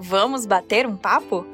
Vamos 0.00 0.46
bater 0.46 0.86
um 0.86 0.96
papo? 0.96 1.44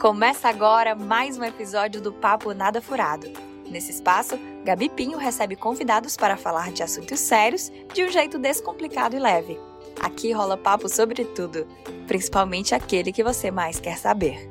Começa 0.00 0.48
agora 0.48 0.94
mais 0.94 1.36
um 1.36 1.42
episódio 1.42 2.00
do 2.00 2.12
Papo 2.12 2.54
Nada 2.54 2.80
Furado. 2.80 3.26
Nesse 3.68 3.90
espaço, 3.90 4.38
Gabi 4.64 4.88
Pinho 4.88 5.18
recebe 5.18 5.56
convidados 5.56 6.16
para 6.16 6.36
falar 6.36 6.70
de 6.70 6.84
assuntos 6.84 7.18
sérios 7.18 7.68
de 7.92 8.04
um 8.04 8.08
jeito 8.08 8.38
descomplicado 8.38 9.16
e 9.16 9.18
leve. 9.18 9.58
Aqui 10.00 10.30
rola 10.30 10.56
papo 10.56 10.88
sobre 10.88 11.24
tudo, 11.24 11.66
principalmente 12.06 12.76
aquele 12.76 13.12
que 13.12 13.24
você 13.24 13.50
mais 13.50 13.80
quer 13.80 13.98
saber. 13.98 14.48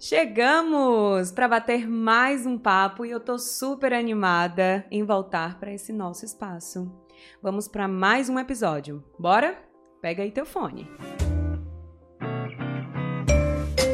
Chegamos 0.00 1.30
para 1.32 1.48
bater 1.48 1.86
mais 1.86 2.46
um 2.46 2.56
papo 2.56 3.04
e 3.04 3.10
eu 3.10 3.20
tô 3.20 3.38
super 3.38 3.92
animada 3.92 4.86
em 4.90 5.04
voltar 5.04 5.58
para 5.58 5.72
esse 5.72 5.92
nosso 5.92 6.24
espaço. 6.24 6.90
Vamos 7.42 7.68
para 7.68 7.86
mais 7.86 8.30
um 8.30 8.38
episódio. 8.38 9.04
Bora? 9.18 9.58
Pega 10.00 10.22
aí 10.22 10.30
teu 10.30 10.46
fone. 10.46 10.88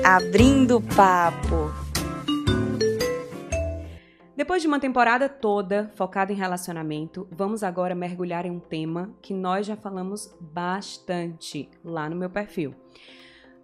Abrindo 0.04 0.80
Papo. 0.80 1.70
Depois 4.34 4.62
de 4.62 4.66
uma 4.66 4.80
temporada 4.80 5.28
toda 5.28 5.90
focada 5.94 6.32
em 6.32 6.36
relacionamento, 6.36 7.28
vamos 7.30 7.62
agora 7.62 7.94
mergulhar 7.94 8.46
em 8.46 8.50
um 8.50 8.58
tema 8.58 9.14
que 9.20 9.34
nós 9.34 9.66
já 9.66 9.76
falamos 9.76 10.34
bastante 10.40 11.68
lá 11.84 12.08
no 12.08 12.16
meu 12.16 12.30
perfil. 12.30 12.74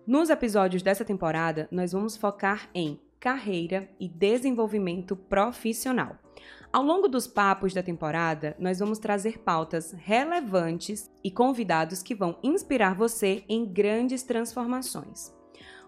Nos 0.06 0.28
episódios 0.28 0.82
dessa 0.82 1.06
temporada, 1.06 1.68
nós 1.72 1.92
vamos 1.92 2.18
focar 2.18 2.68
em 2.74 3.00
carreira 3.18 3.88
e 3.98 4.06
desenvolvimento 4.06 5.16
profissional. 5.16 6.16
Ao 6.70 6.82
longo 6.82 7.08
dos 7.08 7.26
papos 7.26 7.72
da 7.72 7.82
temporada, 7.82 8.54
nós 8.58 8.78
vamos 8.78 8.98
trazer 8.98 9.38
pautas 9.38 9.92
relevantes 9.92 11.10
e 11.24 11.30
convidados 11.30 12.02
que 12.02 12.14
vão 12.14 12.38
inspirar 12.42 12.94
você 12.94 13.42
em 13.48 13.64
grandes 13.64 14.22
transformações. 14.22 15.35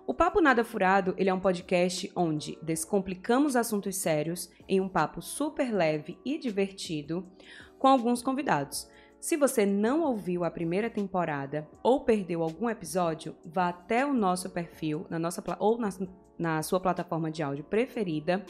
O 0.08 0.14
Papo 0.14 0.40
Nada 0.40 0.64
Furado, 0.64 1.14
ele 1.18 1.28
é 1.28 1.34
um 1.34 1.38
podcast 1.38 2.10
onde 2.16 2.59
descomplicamos 2.62 3.54
assuntos 3.54 3.95
sérios 3.96 4.48
em 4.66 4.80
um 4.80 4.88
papo 4.88 5.20
super 5.20 5.70
leve 5.70 6.18
e 6.24 6.38
divertido 6.38 7.30
com 7.78 7.87
alguns 7.87 8.23
convidados. 8.23 8.88
Se 9.20 9.37
você 9.37 9.66
não 9.66 10.00
ouviu 10.00 10.45
a 10.45 10.50
primeira 10.50 10.88
temporada 10.88 11.68
ou 11.82 12.06
perdeu 12.06 12.42
algum 12.42 12.70
episódio, 12.70 13.37
vá 13.45 13.68
até 13.68 14.06
o 14.06 14.15
nosso 14.15 14.48
perfil 14.48 15.06
na 15.10 15.18
nossa 15.18 15.45
ou 15.59 15.76
na, 15.76 15.90
na 16.38 16.62
sua 16.62 16.80
plataforma 16.80 17.30
de 17.30 17.43
áudio 17.43 17.65
preferida 17.65 18.43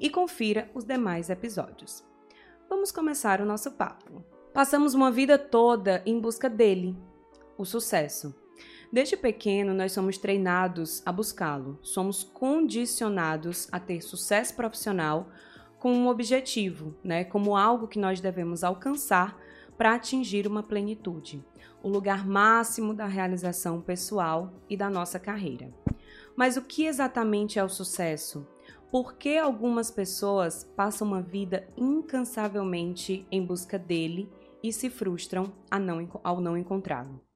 e 0.00 0.08
confira 0.08 0.70
os 0.72 0.84
demais 0.86 1.28
episódios. 1.28 2.02
Vamos 2.66 2.90
começar 2.90 3.42
o 3.42 3.46
nosso 3.46 3.72
papo. 3.72 4.24
Passamos 4.54 4.94
uma 4.94 5.10
vida 5.10 5.38
toda 5.38 6.02
em 6.06 6.18
busca 6.18 6.48
dele, 6.48 6.96
o 7.58 7.64
sucesso. 7.66 8.43
Desde 8.94 9.16
pequeno, 9.16 9.74
nós 9.74 9.90
somos 9.90 10.16
treinados 10.16 11.02
a 11.04 11.10
buscá-lo, 11.10 11.80
somos 11.82 12.22
condicionados 12.22 13.66
a 13.72 13.80
ter 13.80 14.00
sucesso 14.00 14.54
profissional 14.54 15.30
com 15.80 15.92
um 15.92 16.06
objetivo, 16.06 16.94
né, 17.02 17.24
como 17.24 17.56
algo 17.56 17.88
que 17.88 17.98
nós 17.98 18.20
devemos 18.20 18.62
alcançar 18.62 19.36
para 19.76 19.96
atingir 19.96 20.46
uma 20.46 20.62
plenitude, 20.62 21.44
o 21.82 21.88
lugar 21.88 22.24
máximo 22.24 22.94
da 22.94 23.06
realização 23.06 23.80
pessoal 23.80 24.52
e 24.70 24.76
da 24.76 24.88
nossa 24.88 25.18
carreira. 25.18 25.74
Mas 26.36 26.56
o 26.56 26.62
que 26.62 26.86
exatamente 26.86 27.58
é 27.58 27.64
o 27.64 27.68
sucesso? 27.68 28.46
Por 28.92 29.14
que 29.14 29.36
algumas 29.36 29.90
pessoas 29.90 30.70
passam 30.76 31.08
uma 31.08 31.20
vida 31.20 31.66
incansavelmente 31.76 33.26
em 33.28 33.44
busca 33.44 33.76
dele 33.76 34.30
e 34.62 34.72
se 34.72 34.88
frustram 34.88 35.52
ao 36.22 36.40
não 36.40 36.56
encontrá-lo? 36.56 37.33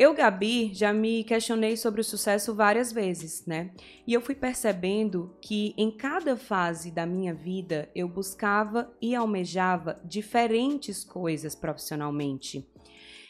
Eu, 0.00 0.14
Gabi, 0.14 0.72
já 0.72 0.94
me 0.94 1.22
questionei 1.24 1.76
sobre 1.76 2.00
o 2.00 2.04
sucesso 2.04 2.54
várias 2.54 2.90
vezes, 2.90 3.44
né? 3.44 3.70
E 4.06 4.14
eu 4.14 4.22
fui 4.22 4.34
percebendo 4.34 5.36
que 5.42 5.74
em 5.76 5.90
cada 5.90 6.38
fase 6.38 6.90
da 6.90 7.04
minha 7.04 7.34
vida 7.34 7.86
eu 7.94 8.08
buscava 8.08 8.90
e 8.98 9.14
almejava 9.14 10.00
diferentes 10.02 11.04
coisas 11.04 11.54
profissionalmente. 11.54 12.66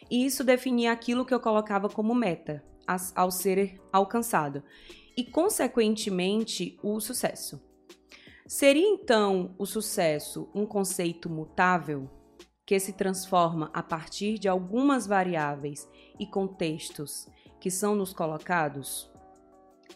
E 0.09 0.25
isso 0.25 0.45
definia 0.45 0.93
aquilo 0.93 1.25
que 1.25 1.35
eu 1.35 1.41
colocava 1.41 1.89
como 1.89 2.15
meta 2.15 2.63
ao 3.17 3.33
ser 3.33 3.81
alcançado 3.93 4.63
e, 5.17 5.25
consequentemente, 5.25 6.79
o 6.85 7.01
sucesso. 7.01 7.61
Seria 8.47 8.87
então 8.87 9.57
o 9.59 9.67
sucesso 9.67 10.49
um 10.55 10.65
conceito 10.65 11.29
mutável 11.29 12.09
que 12.71 12.79
se 12.79 12.93
transforma 12.93 13.69
a 13.75 13.83
partir 13.83 14.39
de 14.39 14.49
algumas 14.49 15.05
variáveis 15.05 15.89
e 16.21 16.25
contextos 16.25 17.29
que 17.59 17.69
são 17.69 17.97
nos 17.97 18.13
colocados? 18.13 19.11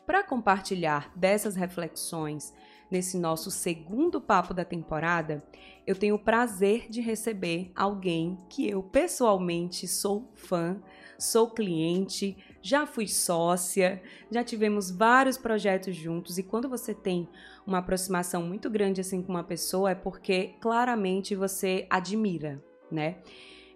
Para 0.05 0.25
compartilhar 0.25 1.13
dessas 1.15 1.55
reflexões 1.55 2.53
nesse 2.91 3.17
nosso 3.17 3.49
segundo 3.49 4.21
papo 4.21 4.53
da 4.53 4.65
temporada, 4.65 5.47
eu 5.87 5.95
tenho 5.95 6.17
o 6.17 6.19
prazer 6.19 6.91
de 6.91 7.01
receber 7.01 7.71
alguém 7.77 8.37
que 8.51 8.69
eu 8.69 8.83
pessoalmente 8.83 9.87
sou 9.87 10.29
fã, 10.34 10.83
sou 11.17 11.51
cliente, 11.51 12.37
já 12.61 12.87
fui 12.87 13.07
sócia, 13.07 14.03
já 14.33 14.43
tivemos 14.43 14.91
vários 14.91 15.39
projetos 15.39 15.95
juntos 15.95 16.39
e 16.39 16.43
quando 16.43 16.69
você 16.69 16.93
tem 16.93 17.29
uma 17.67 17.79
aproximação 17.79 18.43
muito 18.43 18.69
grande 18.69 19.01
assim 19.01 19.23
com 19.23 19.33
uma 19.33 19.45
pessoa 19.45 19.91
é 19.91 19.95
porque 19.95 20.55
claramente 20.61 21.35
você 21.35 21.87
admira, 21.89 22.63
né? 22.91 23.17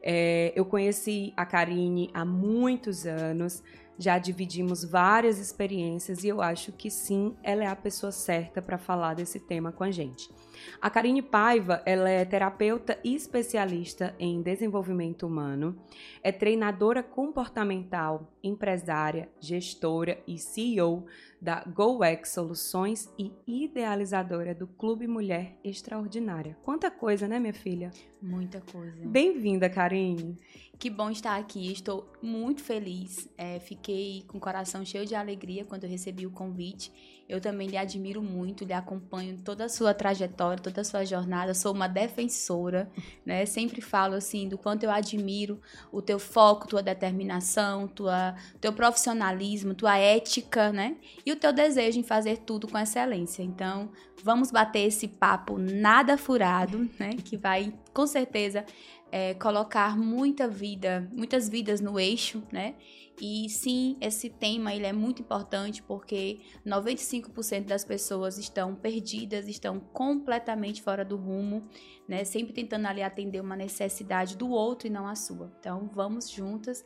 É, 0.03 0.53
eu 0.55 0.65
conheci 0.65 1.33
a 1.37 1.45
Karine 1.45 2.11
há 2.15 2.25
muitos 2.25 3.07
anos, 3.07 3.63
já 3.99 4.17
dividimos 4.17 4.85
várias 4.85 5.39
experiências 5.39 6.23
e 6.23 6.29
eu 6.29 6.41
acho 6.41 6.71
que 6.73 6.91
sim, 6.91 7.35
ela 7.43 7.65
é 7.65 7.67
a 7.67 7.75
pessoa 7.75 8.13
certa 8.13 8.63
para 8.63 8.79
falar 8.79 9.15
desse 9.15 9.41
tema 9.41 9.73
com 9.73 9.83
a 9.83 9.91
gente. 9.91 10.31
A 10.81 10.89
Karine 10.89 11.23
Paiva, 11.23 11.83
ela 11.85 12.09
é 12.09 12.25
terapeuta 12.25 12.99
e 13.03 13.15
especialista 13.15 14.15
em 14.19 14.41
desenvolvimento 14.43 15.27
humano, 15.27 15.77
é 16.23 16.31
treinadora 16.31 17.03
comportamental, 17.03 18.33
empresária, 18.43 19.29
gestora 19.41 20.23
e 20.27 20.39
CEO 20.39 21.07
da 21.41 21.63
GoX 21.65 22.31
Soluções 22.31 23.09
e 23.19 23.33
idealizadora 23.47 24.55
do 24.55 24.67
Clube 24.67 25.07
Mulher 25.07 25.57
Extraordinária. 25.63 26.57
Quanta 26.63 26.91
coisa, 26.91 27.29
né, 27.29 27.39
minha 27.39 27.55
filha? 27.55 27.91
Muita 28.21 28.61
coisa. 28.61 29.07
Bem-vinda, 29.07 29.71
Karine. 29.71 30.37
Que 30.79 30.91
bom 30.91 31.11
estar 31.11 31.37
aqui, 31.37 31.73
estou 31.73 32.09
muito 32.23 32.63
feliz. 32.63 33.29
É, 33.37 33.59
fiquei 33.59 34.25
com 34.29 34.39
o 34.39 34.41
coração 34.41 34.85
cheio 34.85 35.05
de 35.07 35.15
alegria 35.15 35.65
quando 35.65 35.85
eu 35.85 35.91
recebi 35.91 36.27
o 36.27 36.31
convite. 36.31 36.93
Eu 37.29 37.43
também 37.43 37.69
lhe 37.69 37.77
admiro 37.77 38.23
muito, 38.23 38.65
lhe 38.65 38.73
acompanho 38.73 39.37
toda 39.45 39.67
a 39.67 39.69
sua 39.69 39.93
trajetória, 39.93 40.63
toda 40.63 40.81
a 40.81 40.85
sua 40.85 41.05
jornada. 41.05 41.53
Sou 41.53 41.75
uma 41.75 41.87
defensora, 41.87 42.91
né? 43.25 43.45
Sempre 43.45 43.83
falo 43.83 44.15
assim 44.15 44.49
do 44.49 44.57
quanto 44.57 44.85
eu 44.85 44.91
admiro 44.91 45.61
o 45.93 46.01
teu 46.01 46.19
foco, 46.19 46.67
tua 46.67 46.83
determinação, 46.83 47.87
tua, 47.87 48.35
teu 48.61 48.73
profissionalismo, 48.73 49.75
tua 49.75 49.99
ética, 49.99 50.73
né? 50.73 50.97
E 51.27 51.31
o 51.31 51.37
teu 51.37 51.53
desejo 51.53 52.01
em 52.01 52.03
fazer 52.03 52.39
tudo 52.39 52.67
com 52.67 52.79
excelência. 52.79 53.43
Então, 53.43 53.91
vamos 54.25 54.51
bater 54.51 54.87
esse 54.87 55.07
papo 55.07 55.59
nada 55.59 56.17
furado, 56.17 56.89
né? 56.99 57.11
Que 57.23 57.37
vai 57.37 57.75
com 57.93 58.07
certeza 58.07 58.65
é, 59.11 59.35
colocar 59.35 59.97
muita 59.97 60.47
vida, 60.47 61.09
muitas 61.13 61.49
vidas 61.49 61.81
no 61.81 61.99
eixo, 61.99 62.43
né? 62.53 62.75
E 63.21 63.49
sim, 63.49 63.97
esse 64.01 64.31
tema 64.31 64.73
ele 64.73 64.87
é 64.87 64.93
muito 64.93 65.23
importante 65.23 65.83
porque 65.83 66.39
95% 66.65 67.65
das 67.65 67.85
pessoas 67.85 68.39
estão 68.39 68.75
perdidas, 68.77 69.49
estão 69.49 69.81
completamente 69.81 70.81
fora 70.81 71.05
do 71.05 71.17
rumo, 71.17 71.69
né? 72.07 72.23
Sempre 72.25 72.53
tentando 72.53 72.87
ali 72.87 73.03
atender 73.03 73.41
uma 73.41 73.57
necessidade 73.57 74.37
do 74.37 74.49
outro 74.51 74.87
e 74.87 74.91
não 74.91 75.07
a 75.07 75.17
sua. 75.17 75.53
Então, 75.59 75.91
vamos 75.93 76.31
juntas 76.31 76.85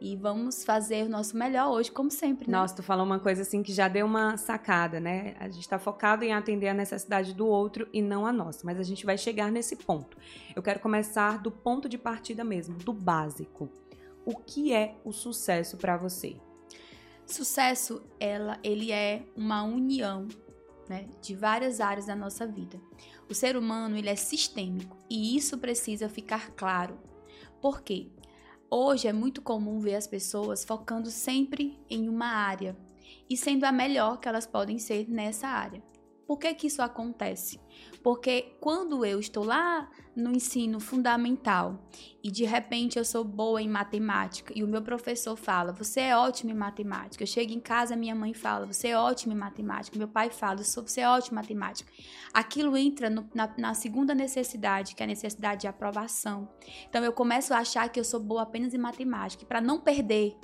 e 0.00 0.16
vamos 0.16 0.64
fazer 0.64 1.04
o 1.04 1.08
nosso 1.08 1.36
melhor 1.36 1.68
hoje, 1.70 1.90
como 1.92 2.10
sempre. 2.10 2.50
Né? 2.50 2.56
Nossa, 2.56 2.76
tu 2.76 2.82
falou 2.82 3.04
uma 3.04 3.18
coisa 3.18 3.42
assim 3.42 3.62
que 3.62 3.72
já 3.72 3.86
deu 3.86 4.06
uma 4.06 4.36
sacada, 4.36 4.98
né? 4.98 5.34
A 5.38 5.48
gente 5.48 5.60
está 5.60 5.78
focado 5.78 6.24
em 6.24 6.32
atender 6.32 6.68
a 6.68 6.74
necessidade 6.74 7.34
do 7.34 7.46
outro 7.46 7.88
e 7.92 8.00
não 8.00 8.24
a 8.24 8.32
nossa, 8.32 8.60
mas 8.64 8.78
a 8.78 8.82
gente 8.82 9.04
vai 9.04 9.18
chegar 9.18 9.52
nesse 9.52 9.76
ponto. 9.76 10.16
Eu 10.56 10.62
quero 10.62 10.80
começar 10.80 11.38
do 11.38 11.50
ponto 11.50 11.88
de 11.88 11.98
partida 11.98 12.42
mesmo, 12.42 12.76
do 12.78 12.92
básico. 12.92 13.68
O 14.24 14.36
que 14.36 14.72
é 14.72 14.96
o 15.04 15.12
sucesso 15.12 15.76
para 15.76 15.96
você? 15.96 16.36
Sucesso, 17.26 18.02
ela, 18.18 18.58
ele 18.62 18.90
é 18.90 19.22
uma 19.36 19.62
união 19.62 20.26
né, 20.88 21.08
de 21.22 21.34
várias 21.34 21.80
áreas 21.80 22.06
da 22.06 22.16
nossa 22.16 22.46
vida. 22.46 22.80
O 23.28 23.34
ser 23.34 23.56
humano 23.56 23.96
ele 23.96 24.08
é 24.08 24.16
sistêmico 24.16 24.98
e 25.08 25.36
isso 25.36 25.56
precisa 25.58 26.08
ficar 26.08 26.50
claro. 26.50 26.98
Por 27.60 27.82
quê? 27.82 28.08
Hoje 28.72 29.08
é 29.08 29.12
muito 29.12 29.42
comum 29.42 29.80
ver 29.80 29.96
as 29.96 30.06
pessoas 30.06 30.64
focando 30.64 31.10
sempre 31.10 31.76
em 31.90 32.08
uma 32.08 32.26
área 32.26 32.76
e 33.28 33.36
sendo 33.36 33.64
a 33.64 33.72
melhor 33.72 34.20
que 34.20 34.28
elas 34.28 34.46
podem 34.46 34.78
ser 34.78 35.10
nessa 35.10 35.48
área. 35.48 35.82
Por 36.30 36.38
que 36.38 36.54
que 36.54 36.68
isso 36.68 36.80
acontece? 36.80 37.58
Porque 38.04 38.56
quando 38.60 39.04
eu 39.04 39.18
estou 39.18 39.42
lá 39.42 39.90
no 40.14 40.30
ensino 40.30 40.78
fundamental 40.78 41.90
e 42.22 42.30
de 42.30 42.44
repente 42.44 42.96
eu 42.96 43.04
sou 43.04 43.24
boa 43.24 43.60
em 43.60 43.68
matemática 43.68 44.52
e 44.54 44.62
o 44.62 44.68
meu 44.68 44.80
professor 44.80 45.34
fala, 45.34 45.72
você 45.72 46.02
é 46.02 46.16
ótimo 46.16 46.52
em 46.52 46.54
matemática. 46.54 47.24
Eu 47.24 47.26
chego 47.26 47.52
em 47.52 47.58
casa, 47.58 47.96
minha 47.96 48.14
mãe 48.14 48.32
fala, 48.32 48.64
você 48.64 48.90
é 48.90 48.96
ótimo 48.96 49.32
em 49.32 49.36
matemática. 49.36 49.98
Meu 49.98 50.06
pai 50.06 50.30
fala, 50.30 50.62
você 50.62 51.00
é 51.00 51.08
ótimo 51.08 51.34
em 51.34 51.42
matemática. 51.42 51.90
Aquilo 52.32 52.76
entra 52.76 53.10
no, 53.10 53.28
na, 53.34 53.52
na 53.58 53.74
segunda 53.74 54.14
necessidade, 54.14 54.94
que 54.94 55.02
é 55.02 55.06
a 55.06 55.08
necessidade 55.08 55.62
de 55.62 55.66
aprovação. 55.66 56.48
Então 56.88 57.02
eu 57.02 57.12
começo 57.12 57.52
a 57.52 57.58
achar 57.58 57.88
que 57.88 57.98
eu 57.98 58.04
sou 58.04 58.20
boa 58.20 58.42
apenas 58.42 58.72
em 58.72 58.78
matemática. 58.78 59.44
Para 59.44 59.60
não 59.60 59.80
perder 59.80 60.38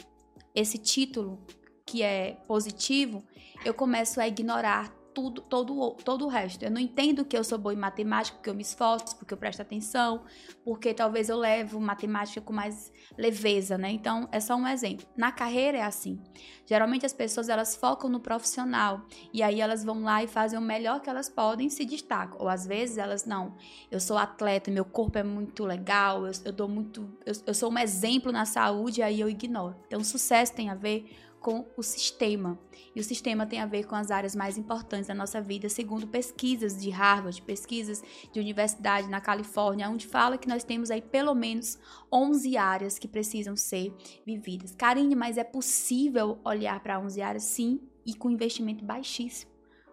esse 0.53 0.79
título 0.79 1.47
que 1.87 2.03
é 2.03 2.33
positivo, 2.49 3.23
eu 3.65 3.73
começo 3.73 4.21
a 4.21 4.27
ignorar 4.27 4.96
tudo, 5.17 5.41
todo, 5.41 5.97
todo 6.05 6.27
o 6.27 6.29
resto. 6.29 6.63
Eu 6.63 6.71
não 6.71 6.79
entendo 6.79 7.25
que 7.25 7.35
eu 7.35 7.43
sou 7.43 7.57
boa 7.57 7.73
em 7.73 7.79
matemática 7.79 8.37
porque 8.37 8.51
eu 8.51 8.55
me 8.55 8.61
esforço, 8.61 9.17
porque 9.17 9.33
eu 9.33 9.39
presto 9.39 9.63
atenção, 9.63 10.25
porque 10.63 10.93
talvez 10.93 11.31
eu 11.31 11.39
levo 11.39 11.81
matemática 11.81 12.43
com 12.43 12.53
mais 12.53 12.93
leveza, 13.17 13.79
né? 13.79 13.91
Então, 13.91 14.29
é 14.31 14.39
só 14.41 14.55
um 14.55 14.69
exemplo. 14.69 15.07
Na 15.17 15.33
carreira 15.33 15.79
é 15.79 15.83
assim. 15.83 16.21
Geralmente 16.67 17.07
as 17.07 17.15
pessoas 17.15 17.49
elas 17.49 17.75
focam 17.75 18.11
no 18.11 18.21
profissional 18.21 19.07
e 19.33 19.43
aí 19.43 19.59
elas 19.59 19.83
vão 19.83 20.03
lá 20.03 20.23
e 20.23 20.27
fazem 20.27 20.59
o 20.59 20.63
melhor 20.63 21.01
que 21.01 21.09
elas 21.09 21.31
podem 21.31 21.71
se 21.71 21.87
destacam. 21.87 22.37
Ou 22.39 22.49
às 22.49 22.67
vezes 22.67 22.99
elas 22.99 23.25
não. 23.25 23.57
Eu 23.91 24.01
sou 24.01 24.19
atleta, 24.19 24.71
meu 24.71 24.85
corpo 24.85 25.17
é 25.17 25.23
muito 25.23 25.65
legal, 25.65 26.27
eu, 26.27 26.33
eu 26.45 26.53
dou 26.53 26.69
muito, 26.69 27.09
eu, 27.25 27.33
eu 27.47 27.55
sou 27.55 27.73
um 27.73 27.79
exemplo 27.79 28.31
na 28.31 28.45
saúde 28.45 29.01
aí 29.01 29.19
eu 29.19 29.31
ignoro. 29.31 29.77
Então, 29.87 30.05
sucesso 30.05 30.53
tem 30.53 30.69
a 30.69 30.75
ver 30.75 31.09
com 31.47 31.65
o 31.77 31.83
sistema. 31.83 32.59
E 32.93 32.99
o 32.99 33.05
sistema 33.05 33.47
tem 33.47 33.61
a 33.61 33.67
ver 33.67 33.87
com 33.87 33.95
as 33.95 34.11
áreas 34.11 34.35
mais 34.35 34.59
importantes 34.59 35.07
da 35.07 35.15
nossa 35.15 35.41
vida, 35.41 35.69
segundo 35.69 36.09
pesquisas 36.09 36.77
de 36.77 36.91
Harvard, 36.91 37.41
pesquisas 37.43 38.03
de 38.33 38.41
universidade 38.41 39.09
na 39.09 39.21
Califórnia, 39.21 39.89
onde 39.89 40.09
fala 40.09 40.37
que 40.37 40.49
nós 40.49 40.65
temos 40.65 40.91
aí 40.91 41.01
pelo 41.01 41.37
menos 41.37 41.79
11 42.13 42.57
áreas 42.57 42.99
que 42.99 43.07
precisam 43.07 43.55
ser 43.55 43.95
vividas. 44.27 44.75
Karine, 44.75 45.15
mas 45.15 45.39
é 45.39 45.45
possível 45.45 46.41
olhar 46.45 46.81
para 46.81 46.99
11 46.99 47.23
áreas? 47.23 47.45
Sim, 47.45 47.81
e 48.05 48.13
com 48.13 48.29
investimento 48.29 48.85
baixíssimo. 48.85 49.53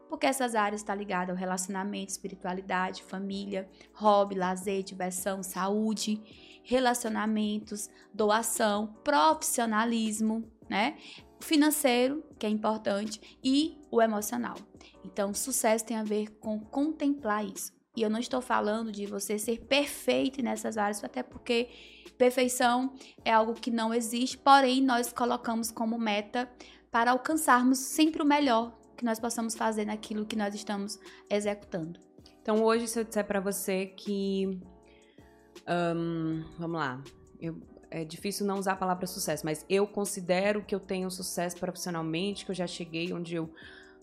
Porque 0.09 0.25
essas 0.25 0.55
áreas 0.55 0.81
estão 0.81 0.95
tá 0.95 0.99
ligadas 0.99 1.29
ao 1.29 1.39
relacionamento, 1.39 2.09
espiritualidade, 2.09 3.03
família, 3.03 3.69
hobby, 3.93 4.33
lazer, 4.33 4.81
diversão, 4.81 5.43
saúde, 5.43 6.19
relacionamentos, 6.63 7.91
doação, 8.11 8.95
profissionalismo, 9.03 10.51
né? 10.69 10.97
Financeiro, 11.43 12.23
que 12.37 12.45
é 12.45 12.49
importante, 12.49 13.37
e 13.43 13.77
o 13.91 14.01
emocional. 14.01 14.55
Então, 15.03 15.33
sucesso 15.33 15.85
tem 15.85 15.97
a 15.97 16.03
ver 16.03 16.31
com 16.39 16.59
contemplar 16.59 17.45
isso. 17.45 17.71
E 17.95 18.01
eu 18.01 18.09
não 18.09 18.19
estou 18.19 18.41
falando 18.41 18.91
de 18.91 19.05
você 19.05 19.37
ser 19.37 19.59
perfeito 19.61 20.41
nessas 20.41 20.77
áreas, 20.77 21.03
até 21.03 21.21
porque 21.21 21.69
perfeição 22.17 22.93
é 23.23 23.31
algo 23.31 23.53
que 23.53 23.69
não 23.69 23.93
existe, 23.93 24.37
porém 24.37 24.81
nós 24.81 25.11
colocamos 25.11 25.69
como 25.69 25.97
meta 25.97 26.49
para 26.91 27.11
alcançarmos 27.11 27.79
sempre 27.79 28.21
o 28.21 28.25
melhor 28.25 28.77
que 28.95 29.05
nós 29.05 29.19
possamos 29.19 29.55
fazer 29.55 29.85
naquilo 29.85 30.25
que 30.25 30.35
nós 30.35 30.55
estamos 30.55 30.99
executando. 31.29 31.99
Então, 32.41 32.63
hoje, 32.63 32.87
se 32.87 32.99
eu 32.99 33.03
disser 33.03 33.25
para 33.25 33.39
você 33.39 33.87
que. 33.87 34.59
Um, 35.67 36.43
vamos 36.57 36.79
lá. 36.79 37.01
Eu, 37.39 37.57
é 37.93 38.03
difícil 38.03 38.45
não 38.45 38.57
usar 38.57 38.73
a 38.73 38.75
palavra 38.75 39.05
sucesso, 39.05 39.45
mas 39.45 39.63
eu 39.69 39.85
considero 39.85 40.63
que 40.63 40.73
eu 40.73 40.79
tenho 40.79 41.09
sucesso 41.11 41.57
profissionalmente, 41.57 42.43
que 42.43 42.51
eu 42.51 42.55
já 42.55 42.65
cheguei 42.65 43.13
onde 43.13 43.35
eu 43.35 43.49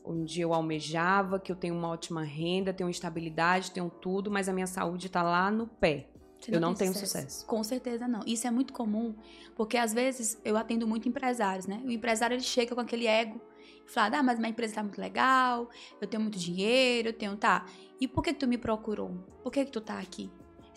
onde 0.03 0.41
eu 0.41 0.55
almejava, 0.55 1.39
que 1.39 1.53
eu 1.53 1.57
tenho 1.57 1.75
uma 1.75 1.89
ótima 1.89 2.23
renda, 2.23 2.73
tenho 2.73 2.89
estabilidade, 2.89 3.71
tenho 3.71 3.91
tudo, 3.91 4.31
mas 4.31 4.49
a 4.49 4.53
minha 4.53 4.67
saúde 4.67 5.09
está 5.09 5.23
lá 5.23 5.51
no 5.51 5.67
pé. 5.67 6.09
Não 6.49 6.55
eu 6.55 6.61
não 6.61 6.75
tenho 6.75 6.95
sucesso. 6.95 7.19
sucesso. 7.19 7.47
Com 7.47 7.63
certeza 7.63 8.09
não. 8.09 8.23
Isso 8.27 8.47
é 8.47 8.51
muito 8.51 8.73
comum, 8.73 9.15
porque 9.55 9.77
às 9.77 9.93
vezes 9.93 10.41
eu 10.43 10.57
atendo 10.57 10.87
muito 10.87 11.07
empresários, 11.07 11.67
né? 11.67 11.83
O 11.85 11.91
empresário 11.91 12.35
ele 12.35 12.43
chega 12.43 12.75
com 12.75 12.81
aquele 12.81 13.07
ego 13.07 13.41
e 13.87 13.91
fala: 13.91 14.19
"Ah, 14.19 14.23
mas 14.23 14.39
minha 14.39 14.51
empresa 14.51 14.73
está 14.73 14.83
muito 14.83 14.99
legal, 14.99 15.69
eu 16.01 16.09
tenho 16.09 16.23
muito 16.23 16.39
dinheiro, 16.39 17.09
eu 17.09 17.13
tenho, 17.13 17.37
tá. 17.37 17.67
E 18.01 18.09
por 18.09 18.25
que, 18.25 18.33
que 18.33 18.41
tu 18.41 18.49
me 18.49 18.57
procurou? 18.57 19.11
Por 19.43 19.53
que 19.53 19.67
que 19.67 19.71
tu 19.71 19.83
tá 19.83 19.99
aqui? 19.99 20.31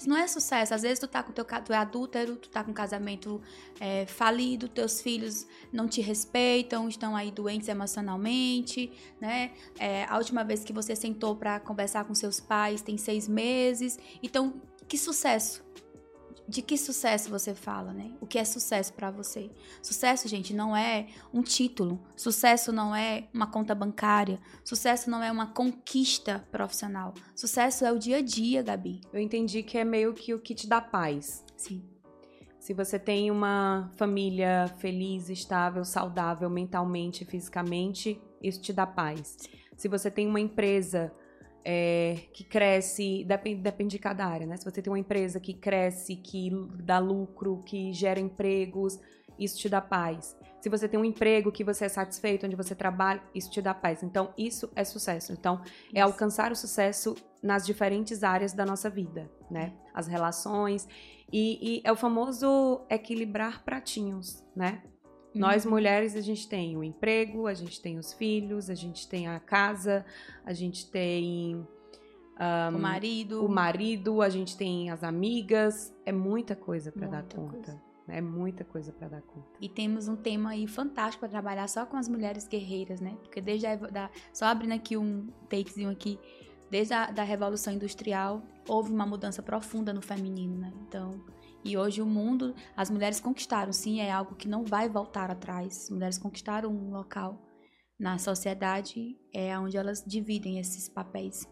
Não 0.05 0.17
é 0.17 0.27
sucesso. 0.27 0.73
Às 0.73 0.81
vezes 0.81 0.99
tu 0.99 1.07
tá 1.07 1.23
com 1.23 1.31
teu 1.31 1.45
tu 1.45 1.73
é 1.73 1.77
adúltero, 1.77 2.35
tu 2.35 2.49
tá 2.49 2.63
com 2.63 2.71
um 2.71 2.73
casamento 2.73 3.41
é, 3.79 4.05
falido, 4.05 4.67
teus 4.67 5.01
filhos 5.01 5.45
não 5.71 5.87
te 5.87 6.01
respeitam, 6.01 6.87
estão 6.87 7.15
aí 7.15 7.31
doentes 7.31 7.67
emocionalmente, 7.67 8.91
né? 9.19 9.51
É, 9.79 10.05
a 10.05 10.17
última 10.17 10.43
vez 10.43 10.63
que 10.63 10.73
você 10.73 10.95
sentou 10.95 11.35
para 11.35 11.59
conversar 11.59 12.05
com 12.05 12.13
seus 12.13 12.39
pais 12.39 12.81
tem 12.81 12.97
seis 12.97 13.27
meses. 13.27 13.97
Então, 14.21 14.61
que 14.87 14.97
sucesso? 14.97 15.63
De 16.47 16.61
que 16.61 16.77
sucesso 16.77 17.29
você 17.29 17.53
fala, 17.53 17.93
né? 17.93 18.11
O 18.19 18.27
que 18.27 18.37
é 18.37 18.43
sucesso 18.43 18.93
para 18.93 19.09
você? 19.09 19.49
Sucesso, 19.81 20.27
gente, 20.27 20.53
não 20.53 20.75
é 20.75 21.07
um 21.33 21.41
título. 21.41 22.01
Sucesso 22.15 22.71
não 22.71 22.95
é 22.95 23.27
uma 23.33 23.47
conta 23.47 23.73
bancária. 23.73 24.39
Sucesso 24.63 25.09
não 25.09 25.23
é 25.23 25.31
uma 25.31 25.47
conquista 25.47 26.45
profissional. 26.51 27.13
Sucesso 27.35 27.85
é 27.85 27.91
o 27.91 27.99
dia 27.99 28.17
a 28.17 28.21
dia, 28.21 28.61
Gabi. 28.61 29.01
Eu 29.11 29.21
entendi 29.21 29.63
que 29.63 29.77
é 29.77 29.85
meio 29.85 30.13
que 30.13 30.33
o 30.33 30.39
que 30.39 30.53
te 30.53 30.67
dá 30.67 30.81
paz. 30.81 31.43
Sim. 31.55 31.83
Se 32.59 32.73
você 32.73 32.97
tem 32.97 33.29
uma 33.29 33.91
família 33.95 34.73
feliz, 34.77 35.29
estável, 35.29 35.83
saudável 35.83 36.49
mentalmente, 36.49 37.25
fisicamente, 37.25 38.21
isso 38.41 38.61
te 38.61 38.71
dá 38.71 38.87
paz. 38.87 39.37
Se 39.75 39.89
você 39.89 40.09
tem 40.09 40.27
uma 40.27 40.39
empresa 40.39 41.13
é, 41.65 42.17
que 42.33 42.43
cresce, 42.43 43.23
depende, 43.25 43.61
depende 43.61 43.91
de 43.91 43.99
cada 43.99 44.25
área, 44.25 44.45
né? 44.45 44.57
Se 44.57 44.65
você 44.65 44.81
tem 44.81 44.91
uma 44.91 44.99
empresa 44.99 45.39
que 45.39 45.53
cresce, 45.53 46.15
que 46.15 46.51
dá 46.83 46.99
lucro, 46.99 47.61
que 47.65 47.93
gera 47.93 48.19
empregos, 48.19 48.99
isso 49.37 49.57
te 49.57 49.69
dá 49.69 49.81
paz. 49.81 50.37
Se 50.61 50.69
você 50.69 50.87
tem 50.87 50.99
um 50.99 51.05
emprego 51.05 51.51
que 51.51 51.63
você 51.63 51.85
é 51.85 51.89
satisfeito, 51.89 52.45
onde 52.45 52.55
você 52.55 52.73
trabalha, 52.73 53.21
isso 53.35 53.49
te 53.49 53.61
dá 53.61 53.73
paz. 53.73 54.01
Então, 54.03 54.33
isso 54.37 54.71
é 54.75 54.83
sucesso. 54.83 55.33
Então, 55.33 55.61
é 55.93 56.01
alcançar 56.01 56.51
o 56.51 56.55
sucesso 56.55 57.15
nas 57.41 57.65
diferentes 57.65 58.23
áreas 58.23 58.53
da 58.53 58.65
nossa 58.65 58.89
vida, 58.89 59.29
né? 59.51 59.73
As 59.93 60.07
relações. 60.07 60.87
E, 61.31 61.79
e 61.79 61.81
é 61.83 61.91
o 61.91 61.95
famoso 61.95 62.85
equilibrar 62.89 63.63
pratinhos, 63.63 64.43
né? 64.55 64.81
Nós 65.33 65.65
uhum. 65.65 65.71
mulheres, 65.71 66.15
a 66.15 66.21
gente 66.21 66.47
tem 66.47 66.77
o 66.77 66.83
emprego, 66.83 67.47
a 67.47 67.53
gente 67.53 67.81
tem 67.81 67.97
os 67.97 68.13
filhos, 68.13 68.69
a 68.69 68.75
gente 68.75 69.07
tem 69.07 69.27
a 69.27 69.39
casa, 69.39 70.05
a 70.45 70.53
gente 70.53 70.89
tem 70.89 71.65
um, 72.39 72.75
o 72.75 72.79
marido, 72.79 73.45
o 73.45 73.49
marido, 73.49 74.21
a 74.21 74.29
gente 74.29 74.57
tem 74.57 74.89
as 74.89 75.03
amigas, 75.03 75.93
é 76.05 76.11
muita 76.11 76.55
coisa 76.55 76.91
para 76.91 77.07
dar 77.07 77.23
conta. 77.23 77.53
Coisa. 77.53 77.93
É 78.07 78.19
muita 78.19 78.65
coisa 78.65 78.91
para 78.91 79.07
dar 79.07 79.21
conta. 79.21 79.47
E 79.61 79.69
temos 79.69 80.07
um 80.09 80.15
tema 80.15 80.49
aí 80.49 80.67
fantástico 80.67 81.21
para 81.21 81.29
trabalhar 81.29 81.67
só 81.69 81.85
com 81.85 81.95
as 81.95 82.09
mulheres 82.09 82.47
guerreiras, 82.47 82.99
né? 82.99 83.15
Porque 83.21 83.39
desde 83.39 83.65
a, 83.65 83.75
da, 83.75 84.09
só 84.33 84.45
abrindo 84.45 84.73
aqui 84.73 84.97
um 84.97 85.27
takezinho 85.47 85.89
aqui, 85.89 86.19
desde 86.69 86.93
a 86.93 87.11
da 87.11 87.23
revolução 87.23 87.71
industrial 87.73 88.43
houve 88.67 88.91
uma 88.91 89.05
mudança 89.05 89.41
profunda 89.41 89.93
no 89.93 90.01
feminino, 90.01 90.57
né? 90.57 90.73
Então 90.85 91.21
e 91.63 91.77
hoje 91.77 92.01
o 92.01 92.05
mundo, 92.05 92.53
as 92.75 92.89
mulheres 92.89 93.19
conquistaram, 93.19 93.71
sim, 93.71 93.99
é 93.99 94.11
algo 94.11 94.35
que 94.35 94.47
não 94.47 94.63
vai 94.63 94.89
voltar 94.89 95.31
atrás. 95.31 95.83
As 95.83 95.89
mulheres 95.89 96.17
conquistaram 96.17 96.69
um 96.69 96.91
local 96.91 97.41
na 97.99 98.17
sociedade, 98.17 99.17
é 99.33 99.57
onde 99.57 99.77
elas 99.77 100.03
dividem 100.05 100.59
esses 100.59 100.89
papéis. 100.89 101.47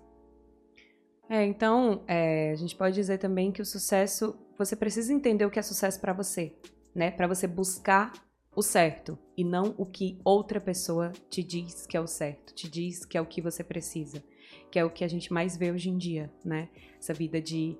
É, 1.30 1.46
então, 1.46 2.04
é, 2.08 2.52
a 2.52 2.56
gente 2.56 2.76
pode 2.76 2.94
dizer 2.94 3.18
também 3.18 3.52
que 3.52 3.62
o 3.62 3.66
sucesso, 3.66 4.36
você 4.58 4.76
precisa 4.76 5.14
entender 5.14 5.46
o 5.46 5.50
que 5.50 5.60
é 5.60 5.62
sucesso 5.62 6.00
para 6.02 6.12
você, 6.12 6.54
né? 6.94 7.10
Para 7.10 7.26
você 7.26 7.48
buscar 7.48 8.12
o 8.54 8.62
certo 8.62 9.18
e 9.38 9.44
não 9.46 9.74
o 9.78 9.86
que 9.86 10.20
outra 10.26 10.60
pessoa 10.60 11.14
te 11.30 11.42
diz 11.42 11.86
que 11.88 11.96
é 11.96 12.02
o 12.02 12.08
certo, 12.08 12.54
te 12.54 12.70
diz 12.70 13.06
que 13.06 13.18
é 13.18 13.22
o 13.22 13.26
que 13.26 13.42
você 13.42 13.64
precisa, 13.64 14.22
que 14.70 14.78
é 14.78 14.84
o 14.84 14.90
que 14.90 15.06
a 15.06 15.08
gente 15.08 15.32
mais 15.32 15.56
vê 15.56 15.72
hoje 15.72 15.90
em 15.90 15.98
dia, 15.98 16.30
né? 16.44 16.68
Essa 17.00 17.14
vida 17.14 17.42
de 17.42 17.78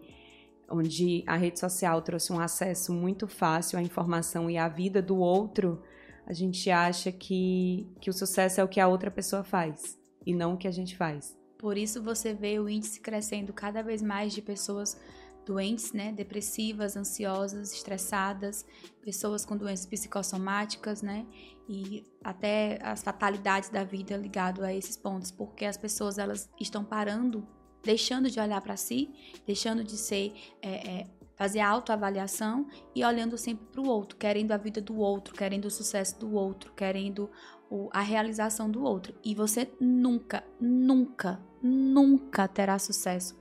onde 0.72 1.24
a 1.28 1.36
rede 1.36 1.60
social 1.60 2.02
trouxe 2.02 2.32
um 2.32 2.40
acesso 2.40 2.94
muito 2.94 3.28
fácil 3.28 3.78
à 3.78 3.82
informação 3.82 4.50
e 4.50 4.58
à 4.58 4.68
vida 4.68 5.02
do 5.02 5.18
outro, 5.18 5.82
a 6.26 6.34
gente 6.34 6.70
acha 6.70 7.12
que, 7.12 7.88
que 8.00 8.10
o 8.10 8.14
sucesso 8.14 8.62
é 8.62 8.64
o 8.64 8.68
que 8.68 8.80
a 8.80 8.88
outra 8.88 9.12
pessoa 9.12 9.44
faz 9.44 9.98
e 10.26 10.34
não 10.34 10.54
o 10.54 10.58
que 10.58 10.68
a 10.68 10.72
gente 10.72 10.96
faz. 10.96 11.38
Por 11.58 11.78
isso 11.78 12.02
você 12.02 12.34
vê 12.34 12.60
o 12.60 12.70
índice 12.70 13.00
crescendo 13.00 13.54
cada 13.54 13.84
vez 13.84 14.02
mais 14.02 14.34
de 14.34 14.42
pessoas 14.42 15.00
doentes, 15.46 15.92
né, 15.92 16.12
depressivas, 16.12 16.96
ansiosas, 16.96 17.74
estressadas, 17.74 18.66
pessoas 19.02 19.44
com 19.44 19.58
doenças 19.58 19.86
psicossomáticas, 19.86 21.02
né, 21.02 21.26
e 21.68 22.06
até 22.24 22.80
as 22.82 23.04
fatalidades 23.04 23.70
da 23.70 23.84
vida 23.84 24.16
ligado 24.16 24.64
a 24.64 24.74
esses 24.74 24.96
pontos, 24.96 25.32
porque 25.32 25.66
as 25.66 25.78
pessoas 25.78 26.18
elas 26.18 26.50
estão 26.60 26.84
parando 26.84 27.48
deixando 27.84 28.30
de 28.30 28.40
olhar 28.40 28.62
para 28.62 28.78
si, 28.78 29.10
deixando 29.46 29.84
de 29.84 29.98
ser 29.98 30.34
é, 30.62 30.70
é, 30.70 31.08
fazer 31.42 31.60
a 31.60 31.70
autoavaliação 31.70 32.68
e 32.94 33.04
olhando 33.04 33.36
sempre 33.36 33.66
para 33.66 33.82
o 33.82 33.88
outro, 33.88 34.16
querendo 34.16 34.52
a 34.52 34.58
vida 34.58 34.80
do 34.80 34.98
outro, 34.98 35.34
querendo 35.34 35.66
o 35.66 35.72
sucesso 35.72 36.20
do 36.20 36.36
outro, 36.36 36.72
querendo 36.74 37.32
o, 37.68 37.90
a 37.92 38.02
realização 38.02 38.70
do 38.70 38.84
outro. 38.84 39.16
E 39.24 39.34
você 39.34 39.68
nunca, 39.80 40.44
nunca, 40.60 41.40
nunca 41.60 42.48
terá 42.48 42.78
sucesso 42.78 43.36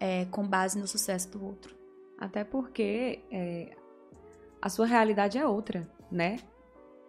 é, 0.00 0.24
com 0.26 0.46
base 0.46 0.78
no 0.78 0.86
sucesso 0.86 1.30
do 1.32 1.44
outro. 1.44 1.76
Até 2.18 2.44
porque 2.44 3.20
é, 3.30 3.76
a 4.62 4.70
sua 4.70 4.86
realidade 4.86 5.36
é 5.36 5.46
outra, 5.46 5.86
né? 6.10 6.38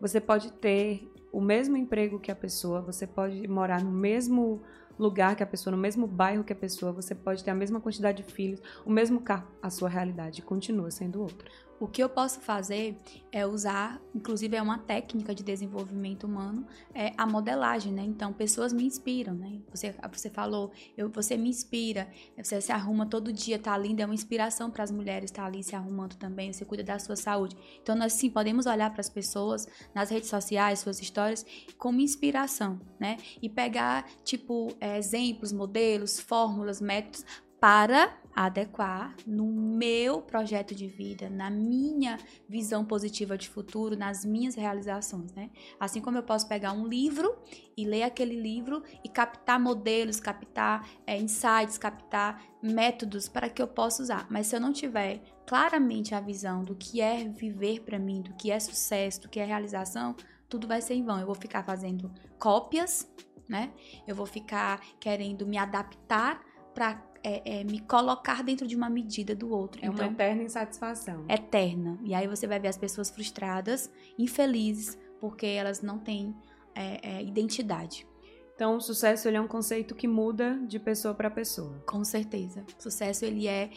Você 0.01 0.19
pode 0.19 0.51
ter 0.51 1.09
o 1.31 1.39
mesmo 1.39 1.77
emprego 1.77 2.19
que 2.19 2.29
a 2.29 2.35
pessoa, 2.35 2.81
você 2.81 3.07
pode 3.07 3.47
morar 3.47 3.81
no 3.81 3.91
mesmo 3.91 4.61
lugar 4.97 5.35
que 5.35 5.43
a 5.43 5.47
pessoa, 5.47 5.75
no 5.75 5.81
mesmo 5.81 6.07
bairro 6.07 6.43
que 6.43 6.53
a 6.53 6.55
pessoa, 6.55 6.91
você 6.91 7.13
pode 7.13 7.43
ter 7.43 7.51
a 7.51 7.55
mesma 7.55 7.79
quantidade 7.79 8.23
de 8.23 8.31
filhos, 8.31 8.61
o 8.85 8.89
mesmo 8.89 9.21
carro, 9.21 9.47
a 9.61 9.69
sua 9.69 9.89
realidade 9.89 10.41
continua 10.41 10.91
sendo 10.91 11.21
outra. 11.21 11.49
O 11.79 11.87
que 11.87 12.01
eu 12.01 12.07
posso 12.07 12.39
fazer 12.39 12.97
é 13.31 13.45
usar, 13.45 14.01
inclusive 14.13 14.55
é 14.55 14.61
uma 14.61 14.77
técnica 14.77 15.35
de 15.35 15.43
desenvolvimento 15.43 16.23
humano, 16.25 16.65
é 16.93 17.11
a 17.17 17.27
modelagem, 17.27 17.91
né? 17.91 18.01
Então, 18.01 18.31
pessoas 18.31 18.71
me 18.71 18.85
inspiram, 18.85 19.33
né? 19.33 19.59
Você, 19.69 19.93
você 20.11 20.29
falou, 20.29 20.71
eu, 20.97 21.09
você 21.09 21.35
me 21.35 21.49
inspira, 21.49 22.07
você 22.37 22.61
se 22.61 22.71
arruma 22.71 23.05
todo 23.05 23.33
dia, 23.33 23.59
tá 23.59 23.77
linda, 23.77 24.03
é 24.03 24.05
uma 24.05 24.15
inspiração 24.15 24.71
para 24.71 24.83
as 24.83 24.91
mulheres 24.91 25.29
estar 25.29 25.41
tá 25.41 25.47
ali 25.47 25.63
se 25.63 25.75
arrumando 25.75 26.15
também, 26.15 26.53
você 26.53 26.63
cuida 26.63 26.83
da 26.83 26.97
sua 26.97 27.17
saúde. 27.17 27.57
Então, 27.81 27.93
nós 27.93 28.13
sim 28.13 28.29
podemos 28.29 28.65
olhar 28.65 28.89
para 28.91 29.01
as 29.01 29.09
pessoas 29.09 29.67
nas 29.93 30.09
redes 30.09 30.29
sociais, 30.29 30.79
suas 30.79 31.01
histórias, 31.01 31.45
como 31.77 31.99
inspiração, 31.99 32.79
né? 32.97 33.17
E 33.41 33.49
pegar, 33.49 34.07
tipo, 34.23 34.69
é, 34.79 34.97
exemplos, 34.97 35.51
modelos, 35.51 36.21
fórmulas, 36.21 36.79
métodos 36.79 37.25
para 37.59 38.17
adequar 38.35 39.15
no 39.25 39.45
meu 39.45 40.21
projeto 40.21 40.75
de 40.75 40.87
vida, 40.87 41.29
na 41.29 41.49
minha 41.49 42.19
visão 42.49 42.83
positiva 42.83 43.37
de 43.37 43.47
futuro, 43.47 43.95
nas 43.95 44.25
minhas 44.25 44.55
realizações, 44.55 45.31
né? 45.33 45.49
Assim 45.79 46.01
como 46.01 46.17
eu 46.17 46.23
posso 46.23 46.45
pegar 46.47 46.73
um 46.73 46.85
livro 46.85 47.33
e 47.77 47.85
ler 47.85 48.03
aquele 48.03 48.35
livro 48.35 48.83
e 49.03 49.07
captar 49.07 49.57
modelos, 49.57 50.19
captar 50.19 50.85
é, 51.07 51.17
insights, 51.17 51.77
captar 51.77 52.43
métodos 52.61 53.29
para 53.29 53.47
que 53.47 53.61
eu 53.61 53.67
possa 53.67 54.03
usar. 54.03 54.27
Mas 54.29 54.47
se 54.47 54.55
eu 54.55 54.59
não 54.59 54.73
tiver 54.73 55.21
claramente 55.47 56.13
a 56.13 56.19
visão 56.19 56.61
do 56.61 56.75
que 56.75 56.99
é 56.99 57.23
viver 57.23 57.81
para 57.81 57.97
mim, 57.97 58.21
do 58.21 58.33
que 58.33 58.51
é 58.51 58.59
sucesso, 58.59 59.21
do 59.21 59.29
que 59.29 59.39
é 59.39 59.45
realização, 59.45 60.13
tudo 60.49 60.67
vai 60.67 60.81
ser 60.81 60.95
em 60.95 61.05
vão. 61.05 61.19
Eu 61.19 61.25
vou 61.25 61.35
ficar 61.35 61.63
fazendo 61.63 62.11
cópias, 62.37 63.09
né? 63.47 63.71
Eu 64.05 64.15
vou 64.15 64.25
ficar 64.25 64.81
querendo 64.99 65.45
me 65.45 65.57
adaptar 65.57 66.43
para 66.73 67.01
é, 67.25 67.61
é, 67.61 67.63
me 67.63 67.79
colocar 67.79 68.43
dentro 68.43 68.67
de 68.67 68.75
uma 68.75 68.87
medida 68.87 69.35
do 69.35 69.49
outro. 69.49 69.83
É 69.83 69.87
então, 69.87 70.05
uma 70.05 70.13
eterna 70.13 70.43
insatisfação. 70.43 71.25
Eterna. 71.27 71.97
E 72.03 72.13
aí 72.13 72.27
você 72.27 72.45
vai 72.45 72.59
ver 72.59 72.67
as 72.67 72.77
pessoas 72.77 73.09
frustradas, 73.09 73.91
infelizes, 74.15 74.95
porque 75.19 75.47
elas 75.47 75.81
não 75.81 75.97
têm 75.97 76.35
é, 76.75 77.17
é 77.17 77.23
identidade. 77.23 78.07
Então, 78.53 78.77
o 78.77 78.79
sucesso 78.79 79.27
ele 79.27 79.37
é 79.37 79.41
um 79.41 79.47
conceito 79.47 79.95
que 79.95 80.07
muda 80.07 80.57
de 80.67 80.79
pessoa 80.79 81.15
para 81.15 81.29
pessoa. 81.31 81.83
Com 81.87 82.03
certeza. 82.05 82.63
O 82.79 82.83
sucesso 82.83 83.25
ele 83.25 83.47
é, 83.47 83.71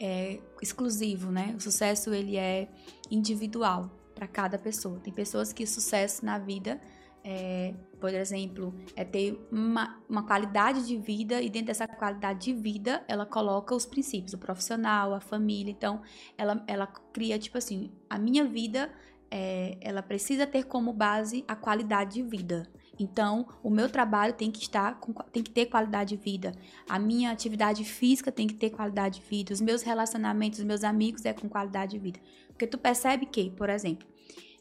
é 0.00 0.40
exclusivo, 0.62 1.32
né? 1.32 1.52
O 1.56 1.60
sucesso 1.60 2.14
ele 2.14 2.36
é 2.36 2.70
individual 3.10 3.90
para 4.14 4.28
cada 4.28 4.56
pessoa. 4.56 5.00
Tem 5.00 5.12
pessoas 5.12 5.52
que 5.52 5.66
sucesso 5.66 6.24
na 6.24 6.38
vida 6.38 6.80
é, 7.24 7.72
por 7.98 8.12
exemplo, 8.12 8.74
é 8.94 9.02
ter 9.02 9.48
uma, 9.50 9.98
uma 10.06 10.22
qualidade 10.24 10.86
de 10.86 10.98
vida 10.98 11.40
e 11.40 11.48
dentro 11.48 11.68
dessa 11.68 11.88
qualidade 11.88 12.40
de 12.40 12.52
vida 12.52 13.02
ela 13.08 13.24
coloca 13.24 13.74
os 13.74 13.86
princípios, 13.86 14.34
o 14.34 14.38
profissional, 14.38 15.14
a 15.14 15.20
família. 15.20 15.70
Então, 15.70 16.02
ela, 16.36 16.62
ela 16.66 16.86
cria, 16.86 17.38
tipo 17.38 17.56
assim, 17.56 17.90
a 18.10 18.18
minha 18.18 18.44
vida, 18.44 18.92
é, 19.30 19.78
ela 19.80 20.02
precisa 20.02 20.46
ter 20.46 20.64
como 20.64 20.92
base 20.92 21.44
a 21.48 21.56
qualidade 21.56 22.14
de 22.14 22.22
vida. 22.22 22.68
Então, 22.98 23.48
o 23.62 23.70
meu 23.70 23.88
trabalho 23.88 24.34
tem 24.34 24.50
que 24.50 24.60
estar 24.60 25.00
com, 25.00 25.14
tem 25.32 25.42
que 25.42 25.50
ter 25.50 25.66
qualidade 25.66 26.16
de 26.16 26.22
vida. 26.22 26.52
A 26.88 26.98
minha 26.98 27.30
atividade 27.30 27.84
física 27.84 28.30
tem 28.30 28.46
que 28.46 28.54
ter 28.54 28.70
qualidade 28.70 29.20
de 29.20 29.26
vida. 29.26 29.52
Os 29.52 29.62
meus 29.62 29.82
relacionamentos, 29.82 30.58
os 30.58 30.64
meus 30.64 30.84
amigos 30.84 31.24
é 31.24 31.32
com 31.32 31.48
qualidade 31.48 31.92
de 31.92 31.98
vida. 31.98 32.20
Porque 32.48 32.66
tu 32.66 32.76
percebe 32.78 33.26
que, 33.26 33.50
por 33.50 33.68
exemplo, 33.70 34.06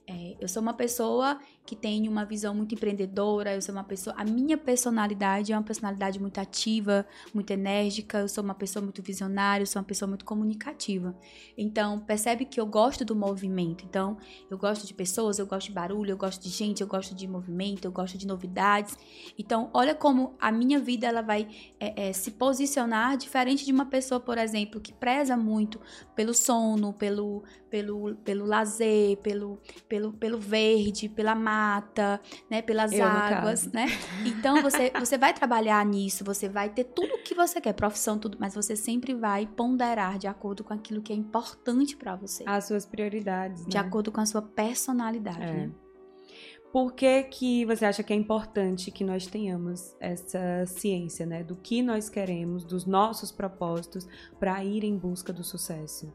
é, 0.06 0.36
eu 0.40 0.50
sou 0.50 0.62
uma 0.62 0.74
pessoa 0.74 1.40
que 1.66 1.78
tem 1.78 2.10
uma 2.10 2.26
visão 2.26 2.54
muito 2.54 2.76
empreendedora, 2.76 3.56
eu 3.56 3.62
sou 3.62 3.74
uma 3.74 3.86
pessoa. 3.86 4.14
A 4.18 4.26
minha 4.26 4.58
personalidade 4.58 5.54
é 5.54 5.56
uma 5.56 5.64
personalidade 5.64 6.20
muito 6.20 6.40
ativa, 6.40 7.06
muito 7.34 7.52
enérgica, 7.52 8.20
eu 8.20 8.28
sou 8.28 8.44
uma 8.44 8.54
pessoa 8.54 8.84
muito 8.84 9.02
visionária, 9.02 9.64
eu 9.64 9.68
sou 9.68 9.82
uma 9.82 9.86
pessoa 9.86 10.10
muito 10.10 10.26
comunicativa. 10.26 11.16
Então, 11.58 12.02
percebe 12.02 12.44
que 12.44 12.60
eu 12.60 12.66
gosto 12.66 13.06
do 13.06 13.16
movimento. 13.16 13.86
Então, 13.86 14.18
eu 14.50 14.58
gosto 14.58 14.86
de 14.86 14.94
pessoas, 14.94 15.40
eu 15.40 15.46
gosto 15.46 15.68
de 15.68 15.74
barulho, 15.74 16.12
eu 16.12 16.18
gosto 16.18 16.44
de 16.44 16.50
gente, 16.50 16.82
eu 16.82 16.88
gosto 16.88 17.16
de 17.16 17.26
movimento, 17.26 17.86
eu 17.86 17.92
gosto 17.92 18.18
de 18.18 18.28
novidades. 18.28 18.98
Então, 19.40 19.70
olha 19.74 19.96
como 19.96 20.36
a 20.38 20.52
minha 20.52 20.80
vida 20.80 21.08
ela 21.08 21.22
vai 21.22 21.48
é, 21.80 22.10
é, 22.10 22.14
se 22.14 22.32
posicionar 22.32 23.16
diferente 23.16 23.64
de 23.64 23.72
uma 23.72 23.86
pessoa, 23.86 24.20
por 24.20 24.38
exemplo, 24.38 24.82
que 24.82 24.92
preza 24.92 25.38
muito 25.38 25.80
pelo 26.14 26.34
sono, 26.34 26.92
pelo, 26.92 27.44
pelo, 27.74 28.16
pelo 28.18 28.46
lazer, 28.46 29.18
pelo, 29.18 29.60
pelo, 29.90 30.14
pelo 30.14 30.38
verde, 30.38 31.10
pela 31.10 31.34
mata, 31.34 32.22
né, 32.48 32.62
pelas 32.62 32.92
Eu, 32.92 33.04
águas, 33.04 33.66
né? 33.72 33.88
Então 34.24 34.62
você 34.62 34.92
você 34.92 35.18
vai 35.18 35.34
trabalhar 35.34 35.84
nisso, 35.84 36.24
você 36.24 36.48
vai 36.48 36.70
ter 36.70 36.84
tudo 36.84 37.16
o 37.16 37.24
que 37.24 37.34
você 37.34 37.60
quer, 37.60 37.74
profissão, 37.74 38.20
tudo, 38.20 38.38
mas 38.40 38.54
você 38.54 38.76
sempre 38.76 39.16
vai 39.16 39.48
ponderar 39.48 40.20
de 40.20 40.28
acordo 40.28 40.64
com 40.64 40.72
aquilo 40.72 41.02
que 41.02 41.12
é 41.12 41.16
importante 41.16 41.98
para 41.98 42.16
você. 42.16 42.44
As 42.46 42.66
suas 42.66 42.86
prioridades, 42.86 43.66
De 43.66 43.76
né? 43.76 43.82
acordo 43.82 44.12
com 44.12 44.22
a 44.22 44.26
sua 44.28 44.44
personalidade, 44.44 45.42
é. 45.42 45.54
né? 45.54 45.72
Por 46.72 46.94
que, 46.94 47.24
que 47.24 47.66
você 47.66 47.86
acha 47.86 48.04
que 48.04 48.14
é 48.14 48.16
importante 48.16 48.92
que 48.92 49.04
nós 49.04 49.26
tenhamos 49.26 49.96
essa 50.00 50.64
ciência, 50.68 51.26
né? 51.26 51.44
Do 51.44 51.56
que 51.56 51.82
nós 51.82 52.08
queremos, 52.08 52.64
dos 52.64 52.86
nossos 52.86 53.32
propósitos 53.32 54.08
para 54.40 54.64
ir 54.64 54.84
em 54.84 54.96
busca 54.96 55.34
do 55.34 55.44
sucesso? 55.44 56.14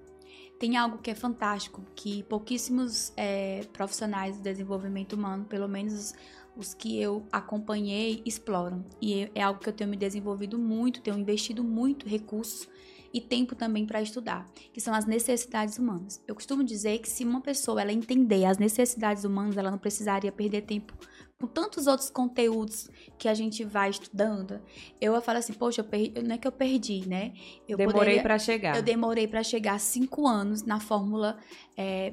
Tem 0.58 0.76
algo 0.76 0.98
que 0.98 1.10
é 1.10 1.14
fantástico, 1.14 1.82
que 1.94 2.22
pouquíssimos 2.24 3.12
é, 3.16 3.60
profissionais 3.72 4.36
do 4.36 4.42
desenvolvimento 4.42 5.12
humano, 5.12 5.44
pelo 5.44 5.68
menos 5.68 6.14
os, 6.56 6.74
que 6.74 7.00
eu 7.00 7.24
acompanhei, 7.30 8.20
exploram. 8.26 8.84
E 9.00 9.30
é 9.34 9.42
algo 9.42 9.60
que 9.60 9.68
eu 9.68 9.72
tenho 9.72 9.88
me 9.88 9.96
desenvolvido 9.96 10.58
muito, 10.58 11.00
tenho 11.00 11.18
investido 11.18 11.62
muito 11.62 12.08
recursos 12.08 12.68
e 13.12 13.20
tempo 13.20 13.54
também 13.54 13.86
para 13.86 14.02
estudar, 14.02 14.46
que 14.72 14.80
são 14.80 14.92
as 14.92 15.06
necessidades 15.06 15.78
humanas. 15.78 16.22
Eu 16.26 16.34
costumo 16.34 16.62
dizer 16.62 16.98
que 16.98 17.08
se 17.08 17.24
uma 17.24 17.40
pessoa 17.40 17.80
ela 17.80 17.92
entender 17.92 18.44
as 18.44 18.58
necessidades 18.58 19.24
humanas, 19.24 19.56
ela 19.56 19.70
não 19.70 19.78
precisaria 19.78 20.32
perder 20.32 20.62
tempo 20.62 20.92
com 21.40 21.46
tantos 21.46 21.86
outros 21.86 22.10
conteúdos 22.10 22.90
que 23.16 23.28
a 23.28 23.34
gente 23.34 23.62
vai 23.62 23.90
estudando, 23.90 24.60
eu 25.00 25.20
falo 25.22 25.38
assim, 25.38 25.52
poxa, 25.52 25.82
eu 25.82 25.84
perdi, 25.84 26.20
não 26.20 26.34
é 26.34 26.38
que 26.38 26.48
eu 26.48 26.52
perdi, 26.52 27.08
né? 27.08 27.32
Eu 27.68 27.78
demorei 27.78 28.20
para 28.20 28.38
chegar. 28.38 28.74
Eu 28.74 28.82
demorei 28.82 29.28
para 29.28 29.42
chegar 29.44 29.78
cinco 29.78 30.26
anos 30.26 30.64
na 30.64 30.80
fórmula 30.80 31.38
é, 31.76 32.12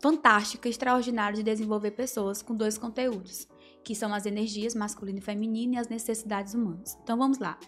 fantástica, 0.00 0.66
extraordinária 0.66 1.36
de 1.36 1.42
desenvolver 1.42 1.90
pessoas 1.90 2.40
com 2.40 2.54
dois 2.54 2.78
conteúdos, 2.78 3.46
que 3.84 3.94
são 3.94 4.14
as 4.14 4.24
energias 4.24 4.74
masculina 4.74 5.18
e 5.18 5.22
feminina 5.22 5.74
e 5.74 5.78
as 5.78 5.88
necessidades 5.88 6.54
humanas. 6.54 6.96
Então 7.02 7.18
vamos 7.18 7.38
lá 7.38 7.58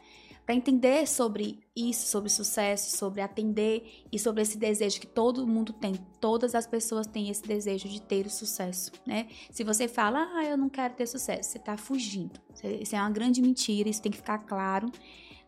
para 0.50 0.56
entender 0.56 1.06
sobre 1.06 1.60
isso, 1.76 2.08
sobre 2.08 2.28
sucesso, 2.28 2.96
sobre 2.96 3.20
atender 3.20 4.04
e 4.10 4.18
sobre 4.18 4.42
esse 4.42 4.58
desejo 4.58 4.98
que 4.98 5.06
todo 5.06 5.46
mundo 5.46 5.72
tem. 5.72 5.94
Todas 6.20 6.56
as 6.56 6.66
pessoas 6.66 7.06
têm 7.06 7.30
esse 7.30 7.44
desejo 7.44 7.88
de 7.88 8.02
ter 8.02 8.26
o 8.26 8.30
sucesso, 8.30 8.90
né? 9.06 9.28
Se 9.52 9.62
você 9.62 9.86
fala, 9.86 10.28
ah, 10.34 10.44
eu 10.44 10.56
não 10.56 10.68
quero 10.68 10.94
ter 10.94 11.06
sucesso, 11.06 11.52
você 11.52 11.58
está 11.58 11.76
fugindo. 11.76 12.40
Isso 12.80 12.96
é 12.96 12.98
uma 12.98 13.10
grande 13.10 13.40
mentira, 13.40 13.88
isso 13.88 14.02
tem 14.02 14.10
que 14.10 14.18
ficar 14.18 14.38
claro 14.38 14.90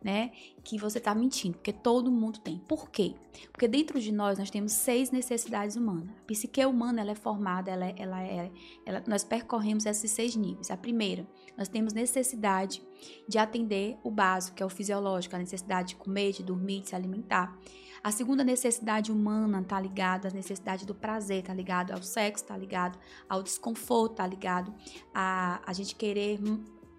né? 0.04 0.32
Que 0.64 0.78
você 0.78 0.98
está 0.98 1.14
mentindo, 1.14 1.56
porque 1.58 1.72
todo 1.72 2.10
mundo 2.10 2.38
tem. 2.40 2.58
Por 2.58 2.90
quê? 2.90 3.14
Porque 3.50 3.68
dentro 3.68 4.00
de 4.00 4.12
nós 4.12 4.38
nós 4.38 4.50
temos 4.50 4.72
seis 4.72 5.10
necessidades 5.10 5.76
humanas. 5.76 6.10
A 6.10 6.26
psique 6.26 6.64
humana 6.64 7.00
ela 7.00 7.12
é 7.12 7.14
formada, 7.14 7.70
ela, 7.70 7.86
é, 7.86 7.94
ela, 7.96 8.22
é, 8.22 8.50
ela, 8.84 9.02
nós 9.06 9.24
percorremos 9.24 9.86
esses 9.86 10.10
seis 10.10 10.36
níveis. 10.36 10.70
A 10.70 10.76
primeira, 10.76 11.26
nós 11.56 11.68
temos 11.68 11.92
necessidade 11.92 12.82
de 13.28 13.38
atender 13.38 13.96
o 14.02 14.10
básico, 14.10 14.56
que 14.56 14.62
é 14.62 14.66
o 14.66 14.68
fisiológico, 14.68 15.36
a 15.36 15.38
necessidade 15.38 15.90
de 15.90 15.96
comer, 15.96 16.32
de 16.32 16.42
dormir, 16.42 16.80
de 16.80 16.90
se 16.90 16.96
alimentar. 16.96 17.56
A 18.04 18.10
segunda 18.10 18.42
necessidade 18.42 19.12
humana 19.12 19.60
está 19.60 19.80
ligada 19.80 20.28
à 20.28 20.30
necessidade 20.32 20.84
do 20.84 20.92
prazer, 20.92 21.38
está 21.38 21.54
ligado 21.54 21.92
ao 21.92 22.02
sexo, 22.02 22.42
está 22.42 22.56
ligado 22.56 22.98
ao 23.28 23.44
desconforto, 23.44 24.12
está 24.12 24.26
ligado 24.26 24.74
a 25.14 25.62
a 25.64 25.72
gente 25.72 25.94
querer 25.94 26.40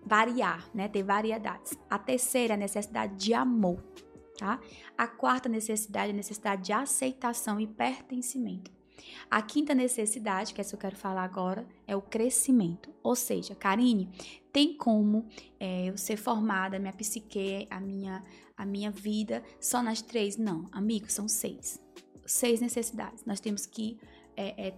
variar, 0.05 0.69
né? 0.73 0.87
Ter 0.87 1.03
variedades. 1.03 1.77
A 1.89 1.97
terceira 1.97 2.53
é 2.53 2.55
a 2.55 2.57
necessidade 2.57 3.15
de 3.15 3.33
amor, 3.33 3.83
tá? 4.37 4.59
A 4.97 5.07
quarta 5.07 5.47
necessidade 5.49 6.09
é 6.09 6.13
a 6.13 6.15
necessidade 6.15 6.63
de 6.63 6.73
aceitação 6.73 7.59
e 7.59 7.67
pertencimento. 7.67 8.71
A 9.29 9.41
quinta 9.41 9.73
necessidade, 9.73 10.53
que 10.53 10.61
é 10.61 10.63
essa 10.63 10.75
eu 10.75 10.79
quero 10.79 10.95
falar 10.95 11.23
agora, 11.23 11.67
é 11.87 11.95
o 11.95 12.01
crescimento. 12.01 12.89
Ou 13.01 13.15
seja, 13.15 13.55
Karine, 13.55 14.09
tem 14.51 14.77
como 14.77 15.27
é, 15.59 15.89
eu 15.89 15.97
ser 15.97 16.17
formada, 16.17 16.79
minha 16.79 16.93
psique, 16.93 17.67
a 17.69 17.79
minha, 17.79 18.23
a 18.55 18.65
minha 18.65 18.91
vida, 18.91 19.43
só 19.59 19.81
nas 19.81 20.01
três? 20.01 20.37
Não, 20.37 20.67
amigos, 20.71 21.13
são 21.13 21.27
seis. 21.27 21.79
seis 22.25 22.61
necessidades. 22.61 23.25
Nós 23.25 23.39
temos 23.39 23.65
que 23.65 23.99
é, 24.35 24.67
é, 24.67 24.73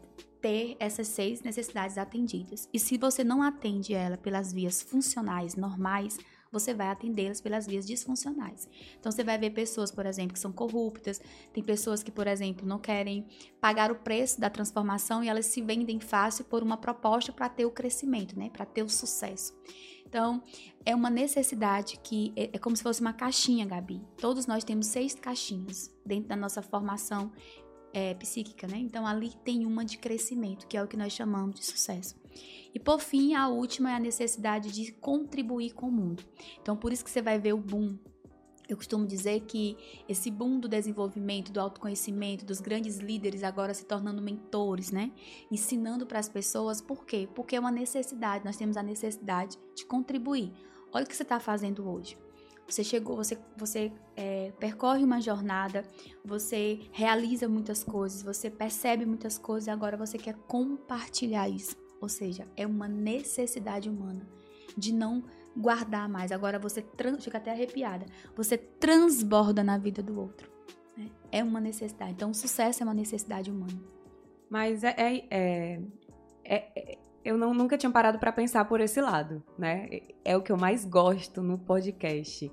ter 0.46 0.78
essas 0.80 1.08
seis 1.08 1.42
necessidades 1.42 1.98
atendidas. 1.98 2.70
E 2.72 2.78
se 2.78 3.00
você 3.00 3.24
não 3.24 3.42
atende 3.42 3.96
ela 3.96 4.16
pelas 4.16 4.54
vias 4.54 4.80
funcionais 4.80 5.56
normais, 5.56 6.20
você 6.52 6.72
vai 6.72 6.88
atendê-las 6.88 7.42
pelas 7.42 7.66
vias 7.66 7.84
disfuncionais. 7.84 8.70
Então 9.00 9.12
você 9.12 9.24
vai 9.24 9.40
ver 9.40 9.50
pessoas, 9.50 9.90
por 9.90 10.06
exemplo, 10.06 10.34
que 10.34 10.40
são 10.40 10.52
corruptas, 10.52 11.20
tem 11.52 11.64
pessoas 11.64 12.04
que, 12.04 12.12
por 12.12 12.28
exemplo, 12.28 12.64
não 12.64 12.78
querem 12.78 13.26
pagar 13.60 13.92
o 13.92 13.96
preço 13.96 14.40
da 14.40 14.48
transformação 14.48 15.24
e 15.24 15.30
elas 15.30 15.48
se 15.48 15.64
vendem 15.64 16.00
fácil 16.00 16.46
por 16.46 16.62
uma 16.62 16.78
proposta 16.78 17.34
para 17.34 17.50
ter 17.50 17.66
o 17.66 17.72
crescimento, 17.72 18.38
né? 18.38 18.52
Para 18.52 18.68
ter 18.68 18.84
o 18.84 18.90
sucesso. 18.90 19.52
Então, 20.06 20.44
é 20.86 20.94
uma 20.94 21.10
necessidade 21.10 22.00
que 22.04 22.32
é, 22.36 22.52
é, 22.54 22.60
como 22.60 22.78
se 22.78 22.84
fosse 22.84 23.02
uma 23.02 23.12
caixinha, 23.14 23.66
Gabi. 23.66 24.00
Todos 24.18 24.46
nós 24.46 24.64
temos 24.64 24.86
seis 24.86 25.16
caixinhas 25.16 25.92
dentro 26.06 26.30
da 26.30 26.36
nossa 26.36 26.62
formação 26.62 27.32
é, 27.96 28.14
psíquica, 28.14 28.68
né? 28.68 28.78
Então, 28.78 29.08
ali 29.08 29.32
tem 29.46 29.66
uma 29.66 29.86
de 29.86 29.98
crescimento, 29.98 30.68
que 30.68 30.76
é 30.76 30.84
o 30.84 30.88
que 30.88 30.98
nós 30.98 31.14
chamamos 31.14 31.56
de 31.56 31.66
sucesso. 31.66 32.14
E 32.74 32.80
por 32.80 33.00
fim, 33.00 33.34
a 33.34 33.48
última 33.48 33.90
é 33.90 33.96
a 33.96 34.00
necessidade 34.00 34.70
de 34.70 34.92
contribuir 34.92 35.74
com 35.74 35.88
o 35.88 35.92
mundo. 35.92 36.22
Então, 36.62 36.76
por 36.76 36.92
isso 36.92 37.06
que 37.06 37.10
você 37.10 37.22
vai 37.22 37.40
ver 37.40 37.54
o 37.54 37.58
boom 37.58 37.98
eu 38.68 38.76
costumo 38.76 39.06
dizer 39.06 39.42
que 39.42 39.78
esse 40.10 40.32
boom 40.32 40.60
do 40.60 40.68
desenvolvimento, 40.68 41.52
do 41.52 41.60
autoconhecimento, 41.60 42.44
dos 42.44 42.60
grandes 42.60 42.98
líderes 42.98 43.44
agora 43.44 43.76
se 43.76 43.86
tornando 43.86 44.24
mentores, 44.24 44.92
né? 44.92 45.12
Ensinando 45.52 46.08
para 46.08 46.18
as 46.18 46.28
pessoas, 46.28 46.82
por 46.82 47.06
quê? 47.06 47.30
Porque 47.36 47.56
é 47.56 47.60
uma 47.60 47.70
necessidade, 47.70 48.44
nós 48.44 48.58
temos 48.58 48.76
a 48.76 48.82
necessidade 48.82 49.56
de 49.76 49.86
contribuir. 49.86 50.52
Olha 50.92 51.06
o 51.06 51.08
que 51.08 51.16
você 51.16 51.22
está 51.22 51.40
fazendo 51.40 51.88
hoje. 51.88 52.18
Você 52.68 52.84
chegou, 52.84 53.16
você, 53.16 53.38
você 53.56 53.92
é, 54.16 54.52
percorre 54.60 55.04
uma 55.04 55.22
jornada, 55.22 55.84
você 56.24 56.80
realiza 56.92 57.48
muitas 57.48 57.84
coisas, 57.84 58.24
você 58.24 58.50
percebe 58.50 59.06
muitas 59.06 59.38
coisas 59.38 59.68
e 59.68 59.70
agora 59.70 59.96
você 59.96 60.18
quer 60.18 60.34
compartilhar 60.48 61.48
isso. 61.48 61.78
Ou 62.02 62.10
seja, 62.10 62.48
é 62.58 62.66
uma 62.66 62.88
necessidade 62.88 63.90
humana 63.90 64.28
de 64.76 64.94
não 64.94 65.24
guardar 65.56 66.10
mais. 66.10 66.32
Agora 66.32 66.60
você 66.60 66.82
trans, 66.82 67.24
fica 67.24 67.38
até 67.38 67.52
arrepiada. 67.52 68.06
Você 68.36 68.58
transborda 68.58 69.64
na 69.64 69.78
vida 69.78 70.02
do 70.02 70.20
outro. 70.20 70.52
Né? 70.98 71.10
É 71.32 71.44
uma 71.44 71.62
necessidade. 71.62 72.12
Então, 72.12 72.32
o 72.32 72.36
sucesso 72.36 72.82
é 72.82 72.86
uma 72.86 72.94
necessidade 72.94 73.50
humana. 73.50 73.80
Mas 74.50 74.84
é, 74.84 74.94
é, 74.98 75.82
é, 76.44 76.56
é 76.76 76.98
eu 77.26 77.38
não, 77.38 77.54
nunca 77.54 77.78
tinha 77.78 77.92
parado 77.92 78.20
para 78.20 78.32
pensar 78.32 78.64
por 78.66 78.80
esse 78.80 79.02
lado, 79.02 79.44
né? 79.58 79.90
É 80.24 80.38
o 80.38 80.44
que 80.44 80.52
eu 80.52 80.58
mais 80.58 80.86
gosto 80.86 81.42
no 81.42 81.58
podcast, 81.58 82.52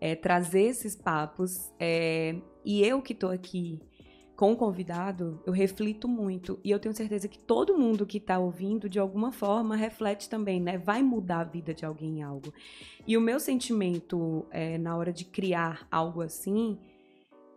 é 0.00 0.16
trazer 0.16 0.62
esses 0.62 0.96
papos. 0.96 1.72
É, 1.78 2.34
e 2.64 2.84
eu 2.84 3.00
que 3.00 3.12
estou 3.12 3.30
aqui 3.30 3.80
com 4.34 4.52
o 4.52 4.56
convidado, 4.56 5.40
eu 5.46 5.52
reflito 5.52 6.08
muito. 6.08 6.58
E 6.64 6.70
eu 6.70 6.80
tenho 6.80 6.94
certeza 6.94 7.28
que 7.28 7.38
todo 7.38 7.78
mundo 7.78 8.04
que 8.04 8.18
está 8.18 8.38
ouvindo, 8.38 8.88
de 8.88 8.98
alguma 8.98 9.30
forma, 9.30 9.76
reflete 9.76 10.28
também, 10.28 10.60
né? 10.60 10.76
Vai 10.76 11.02
mudar 11.02 11.40
a 11.40 11.44
vida 11.44 11.72
de 11.72 11.86
alguém 11.86 12.18
em 12.18 12.22
algo. 12.22 12.52
E 13.06 13.16
o 13.16 13.20
meu 13.20 13.38
sentimento 13.38 14.44
é, 14.50 14.76
na 14.76 14.96
hora 14.96 15.12
de 15.12 15.24
criar 15.24 15.86
algo 15.90 16.20
assim 16.20 16.78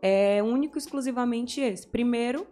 é 0.01 0.43
único 0.43 0.77
exclusivamente 0.77 1.61
esse. 1.61 1.87
Primeiro, 1.87 2.45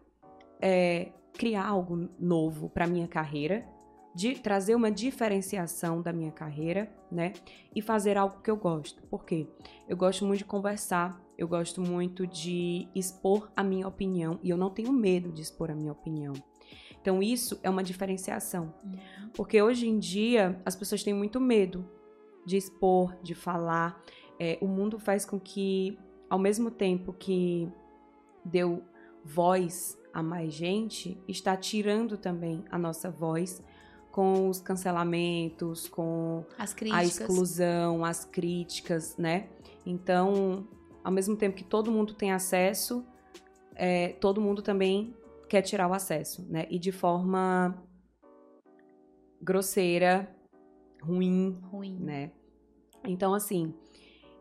é 0.60 1.12
criar 1.34 1.66
algo 1.66 2.10
novo 2.20 2.70
para 2.70 2.88
minha 2.88 3.08
carreira, 3.08 3.66
de 4.14 4.36
trazer 4.36 4.76
uma 4.76 4.92
diferenciação 4.92 6.02
da 6.02 6.12
minha 6.12 6.32
carreira, 6.32 6.92
né? 7.12 7.34
E 7.74 7.82
fazer 7.82 8.18
algo 8.18 8.42
que 8.42 8.52
eu 8.52 8.58
gosto. 8.58 9.02
Por 9.04 9.26
quê? 9.26 9.48
Eu 9.88 9.96
gosto 9.96 10.26
muito 10.26 10.40
de 10.40 10.46
conversar, 10.46 11.22
eu 11.38 11.48
gosto 11.48 11.82
muito 11.82 12.28
de 12.28 12.88
expor 12.94 13.52
a 13.56 13.64
minha 13.64 13.88
opinião 13.88 14.40
e 14.44 14.50
eu 14.50 14.58
não 14.58 14.70
tenho 14.70 14.92
medo 14.92 15.32
de 15.32 15.42
expor 15.42 15.72
a 15.72 15.76
minha 15.76 15.92
opinião. 15.92 16.34
Então 17.02 17.22
isso 17.24 17.60
é 17.64 17.70
uma 17.70 17.84
diferenciação. 17.84 18.74
Uhum. 18.84 19.30
Porque 19.34 19.62
hoje 19.62 19.88
em 19.88 19.98
dia 19.98 20.62
as 20.66 20.76
pessoas 20.76 21.04
têm 21.04 21.14
muito 21.14 21.40
medo 21.40 21.90
de 22.46 22.58
expor, 22.58 23.16
de 23.24 23.34
falar. 23.34 24.02
É, 24.40 24.58
o 24.62 24.68
mundo 24.68 25.00
faz 25.00 25.26
com 25.26 25.40
que, 25.40 25.98
ao 26.30 26.38
mesmo 26.38 26.70
tempo 26.70 27.14
que 27.14 27.70
deu 28.44 28.84
voz 29.24 29.98
a 30.14 30.22
mais 30.22 30.54
gente, 30.54 31.18
está 31.28 31.56
tirando 31.56 32.18
também 32.18 32.64
a 32.70 32.78
nossa 32.78 33.10
voz 33.10 33.64
com 34.12 34.50
os 34.50 34.60
cancelamentos, 34.60 35.88
com 35.88 36.44
a 36.92 37.04
exclusão, 37.04 38.04
as 38.04 38.26
críticas, 38.26 39.16
né? 39.18 39.48
Então, 39.86 40.68
ao 41.04 41.12
mesmo 41.12 41.36
tempo 41.36 41.56
que 41.56 41.64
todo 41.64 41.92
mundo 41.92 42.14
tem 42.14 42.32
acesso, 42.32 43.06
é, 43.76 44.10
todo 44.14 44.42
mundo 44.42 44.62
também 44.62 45.16
quer 45.48 45.62
tirar 45.62 45.88
o 45.88 45.94
acesso, 45.94 46.46
né? 46.50 46.68
E 46.70 46.78
de 46.78 46.92
forma 46.92 47.82
grosseira, 49.42 50.34
ruim, 51.02 51.60
ruim. 51.64 51.98
né? 52.00 52.32
Então, 53.04 53.34
assim, 53.34 53.74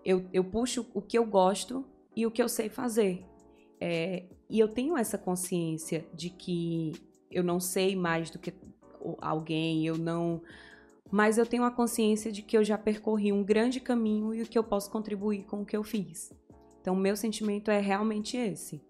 eu, 0.05 0.29
eu 0.33 0.45
puxo 0.45 0.87
o 0.93 1.01
que 1.01 1.17
eu 1.17 1.25
gosto 1.25 1.85
e 2.15 2.27
o 2.27 2.31
que 2.31 2.43
eu 2.43 2.49
sei 2.49 2.69
fazer. 2.69 3.25
É, 3.81 4.27
e 4.49 4.59
eu 4.59 4.69
tenho 4.69 4.97
essa 4.97 5.17
consciência 5.17 6.07
de 6.13 6.29
que 6.29 6.93
eu 7.31 7.43
não 7.43 7.59
sei 7.59 7.97
mais 7.97 8.31
do 8.31 8.39
que 8.39 8.53
alguém, 9.21 9.87
eu 9.87 9.97
não 9.97 10.41
mas 11.11 11.39
eu 11.39 11.47
tenho 11.47 11.65
a 11.65 11.71
consciência 11.71 12.31
de 12.31 12.41
que 12.41 12.57
eu 12.57 12.63
já 12.63 12.79
percorri 12.79 13.33
um 13.33 13.43
grande 13.43 13.81
caminho 13.81 14.33
e 14.33 14.43
o 14.43 14.47
que 14.47 14.57
eu 14.57 14.63
posso 14.63 14.91
contribuir 14.91 15.43
com 15.45 15.63
o 15.63 15.67
que 15.67 15.77
eu 15.77 15.83
fiz. 15.83 16.33
Então, 16.81 16.95
o 16.95 16.97
meu 16.97 17.17
sentimento 17.17 17.71
é 17.71 17.81
realmente 17.81 18.37
esse. 18.37 18.81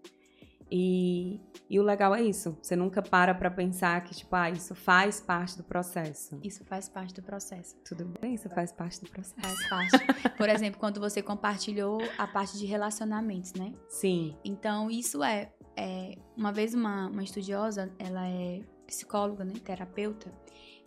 E, 0.73 1.41
e 1.69 1.79
o 1.79 1.83
legal 1.83 2.15
é 2.15 2.21
isso. 2.21 2.57
Você 2.61 2.77
nunca 2.77 3.01
para 3.01 3.35
para 3.35 3.51
pensar 3.51 4.01
que, 4.05 4.15
tipo, 4.15 4.33
ah, 4.33 4.49
isso 4.49 4.73
faz 4.73 5.19
parte 5.19 5.57
do 5.57 5.63
processo. 5.63 6.39
Isso 6.41 6.63
faz 6.63 6.87
parte 6.87 7.13
do 7.13 7.21
processo. 7.21 7.75
Tudo 7.83 8.05
bem, 8.21 8.35
isso 8.35 8.49
faz 8.49 8.71
parte 8.71 9.01
do 9.01 9.09
processo. 9.09 9.35
Faz 9.41 9.69
parte. 9.69 10.29
Por 10.37 10.47
exemplo, 10.47 10.79
quando 10.79 11.01
você 11.01 11.21
compartilhou 11.21 11.99
a 12.17 12.25
parte 12.25 12.57
de 12.57 12.65
relacionamentos, 12.65 13.51
né? 13.53 13.73
Sim. 13.89 14.37
Então, 14.45 14.89
isso 14.89 15.21
é. 15.21 15.51
é 15.75 16.15
uma 16.37 16.53
vez 16.53 16.73
uma, 16.73 17.07
uma 17.07 17.23
estudiosa, 17.23 17.91
ela 17.99 18.25
é 18.25 18.61
psicóloga, 18.91 19.45
né, 19.45 19.53
terapeuta, 19.63 20.31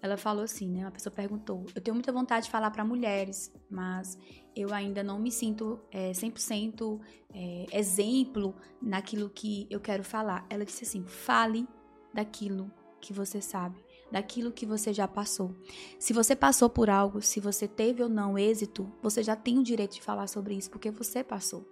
ela 0.02 0.18
falou 0.18 0.44
assim, 0.44 0.68
né? 0.68 0.80
Uma 0.80 0.90
pessoa 0.90 1.10
perguntou: 1.10 1.64
Eu 1.74 1.80
tenho 1.80 1.94
muita 1.94 2.12
vontade 2.12 2.44
de 2.44 2.50
falar 2.50 2.70
para 2.70 2.84
mulheres, 2.84 3.50
mas 3.70 4.18
eu 4.54 4.72
ainda 4.74 5.02
não 5.02 5.18
me 5.18 5.32
sinto 5.32 5.80
é, 5.90 6.12
100% 6.12 7.00
é, 7.32 7.66
exemplo 7.72 8.54
naquilo 8.82 9.30
que 9.30 9.66
eu 9.70 9.80
quero 9.80 10.04
falar. 10.04 10.46
Ela 10.50 10.64
disse 10.66 10.84
assim: 10.84 11.06
fale 11.06 11.66
daquilo 12.12 12.70
que 13.00 13.14
você 13.14 13.40
sabe, 13.40 13.82
daquilo 14.12 14.52
que 14.52 14.66
você 14.66 14.92
já 14.92 15.08
passou. 15.08 15.56
Se 15.98 16.12
você 16.12 16.36
passou 16.36 16.68
por 16.68 16.90
algo, 16.90 17.22
se 17.22 17.40
você 17.40 17.66
teve 17.66 18.02
ou 18.02 18.08
não 18.08 18.38
êxito, 18.38 18.92
você 19.02 19.22
já 19.22 19.34
tem 19.34 19.58
o 19.58 19.62
direito 19.62 19.94
de 19.94 20.02
falar 20.02 20.26
sobre 20.26 20.54
isso, 20.54 20.70
porque 20.70 20.90
você 20.90 21.24
passou. 21.24 21.66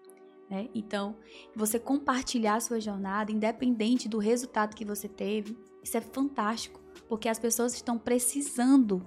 Né? 0.49 0.69
Então, 0.75 1.17
você 1.55 1.79
compartilhar 1.79 2.57
a 2.57 2.61
sua 2.61 2.81
jornada, 2.81 3.33
independente 3.33 4.09
do 4.09 4.19
resultado 4.19 4.75
que 4.75 4.85
você 4.85 5.09
teve, 5.09 5.57
isso 5.83 5.97
é 5.97 6.01
fantástico 6.01 6.83
porque 7.09 7.29
as 7.29 7.39
pessoas 7.39 7.75
estão 7.75 7.99
precisando 7.99 9.05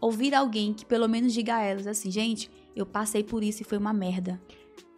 ouvir 0.00 0.34
alguém 0.34 0.72
que 0.72 0.84
pelo 0.84 1.08
menos 1.08 1.32
diga 1.32 1.56
a 1.56 1.62
elas 1.62 1.86
assim, 1.86 2.10
gente, 2.10 2.50
eu 2.74 2.86
passei 2.86 3.22
por 3.22 3.42
isso 3.42 3.62
e 3.62 3.64
foi 3.64 3.78
uma 3.78 3.92
merda. 3.92 4.40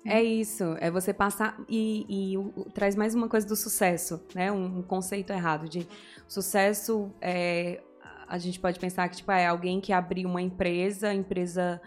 É 0.04 0.22
isso, 0.22 0.62
é 0.78 0.88
você 0.88 1.12
passar 1.12 1.58
e, 1.68 2.06
e 2.08 2.38
o, 2.38 2.50
traz 2.72 2.94
mais 2.94 3.14
uma 3.14 3.28
coisa 3.28 3.44
do 3.44 3.56
sucesso, 3.56 4.22
né? 4.32 4.52
Um, 4.52 4.78
um 4.78 4.82
conceito 4.82 5.32
errado 5.32 5.68
de 5.68 5.86
sucesso. 6.28 7.10
É, 7.20 7.82
a 8.28 8.38
gente 8.38 8.60
pode 8.60 8.78
pensar 8.78 9.08
que 9.08 9.16
tipo 9.16 9.32
é 9.32 9.46
alguém 9.46 9.80
que 9.80 9.92
abriu 9.92 10.28
uma 10.28 10.40
empresa, 10.40 11.12
empresa 11.12 11.80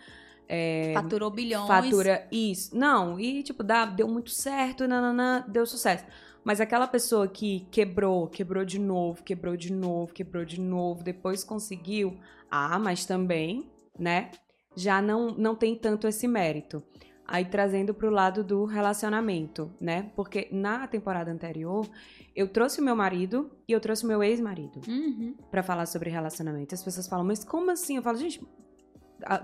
é, 0.50 0.92
faturou 0.94 1.32
bilhões, 1.32 1.68
fatura 1.68 2.28
isso, 2.30 2.76
não 2.76 3.18
e 3.18 3.42
tipo 3.44 3.63
dá, 3.63 3.86
deu 3.86 4.10
muito 4.10 4.32
certo, 4.32 4.86
nananã, 4.86 5.46
deu 5.48 5.65
sucesso. 5.65 6.04
Mas 6.43 6.62
aquela 6.62 6.88
pessoa 6.88 7.28
que 7.28 7.67
quebrou, 7.71 8.28
quebrou 8.28 8.65
de 8.65 8.80
novo, 8.80 9.23
quebrou 9.23 9.56
de 9.56 9.71
novo, 9.71 10.13
quebrou 10.13 10.45
de 10.45 10.60
novo, 10.60 11.04
depois 11.04 11.43
conseguiu, 11.43 12.17
ah, 12.49 12.80
mas 12.80 13.06
também, 13.06 13.69
né? 13.97 14.32
Já 14.75 15.02
não, 15.02 15.32
não 15.32 15.56
tem 15.56 15.75
tanto 15.75 16.08
esse 16.08 16.28
mérito. 16.28 16.82
Aí 17.28 17.45
trazendo 17.45 17.93
para 17.93 18.08
o 18.08 18.12
lado 18.12 18.43
do 18.43 18.65
relacionamento, 18.65 19.71
né? 19.80 20.12
Porque 20.15 20.47
na 20.52 20.88
temporada 20.88 21.32
anterior 21.32 21.88
eu 22.36 22.47
trouxe 22.47 22.82
o 22.82 22.84
meu 22.84 22.95
marido 22.95 23.52
e 23.67 23.71
eu 23.71 23.80
trouxe 23.80 24.04
o 24.04 24.08
meu 24.08 24.23
ex-marido 24.23 24.82
uhum. 24.88 25.36
para 25.52 25.62
falar 25.62 25.86
sobre 25.86 26.10
relacionamento. 26.10 26.73
As 26.73 26.84
pessoas 26.84 27.08
falam, 27.08 27.25
mas 27.25 27.43
como 27.43 27.69
assim? 27.69 27.97
Eu 27.97 28.02
falo, 28.02 28.17
gente, 28.17 28.41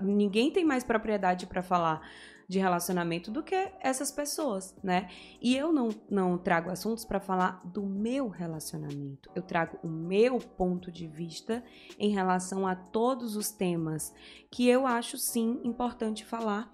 ninguém 0.02 0.50
tem 0.50 0.64
mais 0.64 0.82
propriedade 0.82 1.46
para 1.46 1.62
falar 1.62 2.00
de 2.48 2.58
relacionamento 2.58 3.30
do 3.30 3.42
que 3.42 3.72
essas 3.80 4.10
pessoas, 4.12 4.74
né? 4.82 5.08
E 5.40 5.56
eu 5.56 5.72
não, 5.72 5.88
não 6.08 6.38
trago 6.38 6.70
assuntos 6.70 7.04
para 7.04 7.18
falar 7.18 7.60
do 7.64 7.84
meu 7.84 8.28
relacionamento. 8.28 9.30
Eu 9.34 9.42
trago 9.42 9.78
o 9.82 9.88
meu 9.88 10.38
ponto 10.38 10.92
de 10.92 11.06
vista 11.06 11.64
em 11.98 12.10
relação 12.10 12.66
a 12.66 12.76
todos 12.76 13.36
os 13.36 13.50
temas 13.50 14.14
que 14.50 14.68
eu 14.68 14.86
acho 14.86 15.18
sim 15.18 15.60
importante 15.64 16.24
falar, 16.24 16.72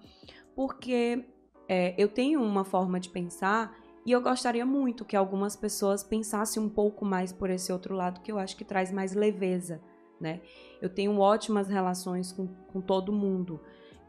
porque 0.55 1.25
é, 1.67 1.95
eu 1.97 2.07
tenho 2.07 2.41
uma 2.41 2.63
forma 2.63 2.99
de 2.99 3.09
pensar 3.09 3.75
E 4.05 4.11
eu 4.11 4.21
gostaria 4.21 4.65
muito 4.65 5.05
que 5.05 5.15
algumas 5.15 5.55
pessoas 5.55 6.03
pensassem 6.03 6.61
um 6.61 6.69
pouco 6.69 7.05
mais 7.05 7.31
por 7.31 7.49
esse 7.49 7.71
outro 7.71 7.95
lado, 7.95 8.21
que 8.21 8.31
eu 8.31 8.37
acho 8.37 8.57
que 8.57 8.65
traz 8.65 8.91
mais 8.91 9.13
leveza, 9.13 9.81
né? 10.19 10.41
Eu 10.81 10.89
tenho 10.89 11.17
ótimas 11.19 11.69
relações 11.69 12.31
com, 12.31 12.47
com 12.47 12.81
todo 12.81 13.13
mundo 13.13 13.61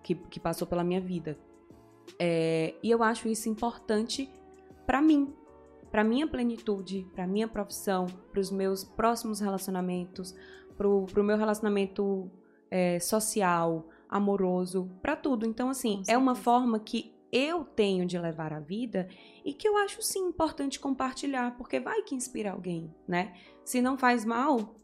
que, 0.03 0.15
que 0.15 0.41
passou 0.41 0.67
pela 0.67 0.83
minha 0.83 1.01
vida. 1.01 1.39
É, 2.19 2.75
e 2.83 2.91
eu 2.91 3.03
acho 3.03 3.29
isso 3.29 3.49
importante 3.49 4.31
para 4.87 5.01
mim, 5.01 5.33
para 5.91 6.05
minha 6.05 6.27
plenitude, 6.27 7.07
para 7.15 7.27
minha 7.27 7.49
profissão, 7.49 8.07
para 8.31 8.41
os 8.41 8.51
meus 8.51 8.85
próximos 8.85 9.41
relacionamentos, 9.41 10.35
para 10.77 10.89
o 10.89 11.25
meu 11.25 11.37
relacionamento 11.37 12.31
é, 12.71 12.99
social, 12.99 13.89
amoroso, 14.09 14.91
para 15.01 15.17
tudo. 15.17 15.47
Então, 15.47 15.69
assim, 15.69 16.03
é 16.09 16.17
uma 16.19 16.35
forma 16.35 16.79
que 16.79 17.15
eu 17.33 17.65
tenho 17.65 18.07
de 18.07 18.17
levar 18.17 18.53
a 18.53 18.61
vida 18.61 19.09
e 19.45 19.53
que 19.53 19.67
eu 19.67 19.77
acho 19.77 20.01
sim 20.03 20.21
importante 20.29 20.79
compartilhar, 20.79 21.57
porque 21.57 21.81
vai 21.81 22.03
que 22.03 22.15
inspira 22.15 22.53
alguém, 22.53 22.95
né? 23.09 23.35
Se 23.65 23.83
não 23.83 23.99
faz 23.99 24.25
mal. 24.25 24.77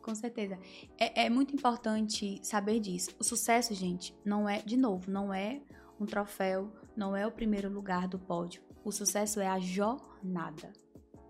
Com 0.00 0.14
certeza. 0.14 0.58
É, 0.98 1.24
é 1.24 1.30
muito 1.30 1.54
importante 1.54 2.38
saber 2.44 2.78
disso. 2.78 3.10
O 3.18 3.24
sucesso, 3.24 3.74
gente, 3.74 4.14
não 4.24 4.48
é, 4.48 4.62
de 4.62 4.76
novo, 4.76 5.10
não 5.10 5.32
é 5.34 5.60
um 6.00 6.06
troféu, 6.06 6.72
não 6.96 7.16
é 7.16 7.26
o 7.26 7.32
primeiro 7.32 7.70
lugar 7.70 8.08
do 8.08 8.18
pódio. 8.18 8.62
O 8.84 8.92
sucesso 8.92 9.40
é 9.40 9.48
a 9.48 9.58
jornada. 9.58 10.72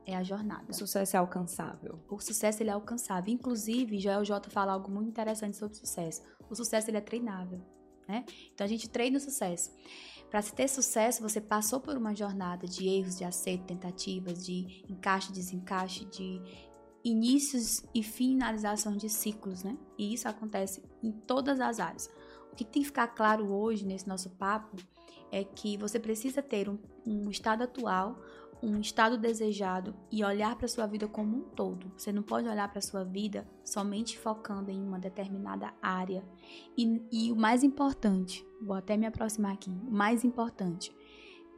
É 0.07 0.17
a 0.17 0.23
jornada. 0.23 0.67
O 0.69 0.75
sucesso 0.75 1.17
é 1.17 1.19
alcançável. 1.19 1.99
O 2.11 2.21
sucesso 2.21 2.63
ele 2.63 2.71
é 2.71 2.73
alcançável. 2.73 3.33
Inclusive, 3.33 3.99
Joel 3.99 4.25
J 4.25 4.51
fala 4.51 4.73
algo 4.73 4.91
muito 4.91 5.09
interessante 5.09 5.57
sobre 5.57 5.77
sucesso. 5.77 6.23
O 6.51 6.55
sucesso 6.55 6.91
ele 6.91 6.99
é 6.99 7.01
treinável 7.01 7.63
né? 8.09 8.25
Então 8.53 8.65
a 8.65 8.69
gente 8.69 8.89
treina 8.89 9.19
o 9.19 9.21
sucesso. 9.21 9.71
Para 10.31 10.43
se 10.43 10.53
ter 10.53 10.69
sucesso, 10.69 11.23
você 11.23 11.41
passou 11.41 11.81
por 11.81 11.97
uma 11.97 12.15
jornada 12.15 12.67
de 12.67 12.89
erros, 12.89 13.17
de 13.17 13.25
acerto, 13.25 13.67
tentativas, 13.67 14.45
de 14.45 14.85
encaixe, 14.89 15.33
desencaixe, 15.33 16.05
de 16.07 16.41
inícios 17.05 17.85
e 17.95 18.03
finalização 18.03 18.97
de 18.97 19.09
ciclos, 19.09 19.63
né? 19.63 19.77
E 19.99 20.13
isso 20.13 20.29
acontece 20.29 20.83
em 21.03 21.13
todas 21.13 21.61
as 21.61 21.79
áreas. 21.79 22.11
O 22.55 22.57
que 22.57 22.65
tem 22.65 22.83
que 22.83 22.87
ficar 22.87 23.09
claro 23.09 23.53
hoje 23.53 23.85
nesse 23.85 24.07
nosso 24.07 24.31
papo 24.31 24.77
é 25.33 25.43
que 25.43 25.77
você 25.77 25.99
precisa 25.99 26.41
ter 26.41 26.69
um, 26.69 26.79
um 27.05 27.29
estado 27.29 27.65
atual 27.65 28.17
um 28.63 28.81
estado 28.81 29.19
desejado 29.19 29.95
e 30.11 30.25
olhar 30.25 30.57
para 30.57 30.67
sua 30.67 30.87
vida 30.87 31.07
como 31.07 31.37
um 31.37 31.41
todo. 31.43 31.93
Você 31.97 32.11
não 32.11 32.23
pode 32.23 32.49
olhar 32.49 32.71
para 32.71 32.81
sua 32.81 33.05
vida 33.05 33.47
somente 33.63 34.19
focando 34.19 34.71
em 34.71 34.83
uma 34.83 34.99
determinada 34.99 35.75
área. 35.83 36.25
E, 36.77 37.03
e 37.13 37.33
o 37.33 37.37
mais 37.37 37.63
importante, 37.63 38.47
vou 38.63 38.75
até 38.75 38.97
me 38.97 39.05
aproximar 39.05 39.53
aqui, 39.53 39.71
o 39.71 39.91
mais 39.91 40.25
importante, 40.25 40.95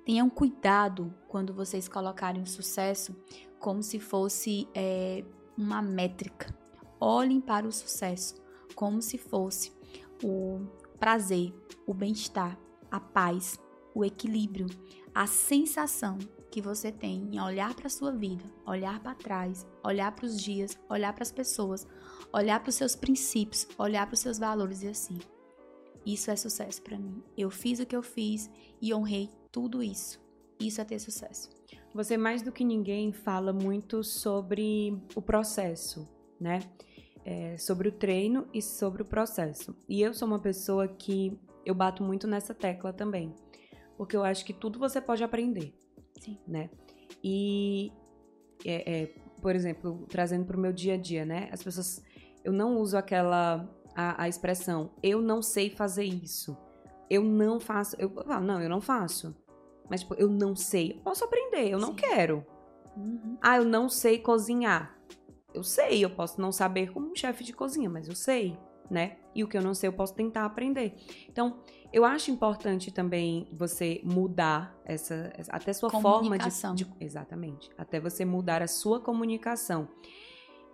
tenham 0.04 0.28
cuidado 0.28 1.14
quando 1.28 1.54
vocês 1.54 1.86
colocarem 1.86 2.42
o 2.42 2.46
sucesso 2.46 3.14
como 3.60 3.82
se 3.84 4.00
fosse 4.00 4.68
é, 4.74 5.24
uma 5.56 5.80
métrica. 5.80 6.52
Olhem 6.98 7.40
para 7.40 7.68
o 7.68 7.72
sucesso 7.72 8.34
como 8.74 9.00
se 9.00 9.16
fosse 9.16 9.72
o 10.24 10.66
prazer, 10.96 11.54
o 11.86 11.94
bem-estar, 11.94 12.58
a 12.90 12.98
paz, 12.98 13.58
o 13.94 14.04
equilíbrio, 14.04 14.66
a 15.14 15.26
sensação 15.26 16.18
que 16.50 16.60
você 16.60 16.90
tem 16.90 17.28
em 17.32 17.40
olhar 17.40 17.74
para 17.74 17.86
a 17.86 17.90
sua 17.90 18.12
vida, 18.12 18.44
olhar 18.66 19.00
para 19.00 19.14
trás, 19.14 19.66
olhar 19.84 20.12
para 20.12 20.26
os 20.26 20.40
dias, 20.40 20.78
olhar 20.88 21.12
para 21.12 21.22
as 21.22 21.32
pessoas, 21.32 21.86
olhar 22.32 22.60
para 22.60 22.70
os 22.70 22.74
seus 22.74 22.96
princípios, 22.96 23.66
olhar 23.78 24.06
para 24.06 24.14
os 24.14 24.20
seus 24.20 24.38
valores 24.38 24.82
e 24.82 24.88
assim. 24.88 25.18
Isso 26.04 26.30
é 26.30 26.36
sucesso 26.36 26.80
para 26.82 26.98
mim. 26.98 27.22
Eu 27.36 27.50
fiz 27.50 27.80
o 27.80 27.86
que 27.86 27.96
eu 27.96 28.02
fiz 28.02 28.48
e 28.80 28.94
honrei 28.94 29.28
tudo 29.50 29.82
isso. 29.82 30.20
Isso 30.58 30.80
é 30.80 30.84
ter 30.84 30.98
sucesso. 30.98 31.50
Você 31.92 32.16
mais 32.16 32.42
do 32.42 32.52
que 32.52 32.64
ninguém 32.64 33.12
fala 33.12 33.52
muito 33.52 34.04
sobre 34.04 34.96
o 35.14 35.22
processo, 35.22 36.08
né? 36.40 36.60
É, 37.28 37.58
sobre 37.58 37.88
o 37.88 37.92
treino 37.92 38.46
e 38.54 38.62
sobre 38.62 39.02
o 39.02 39.04
processo. 39.04 39.76
E 39.88 40.00
eu 40.00 40.14
sou 40.14 40.28
uma 40.28 40.38
pessoa 40.38 40.86
que 40.86 41.36
eu 41.64 41.74
bato 41.74 42.00
muito 42.04 42.24
nessa 42.28 42.54
tecla 42.54 42.92
também, 42.92 43.34
porque 43.96 44.16
eu 44.16 44.22
acho 44.22 44.44
que 44.44 44.52
tudo 44.52 44.78
você 44.78 45.00
pode 45.00 45.24
aprender. 45.24 45.74
Sim. 46.20 46.38
Né? 46.46 46.70
E, 47.24 47.92
é, 48.64 49.02
é, 49.02 49.06
por 49.42 49.56
exemplo, 49.56 50.06
trazendo 50.08 50.44
para 50.44 50.56
o 50.56 50.60
meu 50.60 50.72
dia 50.72 50.94
a 50.94 50.96
dia, 50.96 51.24
né? 51.24 51.48
As 51.52 51.62
pessoas. 51.62 52.00
Eu 52.44 52.52
não 52.52 52.76
uso 52.78 52.96
aquela. 52.96 53.68
A, 53.94 54.24
a 54.24 54.28
expressão, 54.28 54.92
eu 55.02 55.22
não 55.22 55.40
sei 55.40 55.70
fazer 55.70 56.04
isso. 56.04 56.56
Eu 57.08 57.24
não 57.24 57.58
faço. 57.58 57.96
Eu 57.98 58.10
falo, 58.10 58.44
não, 58.44 58.62
eu 58.62 58.68
não 58.68 58.80
faço. 58.80 59.34
Mas, 59.88 60.00
tipo, 60.00 60.14
eu 60.14 60.28
não 60.28 60.54
sei. 60.54 60.92
Eu 60.92 61.00
posso 61.02 61.24
aprender, 61.24 61.70
eu 61.70 61.80
Sim. 61.80 61.86
não 61.86 61.94
quero. 61.94 62.44
Uhum. 62.96 63.38
Ah, 63.40 63.56
eu 63.56 63.64
não 63.64 63.88
sei 63.88 64.18
cozinhar. 64.18 64.95
Eu 65.56 65.64
sei, 65.64 66.04
eu 66.04 66.10
posso 66.10 66.38
não 66.38 66.52
saber 66.52 66.92
como 66.92 67.10
um 67.10 67.16
chefe 67.16 67.42
de 67.42 67.54
cozinha, 67.54 67.88
mas 67.88 68.06
eu 68.06 68.14
sei, 68.14 68.58
né? 68.90 69.16
E 69.34 69.42
o 69.42 69.48
que 69.48 69.56
eu 69.56 69.62
não 69.62 69.72
sei, 69.72 69.88
eu 69.88 69.92
posso 69.92 70.14
tentar 70.14 70.44
aprender. 70.44 70.94
Então, 71.28 71.60
eu 71.90 72.04
acho 72.04 72.30
importante 72.30 72.90
também 72.90 73.48
você 73.50 74.02
mudar 74.04 74.78
essa, 74.84 75.32
até 75.48 75.72
sua 75.72 75.88
forma 75.88 76.36
de, 76.36 76.50
de, 76.74 76.86
exatamente, 77.00 77.70
até 77.78 77.98
você 77.98 78.22
mudar 78.22 78.60
a 78.60 78.66
sua 78.66 79.00
comunicação. 79.00 79.88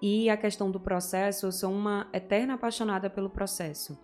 E 0.00 0.28
a 0.28 0.36
questão 0.36 0.68
do 0.68 0.80
processo, 0.80 1.46
eu 1.46 1.52
sou 1.52 1.70
uma 1.70 2.08
eterna 2.12 2.54
apaixonada 2.54 3.08
pelo 3.08 3.30
processo. 3.30 3.96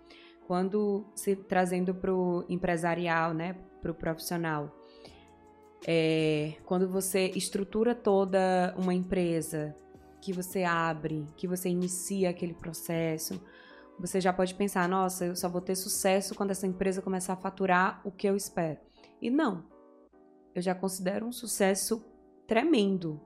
Quando 0.47 1.05
se 1.13 1.35
trazendo 1.35 1.93
para 1.93 2.15
o 2.15 2.45
empresarial, 2.49 3.35
né, 3.35 3.57
para 3.83 3.91
o 3.91 3.95
profissional, 3.95 4.73
é, 5.85 6.55
quando 6.65 6.89
você 6.89 7.33
estrutura 7.35 7.97
toda 7.97 8.75
uma 8.79 8.95
empresa, 8.95 9.75
que 10.21 10.33
você 10.33 10.65
abre, 10.65 11.27
que 11.37 11.47
você 11.47 11.69
inicia 11.69 12.31
aquele 12.31 12.55
processo, 12.55 13.41
você 13.99 14.21
já 14.21 14.33
pode 14.33 14.55
pensar, 14.55 14.89
nossa, 14.89 15.27
eu 15.27 15.37
só 15.37 15.49
vou 15.49 15.61
ter 15.61 15.75
sucesso 15.75 16.35
quando 16.35 16.53
essa 16.53 16.67
empresa 16.67 17.03
começar 17.03 17.33
a 17.33 17.37
faturar 17.37 18.01
o 18.05 18.13
que 18.13 18.29
eu 18.29 18.37
espero. 18.37 18.79
E 19.21 19.29
não. 19.29 19.65
Eu 20.55 20.63
já 20.63 20.75
considero 20.75 21.27
um 21.27 21.33
sucesso 21.33 22.05
tremendo 22.47 23.21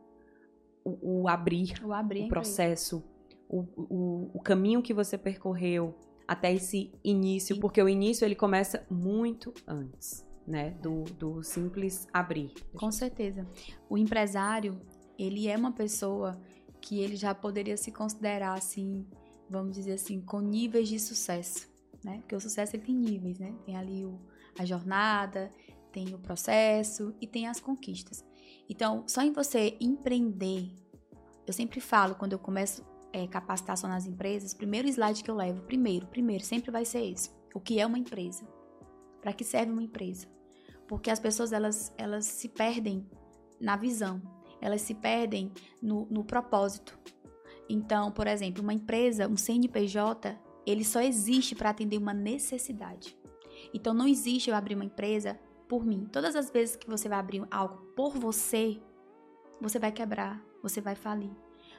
o, 0.84 1.22
o 1.22 1.28
abrir, 1.28 1.74
o, 1.84 1.92
abrir 1.92 2.24
o 2.24 2.28
processo, 2.28 3.04
o, 3.48 3.60
o, 3.76 4.30
o, 4.34 4.40
caminho 4.40 4.82
que 4.82 4.92
você 4.92 5.16
percorreu 5.16 5.94
até 6.26 6.52
esse 6.52 6.92
início, 7.04 7.60
porque 7.60 7.80
o 7.80 7.88
início 7.88 8.24
ele 8.24 8.34
começa 8.34 8.84
muito 8.90 9.52
antes, 9.66 10.26
né, 10.46 10.70
do, 10.82 11.04
do 11.04 11.42
simples 11.42 12.08
abrir. 12.12 12.52
Com 12.74 12.90
certeza. 12.90 13.46
O 13.88 13.96
empresário, 13.96 14.80
ele 15.18 15.48
é 15.48 15.56
uma 15.56 15.72
pessoa 15.72 16.40
que 16.82 17.00
ele 17.00 17.16
já 17.16 17.34
poderia 17.34 17.76
se 17.76 17.90
considerar 17.90 18.52
assim 18.52 19.06
vamos 19.52 19.76
dizer 19.76 19.92
assim, 19.92 20.20
com 20.20 20.40
níveis 20.40 20.88
de 20.88 20.98
sucesso, 20.98 21.68
né? 22.02 22.18
Porque 22.20 22.34
o 22.34 22.40
sucesso 22.40 22.74
ele 22.74 22.84
tem 22.84 22.94
níveis, 22.94 23.38
né? 23.38 23.54
Tem 23.66 23.76
ali 23.76 24.04
o, 24.04 24.18
a 24.58 24.64
jornada, 24.64 25.50
tem 25.92 26.14
o 26.14 26.18
processo 26.18 27.14
e 27.20 27.26
tem 27.26 27.46
as 27.46 27.60
conquistas. 27.60 28.24
Então, 28.68 29.04
só 29.06 29.20
em 29.20 29.32
você 29.32 29.76
empreender, 29.78 30.74
eu 31.46 31.52
sempre 31.52 31.80
falo 31.80 32.14
quando 32.14 32.32
eu 32.32 32.38
começo 32.38 32.82
é, 33.12 33.26
capacitação 33.26 33.90
nas 33.90 34.06
empresas, 34.06 34.54
primeiro 34.54 34.88
slide 34.88 35.22
que 35.22 35.30
eu 35.30 35.34
levo, 35.34 35.60
primeiro, 35.62 36.06
primeiro, 36.06 36.42
sempre 36.42 36.70
vai 36.70 36.86
ser 36.86 37.04
esse. 37.04 37.30
O 37.54 37.60
que 37.60 37.78
é 37.78 37.86
uma 37.86 37.98
empresa? 37.98 38.48
Para 39.20 39.34
que 39.34 39.44
serve 39.44 39.70
uma 39.70 39.82
empresa? 39.82 40.26
Porque 40.88 41.10
as 41.10 41.20
pessoas 41.20 41.52
elas, 41.52 41.92
elas 41.98 42.24
se 42.24 42.48
perdem 42.48 43.06
na 43.60 43.76
visão, 43.76 44.20
elas 44.62 44.80
se 44.80 44.94
perdem 44.94 45.52
no, 45.82 46.06
no 46.08 46.24
propósito. 46.24 46.98
Então, 47.68 48.12
por 48.12 48.26
exemplo, 48.26 48.62
uma 48.62 48.72
empresa, 48.72 49.28
um 49.28 49.36
CNPJ, 49.36 50.38
ele 50.64 50.84
só 50.84 51.00
existe 51.00 51.54
para 51.54 51.70
atender 51.70 51.98
uma 51.98 52.14
necessidade. 52.14 53.16
Então, 53.74 53.92
não 53.92 54.06
existe 54.06 54.48
eu 54.48 54.56
abrir 54.56 54.76
uma 54.76 54.84
empresa 54.84 55.38
por 55.68 55.84
mim. 55.84 56.08
Todas 56.10 56.36
as 56.36 56.50
vezes 56.50 56.76
que 56.76 56.88
você 56.88 57.08
vai 57.08 57.18
abrir 57.18 57.44
algo 57.50 57.78
por 57.96 58.12
você, 58.12 58.80
você 59.60 59.78
vai 59.78 59.90
quebrar, 59.90 60.42
você 60.62 60.80
vai 60.80 60.94
falir. 60.94 61.30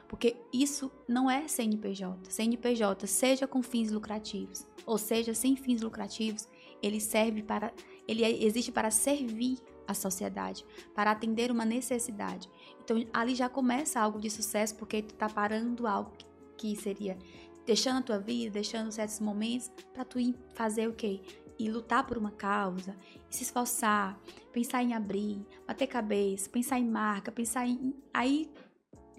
Porque 0.08 0.36
isso 0.52 0.92
não 1.08 1.30
é 1.30 1.48
CNPJ. 1.48 2.30
CNPJ, 2.30 3.06
seja 3.06 3.46
com 3.46 3.62
fins 3.62 3.90
lucrativos, 3.90 4.66
ou 4.84 4.98
seja 4.98 5.32
sem 5.32 5.56
fins 5.56 5.80
lucrativos, 5.80 6.46
ele 6.82 7.00
serve 7.00 7.42
para 7.42 7.72
ele 8.06 8.22
existe 8.44 8.70
para 8.70 8.90
servir 8.90 9.58
a 9.86 9.94
sociedade, 9.94 10.64
para 10.94 11.10
atender 11.10 11.50
uma 11.50 11.64
necessidade. 11.64 12.50
Então 12.84 13.04
ali 13.12 13.34
já 13.34 13.48
começa 13.48 13.98
algo 13.98 14.20
de 14.20 14.30
sucesso 14.30 14.76
porque 14.76 15.02
tu 15.02 15.14
tá 15.14 15.28
parando 15.28 15.86
algo 15.86 16.12
que 16.56 16.76
seria 16.76 17.18
deixando 17.66 17.98
a 17.98 18.02
tua 18.02 18.18
vida, 18.18 18.52
deixando 18.52 18.92
certos 18.92 19.20
momentos 19.20 19.70
para 19.92 20.04
tu 20.04 20.20
ir 20.20 20.34
fazer 20.54 20.86
o 20.86 20.92
quê? 20.92 21.20
E 21.58 21.70
lutar 21.70 22.06
por 22.06 22.18
uma 22.18 22.30
causa, 22.30 22.96
se 23.30 23.42
esforçar, 23.42 24.18
pensar 24.52 24.82
em 24.82 24.92
abrir, 24.92 25.46
bater 25.66 25.86
cabeça, 25.86 26.50
pensar 26.50 26.78
em 26.78 26.86
marca, 26.86 27.32
pensar 27.32 27.66
em 27.66 27.94
aí 28.12 28.50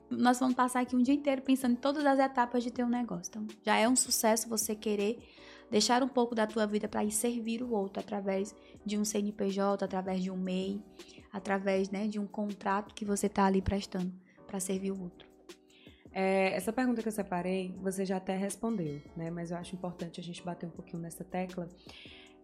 nós 0.09 0.39
vamos 0.39 0.55
passar 0.55 0.81
aqui 0.81 0.95
um 0.95 1.01
dia 1.01 1.15
inteiro 1.15 1.41
pensando 1.41 1.73
em 1.73 1.77
todas 1.77 2.05
as 2.05 2.19
etapas 2.19 2.63
de 2.63 2.71
ter 2.71 2.83
um 2.83 2.89
negócio. 2.89 3.29
Então, 3.29 3.47
já 3.63 3.75
é 3.75 3.89
um 3.89 3.95
sucesso 3.95 4.47
você 4.47 4.75
querer 4.75 5.17
deixar 5.69 6.03
um 6.03 6.07
pouco 6.07 6.35
da 6.35 6.45
tua 6.45 6.67
vida 6.67 6.87
para 6.87 7.03
ir 7.03 7.11
servir 7.11 7.63
o 7.63 7.71
outro 7.71 7.99
através 7.99 8.55
de 8.85 8.97
um 8.97 9.03
CNPJ, 9.03 9.83
através 9.83 10.21
de 10.21 10.29
um 10.29 10.37
MEI, 10.37 10.81
através 11.35 11.89
né, 11.89 12.07
de 12.07 12.17
um 12.17 12.25
contrato 12.25 12.95
que 12.95 13.03
você 13.03 13.27
está 13.27 13.43
ali 13.43 13.61
prestando 13.61 14.13
para 14.47 14.57
servir 14.57 14.91
o 14.91 15.01
outro. 15.01 15.27
É, 16.13 16.55
essa 16.55 16.71
pergunta 16.71 17.01
que 17.01 17.09
eu 17.09 17.11
separei, 17.11 17.77
você 17.81 18.05
já 18.05 18.15
até 18.15 18.37
respondeu, 18.37 19.01
né? 19.17 19.29
Mas 19.29 19.51
eu 19.51 19.57
acho 19.57 19.75
importante 19.75 20.17
a 20.17 20.23
gente 20.23 20.41
bater 20.41 20.65
um 20.65 20.71
pouquinho 20.71 21.03
nessa 21.03 21.25
tecla. 21.25 21.67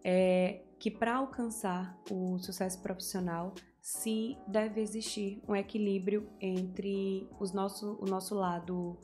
É 0.04 0.60
que 0.78 0.90
para 0.90 1.14
alcançar 1.14 1.98
o 2.10 2.38
sucesso 2.38 2.82
profissional, 2.82 3.54
se 3.80 4.36
deve 4.46 4.82
existir 4.82 5.40
um 5.48 5.56
equilíbrio 5.56 6.28
entre 6.38 7.26
os 7.40 7.50
nosso, 7.52 7.96
o 7.98 8.04
nosso 8.04 8.34
lado 8.34 8.98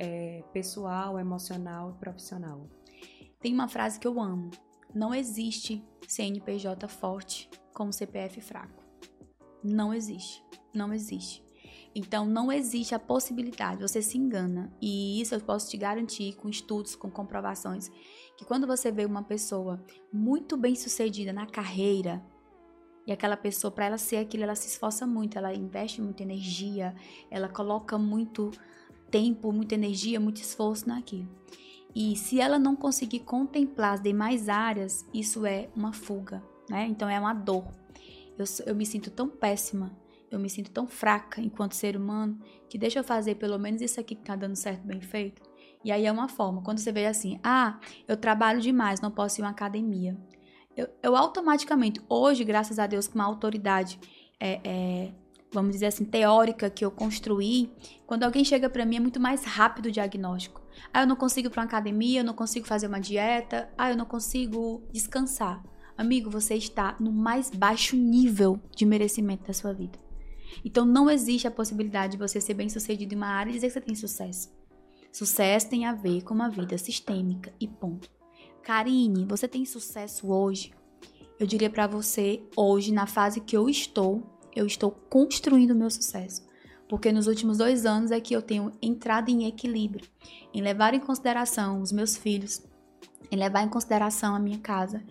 é, 0.00 0.42
pessoal, 0.52 1.16
emocional 1.16 1.90
e 1.90 2.00
profissional. 2.00 2.66
Tem 3.38 3.54
uma 3.54 3.68
frase 3.68 4.00
que 4.00 4.08
eu 4.08 4.20
amo: 4.20 4.50
não 4.92 5.14
existe 5.14 5.86
CNPJ 6.08 6.88
forte 6.88 7.48
com 7.72 7.92
CPF 7.92 8.40
fraco. 8.40 8.77
Não 9.62 9.92
existe. 9.92 10.42
Não 10.72 10.92
existe. 10.92 11.42
Então, 11.94 12.26
não 12.26 12.52
existe 12.52 12.94
a 12.94 12.98
possibilidade, 12.98 13.82
você 13.82 14.00
se 14.00 14.16
engana. 14.18 14.72
E 14.80 15.20
isso 15.20 15.34
eu 15.34 15.40
posso 15.40 15.70
te 15.70 15.76
garantir 15.76 16.36
com 16.36 16.48
estudos, 16.48 16.94
com 16.94 17.10
comprovações, 17.10 17.90
que 18.36 18.44
quando 18.44 18.66
você 18.66 18.92
vê 18.92 19.04
uma 19.04 19.22
pessoa 19.22 19.82
muito 20.12 20.56
bem 20.56 20.74
sucedida 20.74 21.32
na 21.32 21.46
carreira, 21.46 22.22
e 23.06 23.12
aquela 23.12 23.38
pessoa, 23.38 23.70
para 23.70 23.86
ela 23.86 23.96
ser 23.96 24.18
aquilo, 24.18 24.42
ela 24.42 24.54
se 24.54 24.68
esforça 24.68 25.06
muito, 25.06 25.38
ela 25.38 25.54
investe 25.54 26.02
muita 26.02 26.22
energia, 26.22 26.94
ela 27.30 27.48
coloca 27.48 27.96
muito 27.96 28.50
tempo, 29.10 29.50
muita 29.50 29.74
energia, 29.74 30.20
muito 30.20 30.42
esforço 30.42 30.86
naquilo. 30.86 31.26
E 31.94 32.14
se 32.16 32.38
ela 32.38 32.58
não 32.58 32.76
conseguir 32.76 33.20
contemplar 33.20 33.94
as 33.94 34.02
demais 34.02 34.50
áreas, 34.50 35.06
isso 35.12 35.46
é 35.46 35.70
uma 35.74 35.90
fuga, 35.90 36.42
né? 36.68 36.86
Então 36.86 37.08
é 37.08 37.18
uma 37.18 37.32
dor. 37.32 37.66
Eu, 38.38 38.44
eu 38.66 38.74
me 38.74 38.86
sinto 38.86 39.10
tão 39.10 39.28
péssima, 39.28 39.96
eu 40.30 40.38
me 40.38 40.48
sinto 40.48 40.70
tão 40.70 40.86
fraca 40.86 41.40
enquanto 41.40 41.72
ser 41.72 41.96
humano, 41.96 42.38
que 42.68 42.78
deixa 42.78 42.98
eu 42.98 43.04
fazer 43.04 43.36
pelo 43.36 43.58
menos 43.58 43.80
isso 43.82 43.98
aqui 43.98 44.14
que 44.14 44.24
tá 44.24 44.36
dando 44.36 44.56
certo, 44.56 44.86
bem 44.86 45.00
feito. 45.00 45.42
E 45.84 45.92
aí 45.92 46.06
é 46.06 46.12
uma 46.12 46.28
forma. 46.28 46.62
Quando 46.62 46.78
você 46.78 46.92
vê 46.92 47.06
assim, 47.06 47.40
ah, 47.42 47.78
eu 48.06 48.16
trabalho 48.16 48.60
demais, 48.60 49.00
não 49.00 49.10
posso 49.10 49.40
ir 49.40 49.42
uma 49.42 49.50
academia. 49.50 50.16
Eu, 50.76 50.88
eu 51.02 51.16
automaticamente, 51.16 52.00
hoje, 52.08 52.44
graças 52.44 52.78
a 52.78 52.86
Deus, 52.86 53.08
com 53.08 53.16
uma 53.16 53.24
autoridade 53.24 53.98
é, 54.40 54.60
é, 54.64 55.12
vamos 55.52 55.72
dizer 55.72 55.86
assim, 55.86 56.04
teórica 56.04 56.70
que 56.70 56.84
eu 56.84 56.90
construí, 56.90 57.72
quando 58.06 58.24
alguém 58.24 58.44
chega 58.44 58.68
para 58.68 58.84
mim 58.84 58.96
é 58.96 59.00
muito 59.00 59.20
mais 59.20 59.44
rápido 59.44 59.86
o 59.86 59.90
diagnóstico. 59.90 60.62
Ah, 60.92 61.02
eu 61.02 61.06
não 61.06 61.16
consigo 61.16 61.48
ir 61.48 61.50
para 61.50 61.62
uma 61.62 61.66
academia, 61.66 62.20
eu 62.20 62.24
não 62.24 62.34
consigo 62.34 62.66
fazer 62.66 62.86
uma 62.86 63.00
dieta, 63.00 63.68
ah, 63.76 63.90
eu 63.90 63.96
não 63.96 64.04
consigo 64.04 64.82
descansar. 64.92 65.62
Amigo, 65.98 66.30
você 66.30 66.54
está 66.54 66.94
no 67.00 67.10
mais 67.10 67.50
baixo 67.50 67.96
nível 67.96 68.60
de 68.76 68.86
merecimento 68.86 69.48
da 69.48 69.52
sua 69.52 69.72
vida. 69.72 69.98
Então 70.64 70.84
não 70.84 71.10
existe 71.10 71.48
a 71.48 71.50
possibilidade 71.50 72.12
de 72.12 72.18
você 72.18 72.40
ser 72.40 72.54
bem-sucedido 72.54 73.12
em 73.12 73.16
uma 73.16 73.26
área 73.26 73.50
e 73.50 73.54
dizer 73.54 73.66
que 73.66 73.72
você 73.72 73.80
tem 73.80 73.96
sucesso. 73.96 74.48
Sucesso 75.10 75.68
tem 75.68 75.86
a 75.86 75.92
ver 75.92 76.22
com 76.22 76.32
uma 76.32 76.48
vida 76.48 76.78
sistêmica 76.78 77.52
e 77.60 77.66
ponto. 77.66 78.08
Karine, 78.62 79.24
você 79.24 79.48
tem 79.48 79.64
sucesso 79.64 80.30
hoje? 80.30 80.72
Eu 81.36 81.48
diria 81.48 81.68
para 81.68 81.88
você, 81.88 82.44
hoje, 82.56 82.92
na 82.92 83.08
fase 83.08 83.40
que 83.40 83.56
eu 83.56 83.68
estou, 83.68 84.22
eu 84.54 84.66
estou 84.66 84.92
construindo 84.92 85.72
o 85.72 85.76
meu 85.76 85.90
sucesso. 85.90 86.46
Porque 86.88 87.10
nos 87.10 87.26
últimos 87.26 87.58
dois 87.58 87.84
anos 87.84 88.12
é 88.12 88.20
que 88.20 88.36
eu 88.36 88.40
tenho 88.40 88.70
entrado 88.80 89.30
em 89.30 89.46
equilíbrio, 89.46 90.06
em 90.54 90.62
levar 90.62 90.94
em 90.94 91.00
consideração 91.00 91.82
os 91.82 91.90
meus 91.90 92.16
filhos, 92.16 92.62
em 93.32 93.36
levar 93.36 93.64
em 93.64 93.68
consideração 93.68 94.34
a 94.36 94.38
minha 94.38 94.58
casa, 94.58 95.02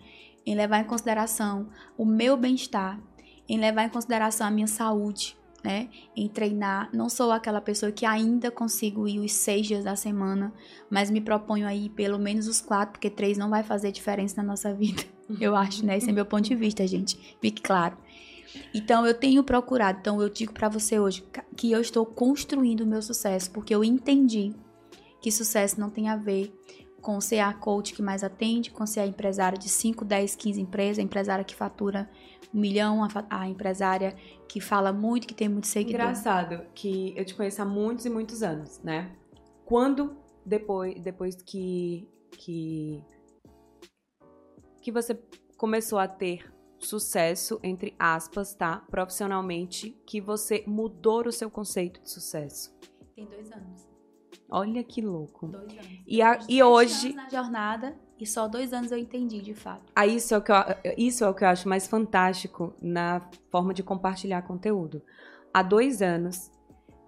em 0.48 0.54
levar 0.54 0.80
em 0.80 0.84
consideração 0.84 1.68
o 1.94 2.06
meu 2.06 2.34
bem-estar, 2.34 2.98
em 3.46 3.60
levar 3.60 3.84
em 3.84 3.90
consideração 3.90 4.46
a 4.46 4.50
minha 4.50 4.66
saúde, 4.66 5.36
né? 5.62 5.90
Em 6.16 6.26
treinar. 6.26 6.88
Não 6.90 7.10
sou 7.10 7.30
aquela 7.30 7.60
pessoa 7.60 7.92
que 7.92 8.06
ainda 8.06 8.50
consigo 8.50 9.06
ir 9.06 9.18
os 9.18 9.30
seis 9.30 9.66
dias 9.66 9.84
da 9.84 9.94
semana, 9.94 10.50
mas 10.88 11.10
me 11.10 11.20
proponho 11.20 11.66
aí 11.66 11.90
pelo 11.90 12.18
menos 12.18 12.48
os 12.48 12.62
quatro, 12.62 12.92
porque 12.92 13.10
três 13.10 13.36
não 13.36 13.50
vai 13.50 13.62
fazer 13.62 13.92
diferença 13.92 14.40
na 14.42 14.48
nossa 14.48 14.72
vida. 14.72 15.02
Eu 15.38 15.54
acho, 15.54 15.84
né? 15.84 15.98
Esse 15.98 16.08
é 16.08 16.12
meu 16.14 16.24
ponto 16.24 16.44
de 16.44 16.54
vista, 16.54 16.86
gente. 16.86 17.36
Fique 17.42 17.60
claro. 17.60 17.98
Então 18.72 19.06
eu 19.06 19.12
tenho 19.12 19.44
procurado, 19.44 19.98
então 20.00 20.22
eu 20.22 20.30
digo 20.30 20.54
para 20.54 20.70
você 20.70 20.98
hoje 20.98 21.22
que 21.54 21.70
eu 21.70 21.82
estou 21.82 22.06
construindo 22.06 22.80
o 22.80 22.86
meu 22.86 23.02
sucesso, 23.02 23.50
porque 23.50 23.74
eu 23.74 23.84
entendi 23.84 24.54
que 25.20 25.30
sucesso 25.30 25.78
não 25.78 25.90
tem 25.90 26.08
a 26.08 26.16
ver 26.16 26.50
com 27.00 27.20
ser 27.20 27.38
a 27.38 27.52
coach 27.52 27.94
que 27.94 28.02
mais 28.02 28.24
atende, 28.24 28.70
com 28.70 28.86
ser 28.86 29.00
a 29.00 29.06
empresária 29.06 29.58
de 29.58 29.68
5, 29.68 30.04
10, 30.04 30.36
15 30.36 30.60
empresas, 30.60 30.98
a 30.98 31.02
empresária 31.02 31.44
que 31.44 31.54
fatura 31.54 32.10
um 32.52 32.60
milhão, 32.60 33.04
a, 33.04 33.08
a 33.30 33.48
empresária 33.48 34.14
que 34.48 34.60
fala 34.60 34.92
muito, 34.92 35.26
que 35.26 35.34
tem 35.34 35.48
muito 35.48 35.66
seguidor. 35.66 36.00
Engraçado 36.00 36.66
que 36.74 37.14
eu 37.16 37.24
te 37.24 37.34
conheço 37.34 37.62
há 37.62 37.64
muitos 37.64 38.06
e 38.06 38.10
muitos 38.10 38.42
anos, 38.42 38.80
né? 38.82 39.12
Quando 39.64 40.16
depois, 40.44 41.00
depois 41.00 41.36
que, 41.42 42.08
que 42.32 43.04
que 44.80 44.92
você 44.92 45.14
começou 45.56 45.98
a 45.98 46.08
ter 46.08 46.50
sucesso, 46.78 47.58
entre 47.62 47.94
aspas, 47.98 48.54
tá? 48.54 48.84
Profissionalmente, 48.90 49.90
que 50.06 50.20
você 50.20 50.64
mudou 50.66 51.26
o 51.26 51.32
seu 51.32 51.50
conceito 51.50 52.00
de 52.00 52.10
sucesso? 52.10 52.74
Tem 53.14 53.26
dois 53.26 53.50
anos. 53.50 53.87
Olha 54.50 54.82
que 54.82 55.00
louco. 55.00 55.48
Dois 55.48 55.70
anos. 55.72 56.00
E, 56.06 56.22
a, 56.22 56.38
e 56.48 56.62
hoje. 56.62 57.12
na 57.12 57.28
jornada 57.28 57.94
e 58.18 58.26
só 58.26 58.48
dois 58.48 58.72
anos 58.72 58.90
eu 58.90 58.98
entendi 58.98 59.40
de 59.40 59.54
fato. 59.54 59.84
Ah, 59.94 60.06
isso 60.06 60.34
é, 60.34 60.38
o 60.38 60.42
que 60.42 60.50
eu, 60.50 60.56
isso 60.96 61.24
é 61.24 61.28
o 61.28 61.34
que 61.34 61.44
eu 61.44 61.48
acho 61.48 61.68
mais 61.68 61.86
fantástico 61.86 62.74
na 62.82 63.22
forma 63.50 63.72
de 63.72 63.82
compartilhar 63.82 64.42
conteúdo. 64.42 65.02
Há 65.54 65.62
dois 65.62 66.02
anos 66.02 66.50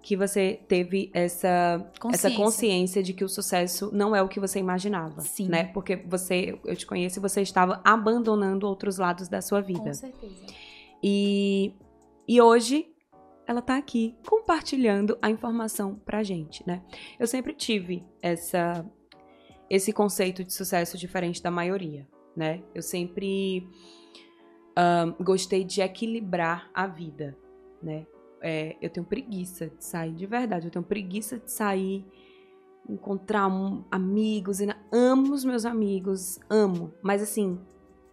que 0.02 0.16
você 0.16 0.60
teve 0.66 1.10
essa 1.12 1.90
consciência. 1.98 2.28
essa 2.28 2.36
consciência 2.36 3.02
de 3.02 3.12
que 3.12 3.24
o 3.24 3.28
sucesso 3.28 3.90
não 3.92 4.14
é 4.14 4.22
o 4.22 4.28
que 4.28 4.40
você 4.40 4.58
imaginava, 4.58 5.20
Sim. 5.20 5.48
né? 5.48 5.64
Porque 5.64 5.96
você, 5.96 6.58
eu 6.64 6.76
te 6.76 6.86
conheço 6.86 7.18
e 7.18 7.20
você 7.20 7.42
estava 7.42 7.80
abandonando 7.84 8.66
outros 8.66 8.96
lados 8.96 9.28
da 9.28 9.42
sua 9.42 9.60
vida. 9.60 9.80
Com 9.80 9.94
certeza. 9.94 10.46
E, 11.02 11.74
e 12.26 12.40
hoje 12.40 12.86
ela 13.50 13.62
tá 13.62 13.76
aqui 13.76 14.16
compartilhando 14.28 15.18
a 15.20 15.30
informação 15.30 15.96
pra 16.04 16.22
gente, 16.22 16.66
né? 16.66 16.82
Eu 17.18 17.26
sempre 17.26 17.52
tive 17.52 18.04
essa 18.22 18.84
esse 19.68 19.92
conceito 19.92 20.42
de 20.42 20.52
sucesso 20.52 20.98
diferente 20.98 21.42
da 21.42 21.50
maioria, 21.50 22.06
né? 22.36 22.62
Eu 22.74 22.82
sempre 22.82 23.68
gostei 25.20 25.62
de 25.62 25.82
equilibrar 25.82 26.70
a 26.72 26.86
vida, 26.86 27.36
né? 27.82 28.06
é, 28.40 28.76
eu 28.80 28.88
tenho 28.88 29.04
preguiça 29.04 29.68
de 29.68 29.84
sair, 29.84 30.12
de 30.12 30.26
verdade. 30.26 30.66
Eu 30.66 30.70
tenho 30.70 30.84
preguiça 30.84 31.38
de 31.38 31.50
sair, 31.50 32.04
encontrar 32.88 33.46
um, 33.46 33.84
amigos. 33.90 34.58
Amo 34.90 35.32
os 35.32 35.44
meus 35.44 35.64
amigos, 35.64 36.38
amo. 36.48 36.92
Mas 37.02 37.22
assim, 37.22 37.60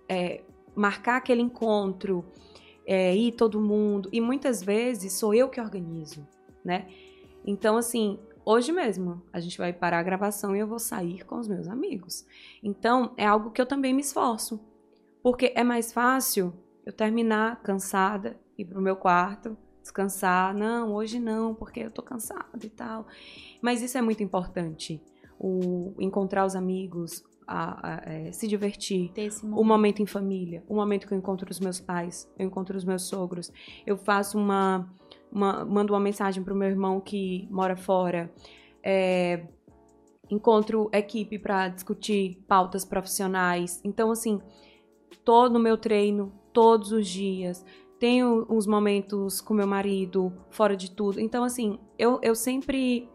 é, 0.09 0.43
marcar 0.75 1.17
aquele 1.17 1.41
encontro, 1.41 2.25
é, 2.87 3.13
ir 3.13 3.33
todo 3.33 3.59
mundo. 3.59 4.09
E 4.13 4.21
muitas 4.21 4.63
vezes 4.63 5.11
sou 5.13 5.33
eu 5.33 5.49
que 5.49 5.59
organizo, 5.59 6.25
né? 6.63 6.87
Então, 7.45 7.75
assim, 7.75 8.17
hoje 8.45 8.71
mesmo 8.71 9.21
a 9.31 9.41
gente 9.41 9.57
vai 9.57 9.73
parar 9.73 9.99
a 9.99 10.03
gravação 10.03 10.55
e 10.55 10.59
eu 10.59 10.67
vou 10.67 10.79
sair 10.79 11.25
com 11.25 11.37
os 11.37 11.47
meus 11.49 11.67
amigos. 11.67 12.25
Então, 12.63 13.13
é 13.17 13.25
algo 13.25 13.51
que 13.51 13.61
eu 13.61 13.65
também 13.65 13.93
me 13.93 14.01
esforço. 14.01 14.59
Porque 15.21 15.51
é 15.53 15.63
mais 15.63 15.91
fácil 15.91 16.53
eu 16.85 16.93
terminar 16.93 17.61
cansada, 17.61 18.39
ir 18.57 18.63
pro 18.63 18.81
meu 18.81 18.95
quarto, 18.95 19.57
descansar. 19.81 20.53
Não, 20.53 20.93
hoje 20.93 21.19
não, 21.19 21.53
porque 21.53 21.81
eu 21.81 21.91
tô 21.91 22.01
cansada 22.01 22.63
e 22.63 22.69
tal. 22.69 23.05
Mas 23.61 23.81
isso 23.81 23.97
é 23.97 24.01
muito 24.01 24.23
importante. 24.23 25.01
O 25.37 25.93
encontrar 25.99 26.45
os 26.45 26.55
amigos, 26.55 27.23
a, 27.47 27.93
a, 27.93 28.01
é, 28.05 28.31
se 28.31 28.47
divertir, 28.47 29.11
momento. 29.43 29.61
o 29.61 29.63
momento 29.63 30.01
em 30.01 30.05
família, 30.05 30.63
o 30.67 30.75
momento 30.75 31.07
que 31.07 31.13
eu 31.13 31.17
encontro 31.17 31.49
os 31.49 31.59
meus 31.59 31.79
pais, 31.79 32.29
eu 32.37 32.45
encontro 32.45 32.77
os 32.77 32.83
meus 32.83 33.03
sogros, 33.03 33.51
eu 33.85 33.97
faço 33.97 34.37
uma, 34.37 34.87
uma 35.31 35.63
mando 35.63 35.93
uma 35.93 35.99
mensagem 35.99 36.43
pro 36.43 36.55
meu 36.55 36.67
irmão 36.67 36.99
que 36.99 37.47
mora 37.49 37.77
fora, 37.77 38.31
é, 38.83 39.47
encontro 40.29 40.89
equipe 40.91 41.39
para 41.39 41.69
discutir 41.69 42.43
pautas 42.47 42.83
profissionais. 42.83 43.81
Então 43.83 44.11
assim, 44.11 44.41
tô 45.23 45.47
no 45.47 45.59
meu 45.59 45.77
treino 45.77 46.33
todos 46.51 46.91
os 46.91 47.07
dias, 47.07 47.63
tenho 47.99 48.45
uns 48.49 48.67
momentos 48.67 49.41
com 49.41 49.53
meu 49.53 49.67
marido, 49.67 50.31
fora 50.49 50.75
de 50.75 50.91
tudo. 50.91 51.19
Então, 51.19 51.43
assim, 51.43 51.79
eu, 51.97 52.19
eu 52.21 52.35
sempre 52.35 53.09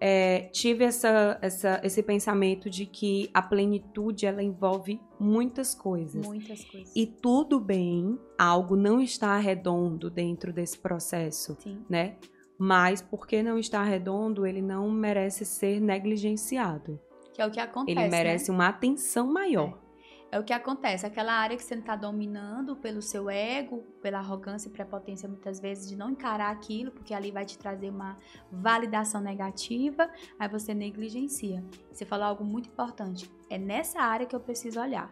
é, 0.00 0.42
tive 0.52 0.84
essa, 0.84 1.38
essa, 1.42 1.80
esse 1.82 2.02
pensamento 2.02 2.70
de 2.70 2.86
que 2.86 3.28
a 3.34 3.42
plenitude 3.42 4.26
ela 4.26 4.42
envolve 4.42 5.00
muitas 5.18 5.74
coisas. 5.74 6.24
Muitas 6.26 6.64
coisas. 6.64 6.92
E 6.94 7.06
tudo 7.06 7.58
bem, 7.58 8.18
algo 8.38 8.76
não 8.76 9.00
está 9.00 9.36
redondo 9.38 10.08
dentro 10.08 10.52
desse 10.52 10.78
processo, 10.78 11.56
Sim. 11.60 11.84
né? 11.88 12.16
Mas 12.58 13.00
porque 13.00 13.42
não 13.42 13.58
está 13.58 13.82
redondo, 13.82 14.46
ele 14.46 14.62
não 14.62 14.90
merece 14.90 15.44
ser 15.44 15.80
negligenciado. 15.80 17.00
Que 17.32 17.42
é 17.42 17.46
o 17.46 17.50
que 17.50 17.60
acontece. 17.60 17.98
Ele 17.98 18.08
merece 18.08 18.50
né? 18.50 18.56
uma 18.56 18.68
atenção 18.68 19.32
maior. 19.32 19.78
É. 19.84 19.87
é 20.30 20.38
o 20.38 20.44
que 20.44 20.52
acontece. 20.52 21.06
Aquela 21.06 21.32
área 21.32 21.56
que 21.56 21.62
você 21.62 21.74
está 21.74 21.96
dominando 21.96 22.76
pelo 22.76 23.00
seu 23.00 23.30
ego, 23.30 23.82
pela 24.02 24.18
arrogância 24.18 24.68
e 24.68 24.72
prepotência, 24.72 25.28
muitas 25.28 25.58
vezes, 25.58 25.88
de 25.88 25.96
não 25.96 26.10
encarar 26.10 26.50
aquilo, 26.50 26.90
porque 26.90 27.14
ali 27.14 27.30
vai 27.30 27.44
te 27.44 27.56
trazer 27.56 27.90
uma 27.90 28.16
validação 28.50 29.20
negativa, 29.20 30.10
aí 30.38 30.48
você 30.48 30.74
negligencia. 30.74 31.64
Você 31.90 32.04
falou 32.04 32.26
algo 32.26 32.44
muito 32.44 32.68
importante. 32.68 33.30
É 33.48 33.56
nessa 33.56 34.00
área 34.00 34.26
que 34.26 34.36
eu 34.36 34.40
preciso 34.40 34.80
olhar. 34.80 35.10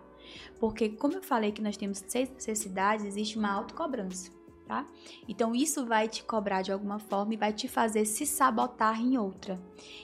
Porque, 0.59 0.91
como 0.91 1.15
eu 1.15 1.23
falei 1.23 1.53
que 1.53 1.63
nós 1.63 1.77
temos 1.77 2.03
seis 2.07 2.29
necessidades, 2.31 3.07
existe 3.07 3.39
uma 3.39 3.53
autocobrança. 3.53 4.31
Tá? 4.67 4.85
Então 5.29 5.55
isso 5.55 5.87
vai 5.87 6.09
te 6.09 6.25
cobrar 6.25 6.61
de 6.61 6.73
alguma 6.73 6.99
forma 6.99 7.35
e 7.35 7.37
vai 7.37 7.53
te 7.53 7.69
fazer 7.69 8.05
se 8.05 8.27
sabotar 8.27 9.01
em 9.01 9.17
outra. 9.17 9.61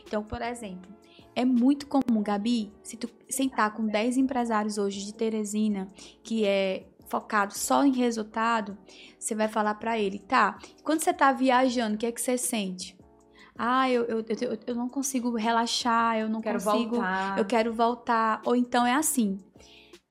Então, 0.06 0.22
por 0.22 0.40
exemplo, 0.40 0.88
é 1.34 1.44
muito 1.44 1.86
comum, 1.86 2.22
Gabi, 2.22 2.72
se 2.82 2.96
tu 2.96 3.08
sentar 3.28 3.72
com 3.74 3.86
10 3.86 4.18
empresários 4.18 4.78
hoje 4.78 5.04
de 5.04 5.14
Teresina, 5.14 5.88
que 6.22 6.44
é 6.44 6.86
focado 7.08 7.54
só 7.54 7.84
em 7.84 7.92
resultado, 7.92 8.76
você 9.18 9.34
vai 9.34 9.48
falar 9.48 9.74
para 9.74 9.98
ele, 9.98 10.18
tá? 10.18 10.58
Quando 10.82 11.00
você 11.00 11.12
tá 11.12 11.32
viajando, 11.32 11.94
o 11.94 11.98
que 11.98 12.06
é 12.06 12.12
que 12.12 12.20
você 12.20 12.38
sente? 12.38 12.96
Ah, 13.56 13.88
eu, 13.90 14.04
eu, 14.04 14.18
eu, 14.20 14.58
eu 14.66 14.74
não 14.74 14.88
consigo 14.88 15.36
relaxar, 15.36 16.18
eu 16.18 16.28
não 16.28 16.40
quero 16.40 16.62
consigo. 16.62 16.96
Voltar. 16.96 17.38
Eu 17.38 17.44
quero 17.44 17.72
voltar. 17.72 18.40
Ou 18.44 18.56
então 18.56 18.86
é 18.86 18.94
assim 18.94 19.38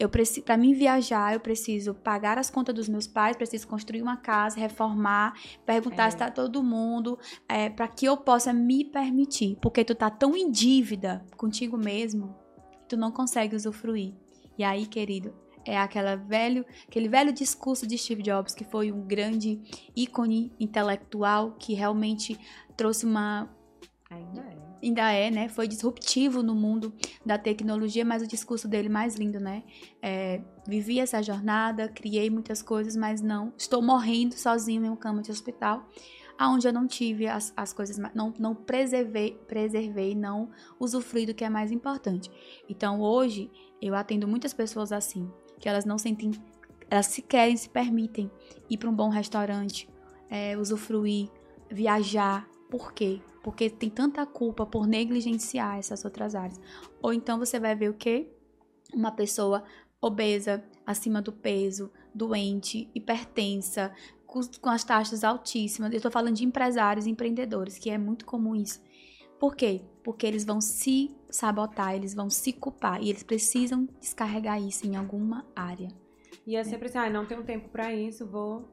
eu 0.01 0.09
preciso, 0.09 0.43
para 0.43 0.57
mim 0.57 0.73
viajar, 0.73 1.33
eu 1.33 1.39
preciso 1.39 1.93
pagar 1.93 2.39
as 2.39 2.49
contas 2.49 2.73
dos 2.73 2.89
meus 2.89 3.05
pais, 3.05 3.37
preciso 3.37 3.67
construir 3.67 4.01
uma 4.01 4.17
casa, 4.17 4.59
reformar, 4.59 5.35
perguntar 5.63 6.07
é. 6.07 6.11
se 6.11 6.17
tá 6.17 6.31
todo 6.31 6.63
mundo, 6.63 7.19
é, 7.47 7.69
para 7.69 7.87
que 7.87 8.07
eu 8.07 8.17
possa 8.17 8.51
me 8.51 8.83
permitir, 8.83 9.57
porque 9.61 9.85
tu 9.85 9.93
tá 9.93 10.09
tão 10.09 10.35
em 10.35 10.49
dívida 10.49 11.23
contigo 11.37 11.77
mesmo, 11.77 12.35
tu 12.89 12.97
não 12.97 13.11
consegue 13.11 13.55
usufruir. 13.55 14.15
E 14.57 14.63
aí, 14.63 14.87
querido, 14.87 15.35
é 15.63 15.77
aquela 15.77 16.15
velho, 16.15 16.65
aquele 16.87 17.07
velho 17.07 17.31
discurso 17.31 17.85
de 17.85 17.95
Steve 17.95 18.23
Jobs, 18.23 18.55
que 18.55 18.63
foi 18.63 18.91
um 18.91 19.01
grande 19.05 19.61
ícone 19.95 20.51
intelectual 20.59 21.51
que 21.59 21.75
realmente 21.75 22.39
trouxe 22.75 23.05
uma 23.05 23.47
Ainda 24.09 24.41
é. 24.41 24.60
Ainda 24.81 25.11
é, 25.11 25.29
né? 25.29 25.47
Foi 25.47 25.67
disruptivo 25.67 26.41
no 26.41 26.55
mundo 26.55 26.93
da 27.25 27.37
tecnologia, 27.37 28.03
mas 28.03 28.23
o 28.23 28.27
discurso 28.27 28.67
dele 28.67 28.89
mais 28.89 29.15
lindo, 29.15 29.39
né? 29.39 29.63
É, 30.01 30.41
vivi 30.67 30.99
essa 30.99 31.21
jornada, 31.21 31.87
criei 31.87 32.29
muitas 32.29 32.61
coisas, 32.61 32.95
mas 32.95 33.21
não. 33.21 33.53
Estou 33.57 33.81
morrendo 33.81 34.35
sozinho 34.35 34.83
em 34.83 34.89
uma 34.89 34.97
cama 34.97 35.21
de 35.21 35.29
hospital, 35.29 35.87
aonde 36.37 36.67
eu 36.67 36.73
não 36.73 36.87
tive 36.87 37.27
as, 37.27 37.53
as 37.55 37.71
coisas, 37.71 37.97
não, 38.15 38.33
não 38.39 38.55
preservei, 38.55 39.39
preservei, 39.47 40.15
não 40.15 40.49
usufruí 40.79 41.25
do 41.27 41.35
que 41.35 41.43
é 41.43 41.49
mais 41.49 41.71
importante. 41.71 42.31
Então 42.67 42.99
hoje 43.01 43.51
eu 43.79 43.93
atendo 43.93 44.27
muitas 44.27 44.53
pessoas 44.53 44.91
assim, 44.91 45.29
que 45.59 45.69
elas 45.69 45.85
não 45.85 45.99
sentem, 45.99 46.31
elas 46.89 47.05
se 47.05 47.21
querem, 47.21 47.55
se 47.55 47.69
permitem 47.69 48.31
ir 48.67 48.77
para 48.77 48.89
um 48.89 48.95
bom 48.95 49.09
restaurante, 49.09 49.87
é, 50.27 50.57
usufruir, 50.57 51.29
viajar. 51.69 52.49
Por 52.69 52.93
quê? 52.93 53.21
Porque 53.43 53.69
tem 53.69 53.89
tanta 53.89 54.25
culpa 54.25 54.65
por 54.65 54.87
negligenciar 54.87 55.77
essas 55.77 56.05
outras 56.05 56.35
áreas. 56.35 56.59
Ou 57.01 57.13
então 57.13 57.39
você 57.39 57.59
vai 57.59 57.75
ver 57.75 57.89
o 57.89 57.93
quê? 57.93 58.31
Uma 58.93 59.11
pessoa 59.11 59.63
obesa, 59.99 60.63
acima 60.85 61.21
do 61.21 61.31
peso, 61.31 61.91
doente, 62.13 62.89
hipertensa, 62.93 63.93
com 64.25 64.69
as 64.69 64.83
taxas 64.83 65.23
altíssimas. 65.23 65.91
Eu 65.91 65.97
estou 65.97 66.11
falando 66.11 66.35
de 66.35 66.45
empresários, 66.45 67.05
empreendedores, 67.05 67.77
que 67.77 67.89
é 67.89 67.97
muito 67.97 68.25
comum 68.25 68.55
isso. 68.55 68.81
Por 69.39 69.55
quê? 69.55 69.81
Porque 70.03 70.25
eles 70.25 70.45
vão 70.45 70.61
se 70.61 71.15
sabotar, 71.29 71.95
eles 71.95 72.13
vão 72.13 72.29
se 72.29 72.53
culpar 72.53 73.01
e 73.01 73.09
eles 73.09 73.23
precisam 73.23 73.87
descarregar 73.99 74.61
isso 74.61 74.85
em 74.85 74.95
alguma 74.95 75.45
área. 75.55 75.89
E 76.45 76.55
é 76.55 76.63
sempre 76.63 76.87
assim, 76.87 76.97
ah, 76.97 77.09
não 77.09 77.25
tenho 77.25 77.43
tempo 77.43 77.69
para 77.69 77.93
isso, 77.93 78.25
vou 78.25 78.69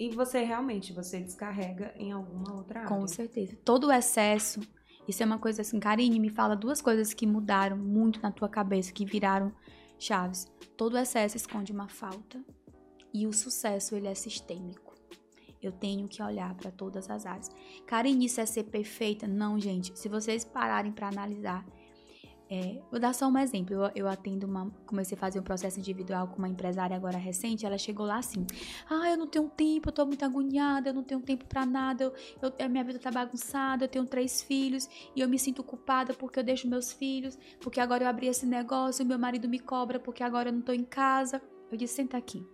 e 0.00 0.08
você 0.08 0.42
realmente, 0.42 0.94
você 0.94 1.20
descarrega 1.20 1.92
em 1.94 2.10
alguma 2.10 2.54
outra 2.54 2.80
área. 2.80 2.88
Com 2.88 3.06
certeza. 3.06 3.54
Todo 3.62 3.88
o 3.88 3.92
excesso, 3.92 4.58
isso 5.06 5.22
é 5.22 5.26
uma 5.26 5.38
coisa 5.38 5.60
assim, 5.60 5.78
Karine, 5.78 6.18
me 6.18 6.30
fala 6.30 6.56
duas 6.56 6.80
coisas 6.80 7.12
que 7.12 7.26
mudaram 7.26 7.76
muito 7.76 8.18
na 8.22 8.32
tua 8.32 8.48
cabeça, 8.48 8.94
que 8.94 9.04
viraram 9.04 9.52
chaves. 9.98 10.50
Todo 10.74 10.94
o 10.94 10.98
excesso 10.98 11.36
esconde 11.36 11.70
uma 11.70 11.86
falta 11.86 12.42
e 13.12 13.26
o 13.26 13.32
sucesso, 13.34 13.94
ele 13.94 14.08
é 14.08 14.14
sistêmico. 14.14 14.94
Eu 15.62 15.70
tenho 15.70 16.08
que 16.08 16.22
olhar 16.22 16.54
para 16.54 16.70
todas 16.70 17.10
as 17.10 17.26
áreas. 17.26 17.50
Karine, 17.86 18.24
isso 18.24 18.40
é 18.40 18.46
ser 18.46 18.64
perfeita? 18.64 19.28
Não, 19.28 19.60
gente. 19.60 19.98
Se 19.98 20.08
vocês 20.08 20.46
pararem 20.46 20.92
para 20.92 21.08
analisar, 21.08 21.62
é, 22.52 22.82
vou 22.90 22.98
dar 22.98 23.14
só 23.14 23.28
um 23.28 23.38
exemplo. 23.38 23.76
Eu, 23.76 23.90
eu, 23.94 24.08
atendo 24.08 24.44
uma. 24.44 24.68
Comecei 24.84 25.16
a 25.16 25.20
fazer 25.20 25.38
um 25.38 25.42
processo 25.42 25.78
individual 25.78 26.26
com 26.26 26.38
uma 26.38 26.48
empresária 26.48 26.96
agora 26.96 27.16
recente. 27.16 27.64
Ela 27.64 27.78
chegou 27.78 28.04
lá 28.04 28.18
assim: 28.18 28.44
Ah, 28.90 29.08
eu 29.08 29.16
não 29.16 29.28
tenho 29.28 29.48
tempo, 29.48 29.88
eu 29.88 29.92
tô 29.92 30.04
muito 30.04 30.24
agoniada, 30.24 30.90
eu 30.90 30.94
não 30.94 31.04
tenho 31.04 31.20
tempo 31.20 31.44
para 31.44 31.64
nada, 31.64 32.12
eu, 32.42 32.52
eu, 32.58 32.68
minha 32.68 32.82
vida 32.82 32.98
tá 32.98 33.08
bagunçada, 33.08 33.84
eu 33.84 33.88
tenho 33.88 34.04
três 34.04 34.42
filhos 34.42 34.88
e 35.14 35.20
eu 35.20 35.28
me 35.28 35.38
sinto 35.38 35.62
culpada 35.62 36.12
porque 36.12 36.40
eu 36.40 36.42
deixo 36.42 36.68
meus 36.68 36.92
filhos, 36.92 37.38
porque 37.60 37.78
agora 37.78 38.02
eu 38.02 38.08
abri 38.08 38.26
esse 38.26 38.44
negócio, 38.44 39.06
meu 39.06 39.18
marido 39.18 39.48
me 39.48 39.60
cobra 39.60 40.00
porque 40.00 40.24
agora 40.24 40.48
eu 40.48 40.52
não 40.52 40.62
tô 40.62 40.72
em 40.72 40.84
casa. 40.84 41.40
Eu 41.70 41.78
disse: 41.78 41.94
Senta 41.94 42.16
aqui. 42.16 42.44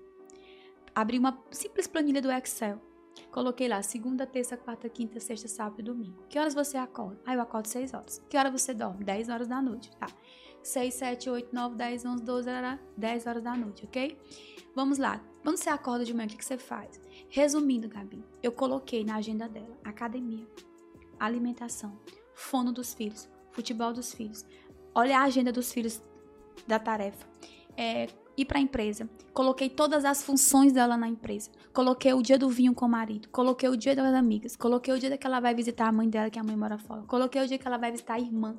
Abri 0.95 1.19
uma 1.19 1.43
simples 1.51 1.87
planilha 1.87 2.21
do 2.21 2.31
Excel. 2.31 2.86
Coloquei 3.31 3.69
lá 3.69 3.83
segunda, 3.83 4.27
terça, 4.27 4.57
quarta, 4.57 4.89
quinta, 4.89 5.21
sexta, 5.21 5.49
sábado 5.49 5.81
e 5.81 5.83
domingo. 5.83 6.25
Que 6.29 6.39
horas 6.39 6.55
você 6.55 6.77
acorda? 6.77 7.21
Ah, 7.25 7.35
eu 7.35 7.41
acordo 7.41 7.67
6 7.67 7.95
horas. 7.95 8.23
Que 8.29 8.37
hora 8.37 8.51
você 8.51 8.73
dorme? 8.73 9.05
10 9.05 9.29
horas 9.29 9.49
da 9.49 9.61
noite. 9.61 9.91
Tá. 9.99 10.07
6, 10.63 10.95
7, 10.95 11.31
8, 11.31 11.55
9, 11.55 11.77
10, 11.77 12.05
11, 12.05 12.25
12, 12.25 12.51
10 12.97 13.27
horas 13.27 13.43
da 13.43 13.57
noite, 13.57 13.85
ok? 13.85 14.19
Vamos 14.75 14.99
lá. 14.99 15.23
Quando 15.43 15.57
você 15.57 15.71
acorda 15.71 16.05
de 16.05 16.13
manhã, 16.13 16.27
o 16.27 16.31
que, 16.31 16.37
que 16.37 16.45
você 16.45 16.59
faz? 16.59 17.01
Resumindo, 17.29 17.89
Gabi, 17.89 18.25
eu 18.43 18.51
coloquei 18.51 19.05
na 19.05 19.17
agenda 19.17 19.49
dela 19.49 19.79
academia, 19.85 20.47
alimentação, 21.21 21.97
fono 22.35 22.73
dos 22.73 22.93
filhos, 22.93 23.29
futebol 23.53 23.93
dos 23.93 24.13
filhos. 24.13 24.45
Olha 24.95 25.19
a 25.19 25.23
agenda 25.23 25.53
dos 25.53 25.73
filhos 25.73 26.03
da 26.67 26.79
tarefa. 26.79 27.27
É, 27.77 28.09
ir 28.37 28.44
para 28.44 28.59
a 28.59 28.61
empresa. 28.61 29.09
Coloquei 29.33 29.68
todas 29.68 30.05
as 30.05 30.22
funções 30.22 30.72
dela 30.72 30.96
na 30.96 31.09
empresa. 31.09 31.51
Coloquei 31.72 32.12
o 32.12 32.22
dia 32.22 32.38
do 32.38 32.49
vinho 32.49 32.75
com 32.75 32.85
o 32.85 32.88
marido. 32.88 33.29
Coloquei 33.29 33.68
o 33.68 33.77
dia 33.77 33.96
das 33.96 34.14
amigas. 34.14 34.57
Coloquei 34.57 34.92
o 34.92 34.99
dia 34.99 35.16
que 35.16 35.27
ela 35.27 35.40
vai 35.40 35.55
visitar 35.55 35.88
a 35.88 35.92
mãe 35.92 36.09
dela, 36.09 36.31
que 36.31 36.38
a 36.38 36.44
mãe 36.44 36.57
mora 36.57 36.79
fora. 36.79 37.03
Coloquei 37.03 37.42
o 37.42 37.46
dia 37.46 37.59
que 37.59 37.66
ela 37.66 37.79
vai 37.79 37.90
visitar 37.90 38.14
a 38.14 38.20
irmã, 38.20 38.57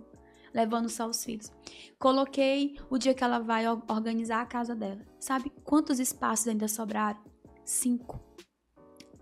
levando 0.53 0.89
só 0.89 1.07
os 1.07 1.23
filhos. 1.23 1.51
Coloquei 1.99 2.75
o 2.89 2.97
dia 2.97 3.13
que 3.13 3.23
ela 3.23 3.39
vai 3.39 3.67
organizar 3.67 4.41
a 4.41 4.45
casa 4.45 4.75
dela. 4.75 5.01
Sabe 5.19 5.51
quantos 5.63 5.99
espaços 5.99 6.47
ainda 6.47 6.67
sobraram? 6.67 7.19
Cinco. 7.63 8.19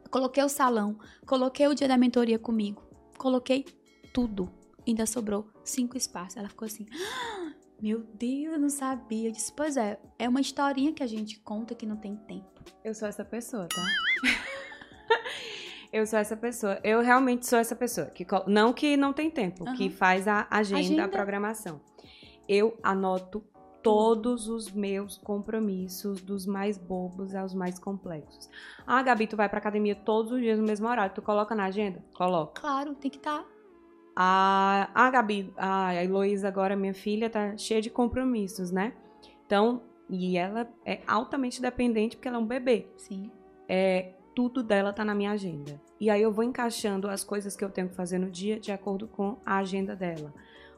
Coloquei 0.09 0.43
o 0.43 0.49
salão. 0.49 0.97
Coloquei 1.25 1.67
o 1.67 1.75
dia 1.75 1.87
da 1.87 1.97
mentoria 1.97 2.39
comigo. 2.39 2.81
Coloquei 3.17 3.65
tudo. 4.13 4.49
Ainda 4.87 5.05
sobrou 5.05 5.49
cinco 5.63 5.97
espaços. 5.97 6.37
Ela 6.37 6.49
ficou 6.49 6.65
assim. 6.65 6.85
Ah! 6.97 7.64
Meu 7.81 7.99
Deus, 8.13 8.53
eu 8.53 8.59
não 8.59 8.69
sabia. 8.69 9.29
Eu 9.29 9.31
disse, 9.31 9.51
pois 9.53 9.77
é, 9.77 9.99
é 10.17 10.29
uma 10.29 10.41
historinha 10.41 10.93
que 10.93 11.03
a 11.03 11.07
gente 11.07 11.39
conta 11.39 11.75
que 11.75 11.85
não 11.85 11.97
tem 11.97 12.15
tempo. 12.15 12.61
Eu 12.83 12.93
sou 12.93 13.07
essa 13.07 13.23
pessoa, 13.23 13.67
tá? 13.67 13.85
eu 15.91 16.05
sou 16.07 16.17
essa 16.19 16.37
pessoa. 16.37 16.79
Eu 16.83 17.01
realmente 17.01 17.45
sou 17.45 17.59
essa 17.59 17.75
pessoa. 17.75 18.07
Que, 18.07 18.25
não 18.47 18.73
que 18.73 18.95
não 18.95 19.13
tem 19.13 19.29
tempo, 19.29 19.67
uhum. 19.67 19.75
que 19.75 19.89
faz 19.89 20.27
a 20.27 20.47
agenda, 20.49 20.79
agenda, 20.79 21.05
a 21.05 21.07
programação. 21.07 21.81
Eu 22.47 22.77
anoto 22.81 23.43
todos 23.85 24.47
os 24.47 24.71
meus 24.71 25.15
compromissos, 25.15 26.19
dos 26.19 26.47
mais 26.47 26.75
bobos 26.75 27.35
aos 27.35 27.53
mais 27.53 27.77
complexos. 27.77 28.49
Ah, 28.87 29.03
Gabi, 29.03 29.27
tu 29.27 29.37
vai 29.37 29.47
pra 29.47 29.59
academia 29.59 29.95
todos 29.95 30.31
os 30.31 30.39
dias 30.39 30.57
no 30.57 30.65
mesmo 30.65 30.87
horário. 30.87 31.13
Tu 31.13 31.21
coloca 31.21 31.53
na 31.53 31.65
agenda? 31.65 32.03
Coloca. 32.15 32.59
Claro, 32.59 32.95
tem 32.95 33.11
que 33.11 33.17
estar. 33.17 33.43
Tá. 33.43 33.54
A, 34.15 34.89
a 34.93 35.09
Gabi, 35.09 35.53
a 35.57 35.93
Heloísa 35.93 36.47
agora, 36.47 36.75
minha 36.75 36.93
filha, 36.93 37.29
tá 37.29 37.57
cheia 37.57 37.81
de 37.81 37.89
compromissos, 37.89 38.71
né? 38.71 38.93
Então, 39.45 39.81
e 40.09 40.37
ela 40.37 40.69
é 40.85 41.01
altamente 41.05 41.61
dependente 41.61 42.15
porque 42.15 42.27
ela 42.27 42.37
é 42.37 42.39
um 42.39 42.45
bebê. 42.45 42.87
Sim. 42.95 43.29
É, 43.67 44.13
tudo 44.33 44.63
dela 44.63 44.93
tá 44.93 45.03
na 45.03 45.15
minha 45.15 45.31
agenda. 45.31 45.81
E 45.99 46.09
aí 46.09 46.21
eu 46.21 46.31
vou 46.31 46.43
encaixando 46.43 47.09
as 47.09 47.23
coisas 47.23 47.55
que 47.55 47.63
eu 47.63 47.69
tenho 47.69 47.89
que 47.89 47.95
fazer 47.95 48.19
no 48.19 48.29
dia 48.29 48.59
de 48.59 48.71
acordo 48.71 49.07
com 49.07 49.37
a 49.45 49.57
agenda 49.57 49.95
dela. 49.95 50.33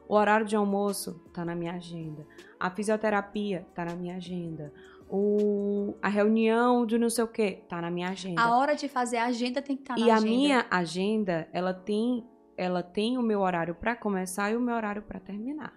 O 0.07 0.15
horário 0.15 0.45
de 0.45 0.55
almoço 0.55 1.21
tá 1.33 1.43
na 1.43 1.53
minha 1.53 1.73
agenda. 1.73 2.25
A 2.59 2.69
fisioterapia 2.69 3.67
tá 3.75 3.83
na 3.83 3.95
minha 3.95 4.15
agenda. 4.15 4.71
O, 5.09 5.95
a 6.01 6.07
reunião 6.07 6.85
de 6.85 6.97
não 6.97 7.09
sei 7.09 7.23
o 7.23 7.27
que 7.27 7.63
tá 7.67 7.81
na 7.81 7.91
minha 7.91 8.09
agenda. 8.09 8.41
A 8.41 8.57
hora 8.57 8.75
de 8.75 8.87
fazer 8.87 9.17
a 9.17 9.25
agenda 9.25 9.61
tem 9.61 9.75
que 9.75 9.83
estar 9.83 9.95
tá 9.95 9.99
na 9.99 10.07
e 10.07 10.11
agenda. 10.11 10.27
E 10.27 10.33
a 10.33 10.37
minha 10.37 10.65
agenda, 10.69 11.47
ela 11.51 11.73
tem 11.73 12.23
ela 12.57 12.81
tem 12.81 13.17
o 13.17 13.21
meu 13.21 13.41
horário 13.41 13.75
para 13.75 13.95
começar 13.95 14.51
e 14.51 14.57
o 14.57 14.61
meu 14.61 14.75
horário 14.75 15.03
para 15.03 15.19
terminar. 15.19 15.73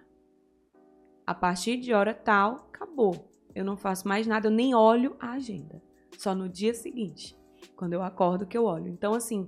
A 1.25 1.33
partir 1.33 1.77
de 1.77 1.93
hora 1.93 2.13
tal, 2.13 2.67
acabou. 2.73 3.29
Eu 3.53 3.63
não 3.63 3.77
faço 3.77 4.07
mais 4.07 4.25
nada, 4.25 4.47
eu 4.47 4.51
nem 4.51 4.73
olho 4.73 5.15
a 5.19 5.33
agenda. 5.33 5.81
Só 6.17 6.33
no 6.33 6.49
dia 6.49 6.73
seguinte, 6.73 7.37
quando 7.75 7.93
eu 7.93 8.01
acordo 8.01 8.47
que 8.47 8.57
eu 8.57 8.65
olho. 8.65 8.87
Então 8.87 9.13
assim, 9.13 9.47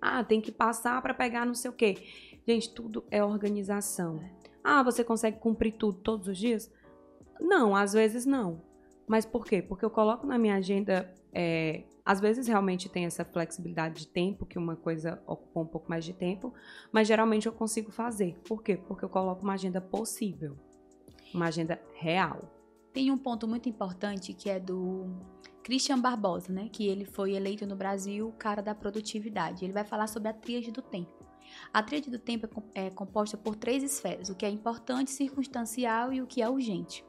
ah, 0.00 0.24
tem 0.24 0.40
que 0.40 0.50
passar 0.50 1.00
para 1.02 1.14
pegar 1.14 1.44
não 1.44 1.54
sei 1.54 1.70
o 1.70 1.74
quê. 1.74 1.94
Gente, 2.46 2.72
tudo 2.74 3.04
é 3.10 3.22
organização. 3.22 4.20
Ah, 4.62 4.82
você 4.82 5.04
consegue 5.04 5.38
cumprir 5.38 5.72
tudo 5.72 5.98
todos 5.98 6.28
os 6.28 6.38
dias? 6.38 6.72
Não, 7.40 7.76
às 7.76 7.92
vezes 7.92 8.24
não. 8.24 8.62
Mas 9.06 9.26
por 9.26 9.44
quê? 9.44 9.60
Porque 9.60 9.84
eu 9.84 9.90
coloco 9.90 10.26
na 10.26 10.38
minha 10.38 10.56
agenda. 10.56 11.12
É, 11.32 11.84
às 12.04 12.20
vezes 12.20 12.46
realmente 12.46 12.88
tem 12.88 13.06
essa 13.06 13.24
flexibilidade 13.24 14.00
de 14.00 14.08
tempo, 14.08 14.44
que 14.44 14.58
uma 14.58 14.76
coisa 14.76 15.22
ocupa 15.26 15.60
um 15.60 15.66
pouco 15.66 15.88
mais 15.88 16.04
de 16.04 16.12
tempo, 16.12 16.52
mas 16.92 17.08
geralmente 17.08 17.46
eu 17.46 17.52
consigo 17.52 17.90
fazer. 17.90 18.38
Por 18.46 18.62
quê? 18.62 18.76
Porque 18.76 19.04
eu 19.04 19.08
coloco 19.08 19.42
uma 19.42 19.54
agenda 19.54 19.80
possível, 19.80 20.56
uma 21.32 21.46
agenda 21.46 21.80
real. 21.94 22.40
Tem 22.92 23.10
um 23.10 23.16
ponto 23.16 23.48
muito 23.48 23.68
importante 23.68 24.34
que 24.34 24.50
é 24.50 24.60
do 24.60 25.06
Christian 25.62 25.98
Barbosa, 25.98 26.52
né? 26.52 26.68
Que 26.70 26.86
ele 26.86 27.06
foi 27.06 27.32
eleito 27.32 27.66
no 27.66 27.74
Brasil 27.74 28.32
cara 28.38 28.62
da 28.62 28.74
produtividade. 28.74 29.64
Ele 29.64 29.72
vai 29.72 29.84
falar 29.84 30.06
sobre 30.06 30.28
a 30.28 30.34
tríade 30.34 30.70
do 30.70 30.82
tempo. 30.82 31.24
A 31.72 31.82
tríade 31.82 32.10
do 32.10 32.18
tempo 32.18 32.46
é, 32.74 32.86
é 32.86 32.90
composta 32.90 33.36
por 33.36 33.56
três 33.56 33.82
esferas: 33.82 34.28
o 34.28 34.34
que 34.34 34.46
é 34.46 34.50
importante, 34.50 35.10
circunstancial 35.10 36.12
e 36.12 36.20
o 36.20 36.26
que 36.26 36.42
é 36.42 36.48
urgente 36.48 37.04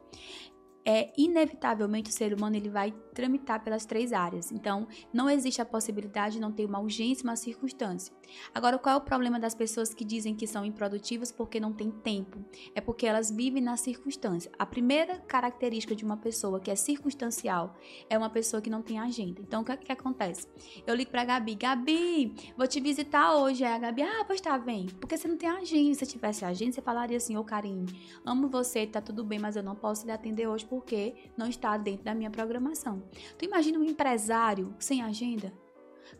é 0.86 1.12
inevitavelmente 1.18 2.10
o 2.10 2.12
ser 2.12 2.32
humano 2.32 2.54
ele 2.54 2.70
vai 2.70 2.94
tramitar 3.12 3.64
pelas 3.64 3.84
três 3.84 4.12
áreas. 4.12 4.52
Então, 4.52 4.86
não 5.12 5.28
existe 5.28 5.60
a 5.60 5.64
possibilidade 5.64 6.34
de 6.34 6.40
não 6.40 6.52
ter 6.52 6.64
uma 6.64 6.78
urgência, 6.78 7.24
uma 7.24 7.34
circunstância. 7.34 8.14
Agora, 8.54 8.78
qual 8.78 8.94
é 8.94 8.98
o 8.98 9.00
problema 9.00 9.40
das 9.40 9.54
pessoas 9.54 9.92
que 9.92 10.04
dizem 10.04 10.34
que 10.34 10.46
são 10.46 10.64
improdutivas 10.64 11.32
porque 11.32 11.58
não 11.58 11.72
tem 11.72 11.90
tempo? 11.90 12.44
É 12.74 12.80
porque 12.80 13.06
elas 13.06 13.30
vivem 13.30 13.62
na 13.62 13.76
circunstância. 13.76 14.52
A 14.58 14.64
primeira 14.64 15.18
característica 15.18 15.96
de 15.96 16.04
uma 16.04 16.18
pessoa 16.18 16.60
que 16.60 16.70
é 16.70 16.76
circunstancial 16.76 17.74
é 18.08 18.16
uma 18.16 18.30
pessoa 18.30 18.60
que 18.60 18.70
não 18.70 18.82
tem 18.82 18.98
agenda. 18.98 19.40
Então, 19.40 19.62
o 19.62 19.64
que, 19.64 19.72
é 19.72 19.76
que 19.76 19.92
acontece? 19.92 20.46
Eu 20.86 20.94
ligo 20.94 21.10
pra 21.10 21.24
Gabi, 21.24 21.54
Gabi, 21.56 22.34
vou 22.56 22.68
te 22.68 22.80
visitar 22.80 23.34
hoje. 23.34 23.64
Aí 23.64 23.72
a 23.72 23.78
Gabi, 23.78 24.02
ah, 24.02 24.24
pois 24.26 24.40
tá, 24.40 24.56
vem. 24.56 24.86
Porque 25.00 25.16
você 25.16 25.26
não 25.26 25.36
tem 25.36 25.48
agenda. 25.48 25.94
Se 25.94 26.06
tivesse 26.06 26.44
agenda, 26.44 26.72
você 26.72 26.82
falaria 26.82 27.16
assim, 27.16 27.36
ô 27.36 27.40
oh, 27.40 28.30
amo 28.30 28.48
você, 28.48 28.86
tá 28.86 29.00
tudo 29.00 29.24
bem, 29.24 29.38
mas 29.38 29.56
eu 29.56 29.62
não 29.62 29.74
posso 29.74 30.04
lhe 30.04 30.12
atender 30.12 30.46
hoje 30.46 30.66
porque 30.76 31.14
não 31.38 31.48
está 31.48 31.74
dentro 31.78 32.04
da 32.04 32.14
minha 32.14 32.30
programação. 32.30 33.02
Tu 33.38 33.46
imagina 33.46 33.78
um 33.78 33.84
empresário 33.84 34.74
sem 34.78 35.00
agenda? 35.00 35.50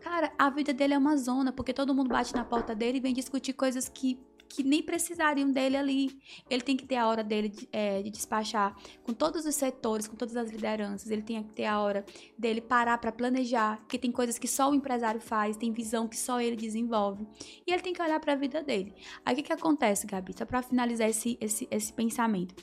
Cara, 0.01 0.33
a 0.39 0.49
vida 0.49 0.73
dele 0.73 0.95
é 0.95 0.99
uma 0.99 1.15
zona, 1.19 1.53
porque 1.53 1.75
todo 1.75 1.95
mundo 1.95 2.09
bate 2.09 2.35
na 2.35 2.43
porta 2.43 2.75
dele 2.75 2.97
e 2.97 3.01
vem 3.01 3.13
discutir 3.13 3.53
coisas 3.53 3.87
que 3.87 4.19
que 4.49 4.63
nem 4.63 4.81
precisariam 4.81 5.51
dele 5.51 5.77
ali. 5.77 6.21
Ele 6.49 6.63
tem 6.63 6.77
que 6.77 6.87
ter 6.87 6.95
a 6.95 7.09
hora 7.09 7.25
dele 7.25 7.49
de, 7.49 7.69
é, 7.73 8.01
de, 8.01 8.11
despachar 8.11 8.77
com 9.03 9.13
todos 9.13 9.45
os 9.45 9.57
setores, 9.57 10.07
com 10.07 10.15
todas 10.15 10.37
as 10.37 10.49
lideranças. 10.51 11.11
Ele 11.11 11.23
tem 11.23 11.43
que 11.43 11.53
ter 11.53 11.65
a 11.65 11.81
hora 11.81 12.05
dele 12.39 12.61
parar 12.61 12.97
para 12.99 13.11
planejar, 13.11 13.79
porque 13.79 13.99
tem 13.99 14.13
coisas 14.13 14.39
que 14.39 14.47
só 14.47 14.71
o 14.71 14.75
empresário 14.75 15.21
faz, 15.21 15.57
tem 15.57 15.73
visão 15.73 16.07
que 16.07 16.17
só 16.17 16.41
ele 16.41 16.55
desenvolve. 16.55 17.27
E 17.67 17.73
ele 17.73 17.83
tem 17.83 17.93
que 17.93 18.01
olhar 18.01 18.21
para 18.21 18.35
a 18.35 18.37
vida 18.37 18.63
dele. 18.63 18.95
Aí 19.25 19.35
o 19.35 19.37
que, 19.37 19.43
que 19.43 19.53
acontece, 19.53 20.07
Gabi? 20.07 20.33
Só 20.39 20.47
para 20.47 20.63
finalizar 20.63 21.11
esse, 21.11 21.37
esse, 21.41 21.67
esse 21.69 21.93
pensamento. 21.93 22.55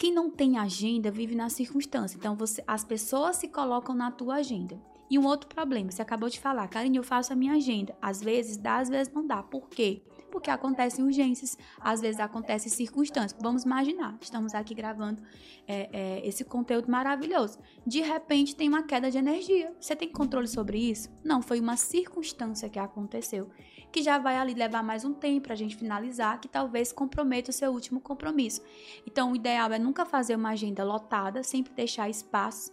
Quem 0.00 0.14
não 0.14 0.30
tem 0.30 0.56
agenda 0.56 1.10
vive 1.10 1.34
na 1.34 1.50
circunstância. 1.50 2.16
Então, 2.16 2.34
você, 2.34 2.64
as 2.66 2.82
pessoas 2.82 3.36
se 3.36 3.46
colocam 3.48 3.94
na 3.94 4.10
tua 4.10 4.36
agenda. 4.36 4.80
E 5.10 5.18
um 5.18 5.26
outro 5.26 5.46
problema, 5.46 5.90
você 5.90 6.00
acabou 6.00 6.30
de 6.30 6.40
falar, 6.40 6.66
Karine, 6.68 6.96
eu 6.96 7.02
faço 7.02 7.34
a 7.34 7.36
minha 7.36 7.52
agenda. 7.52 7.94
Às 8.00 8.22
vezes 8.22 8.56
dá, 8.56 8.78
às 8.78 8.88
vezes 8.88 9.12
não 9.12 9.26
dá. 9.26 9.42
Por 9.42 9.68
quê? 9.68 10.02
Porque 10.32 10.50
acontecem 10.50 11.04
urgências, 11.04 11.58
às 11.78 12.00
vezes 12.00 12.18
acontecem 12.18 12.72
circunstâncias. 12.72 13.38
Vamos 13.42 13.64
imaginar, 13.64 14.16
estamos 14.22 14.54
aqui 14.54 14.72
gravando 14.72 15.22
é, 15.68 15.90
é, 15.92 16.26
esse 16.26 16.46
conteúdo 16.46 16.90
maravilhoso. 16.90 17.58
De 17.86 18.00
repente 18.00 18.56
tem 18.56 18.70
uma 18.70 18.84
queda 18.84 19.10
de 19.10 19.18
energia. 19.18 19.70
Você 19.78 19.94
tem 19.94 20.08
controle 20.08 20.48
sobre 20.48 20.78
isso? 20.78 21.10
Não, 21.22 21.42
foi 21.42 21.60
uma 21.60 21.76
circunstância 21.76 22.70
que 22.70 22.78
aconteceu 22.78 23.50
que 23.92 24.02
já 24.02 24.18
vai 24.18 24.36
ali 24.36 24.54
levar 24.54 24.82
mais 24.82 25.04
um 25.04 25.12
tempo 25.12 25.42
para 25.42 25.54
a 25.54 25.56
gente 25.56 25.76
finalizar, 25.76 26.40
que 26.40 26.48
talvez 26.48 26.92
comprometa 26.92 27.50
o 27.50 27.54
seu 27.54 27.72
último 27.72 28.00
compromisso. 28.00 28.62
Então, 29.06 29.32
o 29.32 29.36
ideal 29.36 29.72
é 29.72 29.78
nunca 29.78 30.04
fazer 30.04 30.36
uma 30.36 30.50
agenda 30.50 30.84
lotada, 30.84 31.42
sempre 31.42 31.72
deixar 31.72 32.08
espaço 32.08 32.72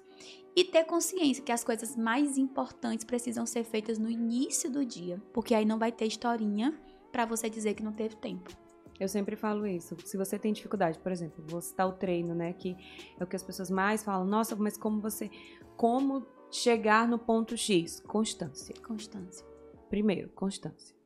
e 0.56 0.64
ter 0.64 0.84
consciência 0.86 1.44
que 1.44 1.52
as 1.52 1.64
coisas 1.64 1.96
mais 1.96 2.38
importantes 2.38 3.06
precisam 3.06 3.46
ser 3.46 3.64
feitas 3.64 4.00
no 4.00 4.10
início 4.10 4.72
do 4.72 4.86
dia, 4.86 5.22
porque 5.34 5.54
aí 5.54 5.66
não 5.66 5.78
vai 5.78 5.92
ter 5.92 6.06
historinha 6.06 6.74
para 7.12 7.26
você 7.26 7.50
dizer 7.50 7.74
que 7.74 7.84
não 7.84 7.94
teve 7.94 8.16
tempo. 8.16 8.50
Eu 9.00 9.08
sempre 9.08 9.36
falo 9.36 9.68
isso. 9.68 9.96
Se 10.04 10.18
você 10.18 10.40
tem 10.40 10.52
dificuldade, 10.52 10.98
por 10.98 11.12
exemplo, 11.12 11.44
vou 11.48 11.62
citar 11.62 11.88
o 11.88 11.92
treino, 11.92 12.34
né? 12.34 12.54
Que 12.54 12.76
é 13.20 13.24
o 13.24 13.28
que 13.28 13.36
as 13.36 13.44
pessoas 13.44 13.70
mais 13.70 14.04
falam. 14.04 14.26
Nossa, 14.26 14.56
mas 14.56 14.76
como 14.76 15.00
você. 15.00 15.30
Como 15.76 16.26
chegar 16.50 17.08
no 17.08 17.20
ponto 17.20 17.56
X? 17.56 18.00
Constância. 18.00 18.74
Constância. 18.82 19.46
Primeiro, 19.88 20.30
constância. 20.30 20.97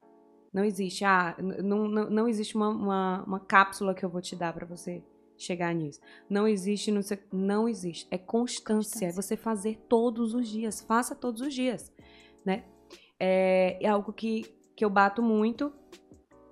Não 0.54 0.66
existe, 0.66 1.06
ah, 1.06 1.36
não, 1.40 1.88
não, 1.88 2.10
não 2.10 2.28
existe 2.28 2.56
uma, 2.56 2.70
uma, 2.70 3.24
uma 3.24 3.40
cápsula 3.40 3.94
que 3.94 4.04
eu 4.04 4.10
vou 4.10 4.22
te 4.22 4.36
dar 4.36 4.54
para 4.54 4.66
você 4.66 5.02
chegar 5.38 5.74
nisso. 5.74 6.00
Não 6.30 6.48
existe, 6.48 6.92
não, 6.92 7.02
não 7.32 7.70
existe. 7.70 8.08
É 8.12 8.18
constância, 8.18 8.76
constância, 8.76 9.06
é 9.08 9.12
você 9.12 9.38
fazer 9.38 9.78
todos 9.88 10.34
os 10.34 10.48
dias. 10.48 10.82
Faça 10.82 11.16
todos 11.16 11.42
os 11.42 11.54
dias, 11.54 11.92
né? 12.46 12.66
É, 13.20 13.78
é 13.82 13.88
algo 13.88 14.12
que, 14.12 14.44
que 14.76 14.84
eu 14.84 14.90
bato 14.90 15.22
muito 15.22 15.74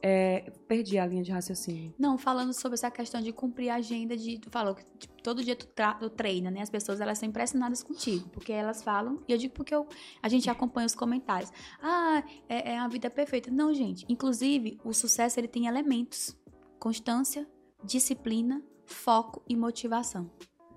é, 0.01 0.51
perdi 0.67 0.97
a 0.97 1.05
linha 1.05 1.23
de 1.23 1.31
raciocínio. 1.31 1.93
Não, 1.97 2.17
falando 2.17 2.53
sobre 2.53 2.75
essa 2.75 2.89
questão 2.89 3.21
de 3.21 3.31
cumprir 3.31 3.69
a 3.69 3.75
agenda 3.75 4.15
de. 4.15 4.39
Tu 4.39 4.49
falou 4.49 4.75
que 4.75 4.83
tipo, 4.97 5.21
todo 5.21 5.43
dia 5.43 5.55
tu, 5.55 5.67
tu, 5.99 6.09
treina, 6.09 6.49
né? 6.49 6.61
As 6.61 6.69
pessoas 6.69 7.01
elas 7.01 7.17
são 7.17 7.27
impressionadas 7.27 7.83
contigo, 7.83 8.29
porque 8.29 8.51
elas 8.51 8.81
falam, 8.81 9.21
e 9.27 9.31
eu 9.31 9.37
digo 9.37 9.53
porque 9.53 9.73
eu, 9.73 9.87
a 10.21 10.29
gente 10.29 10.49
acompanha 10.49 10.85
os 10.85 10.95
comentários. 10.95 11.51
Ah, 11.81 12.23
é, 12.47 12.73
é 12.73 12.79
a 12.79 12.87
vida 12.87 13.09
perfeita. 13.09 13.51
Não, 13.51 13.73
gente. 13.73 14.05
Inclusive, 14.07 14.79
o 14.83 14.93
sucesso 14.93 15.39
ele 15.39 15.47
tem 15.47 15.67
elementos: 15.67 16.35
constância, 16.79 17.47
disciplina, 17.83 18.63
foco 18.85 19.43
e 19.47 19.55
motivação. 19.55 20.29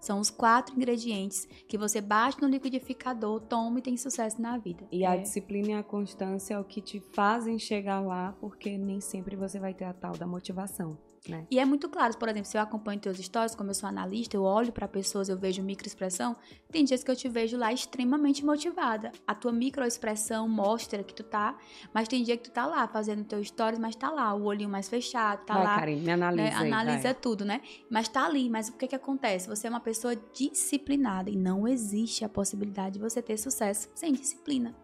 São 0.03 0.18
os 0.18 0.30
quatro 0.30 0.74
ingredientes 0.74 1.46
que 1.68 1.78
você 1.78 2.00
bate 2.00 2.42
no 2.42 2.48
liquidificador, 2.48 3.40
toma 3.42 3.78
e 3.78 3.82
tem 3.82 3.96
sucesso 3.96 4.42
na 4.42 4.59
vida. 4.59 4.84
E 4.90 5.05
é. 5.05 5.07
a 5.07 5.16
disciplina 5.16 5.68
e 5.68 5.74
a 5.74 5.82
constância 5.84 6.55
é 6.55 6.59
o 6.59 6.64
que 6.64 6.80
te 6.80 6.98
fazem 6.98 7.57
chegar 7.57 8.00
lá, 8.00 8.36
porque 8.40 8.76
nem 8.76 9.00
sempre 9.00 9.36
você 9.36 9.61
vai 9.61 9.72
ter 9.72 9.84
a 9.84 9.92
tal 9.92 10.18
da 10.18 10.26
motivação. 10.26 10.98
Né? 11.28 11.46
E 11.50 11.60
é 11.60 11.64
muito 11.64 11.88
claro, 11.88 12.16
por 12.18 12.28
exemplo, 12.28 12.48
se 12.48 12.56
eu 12.56 12.60
acompanho 12.60 12.98
teus 12.98 13.18
stories, 13.18 13.54
como 13.54 13.70
eu 13.70 13.74
sou 13.74 13.88
analista, 13.88 14.36
eu 14.36 14.42
olho 14.42 14.72
para 14.72 14.88
pessoas, 14.88 15.28
eu 15.28 15.38
vejo 15.38 15.62
microexpressão, 15.62 16.36
tem 16.70 16.84
dias 16.84 17.04
que 17.04 17.10
eu 17.10 17.14
te 17.14 17.28
vejo 17.28 17.56
lá 17.56 17.72
extremamente 17.72 18.44
motivada. 18.44 19.12
A 19.24 19.34
tua 19.34 19.52
microexpressão 19.52 20.48
mostra 20.48 21.04
que 21.04 21.14
tu 21.14 21.22
tá, 21.22 21.56
mas 21.94 22.08
tem 22.08 22.24
dia 22.24 22.36
que 22.36 22.44
tu 22.44 22.50
tá 22.50 22.66
lá 22.66 22.88
fazendo 22.88 23.22
teus 23.24 23.48
stories, 23.48 23.78
mas 23.78 23.94
tá 23.94 24.10
lá, 24.10 24.34
o 24.34 24.44
olhinho 24.44 24.68
mais 24.68 24.88
fechado, 24.88 25.44
tá 25.44 25.54
vai, 25.54 25.64
lá. 25.64 25.86
Me 25.86 26.10
analisa. 26.10 26.42
Né, 26.42 26.56
aí, 26.56 26.72
analisa 26.72 27.02
vai. 27.02 27.14
tudo, 27.14 27.44
né? 27.44 27.60
Mas 27.88 28.08
tá 28.08 28.26
ali, 28.26 28.50
mas 28.50 28.68
o 28.68 28.72
que 28.72 28.88
que 28.88 28.96
acontece? 28.96 29.48
Você 29.48 29.68
é 29.68 29.70
uma 29.70 29.80
pessoa 29.80 30.16
disciplinada 30.16 31.30
e 31.30 31.36
não 31.36 31.68
existe 31.68 32.24
a 32.24 32.28
possibilidade 32.28 32.94
de 32.94 33.00
você 33.00 33.22
ter 33.22 33.36
sucesso 33.36 33.88
sem 33.94 34.12
disciplina 34.12 34.74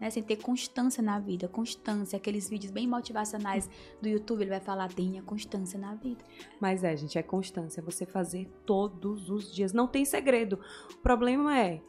né? 0.00 0.10
Sem 0.10 0.22
ter 0.22 0.36
constância 0.36 1.02
na 1.02 1.18
vida, 1.18 1.48
constância, 1.48 2.16
aqueles 2.16 2.48
vídeos 2.48 2.72
bem 2.72 2.86
motivacionais 2.86 3.68
do 4.00 4.08
YouTube, 4.08 4.42
ele 4.42 4.50
vai 4.50 4.60
falar, 4.60 4.92
tenha 4.92 5.22
constância 5.22 5.78
na 5.78 5.94
vida. 5.94 6.24
Mas 6.60 6.84
é, 6.84 6.96
gente, 6.96 7.18
é 7.18 7.22
constância, 7.22 7.82
você 7.82 8.06
fazer 8.06 8.48
todos 8.64 9.30
os 9.30 9.52
dias. 9.52 9.72
Não 9.72 9.86
tem 9.86 10.04
segredo. 10.04 10.58
O 10.92 10.98
problema 10.98 11.58
é, 11.58 11.80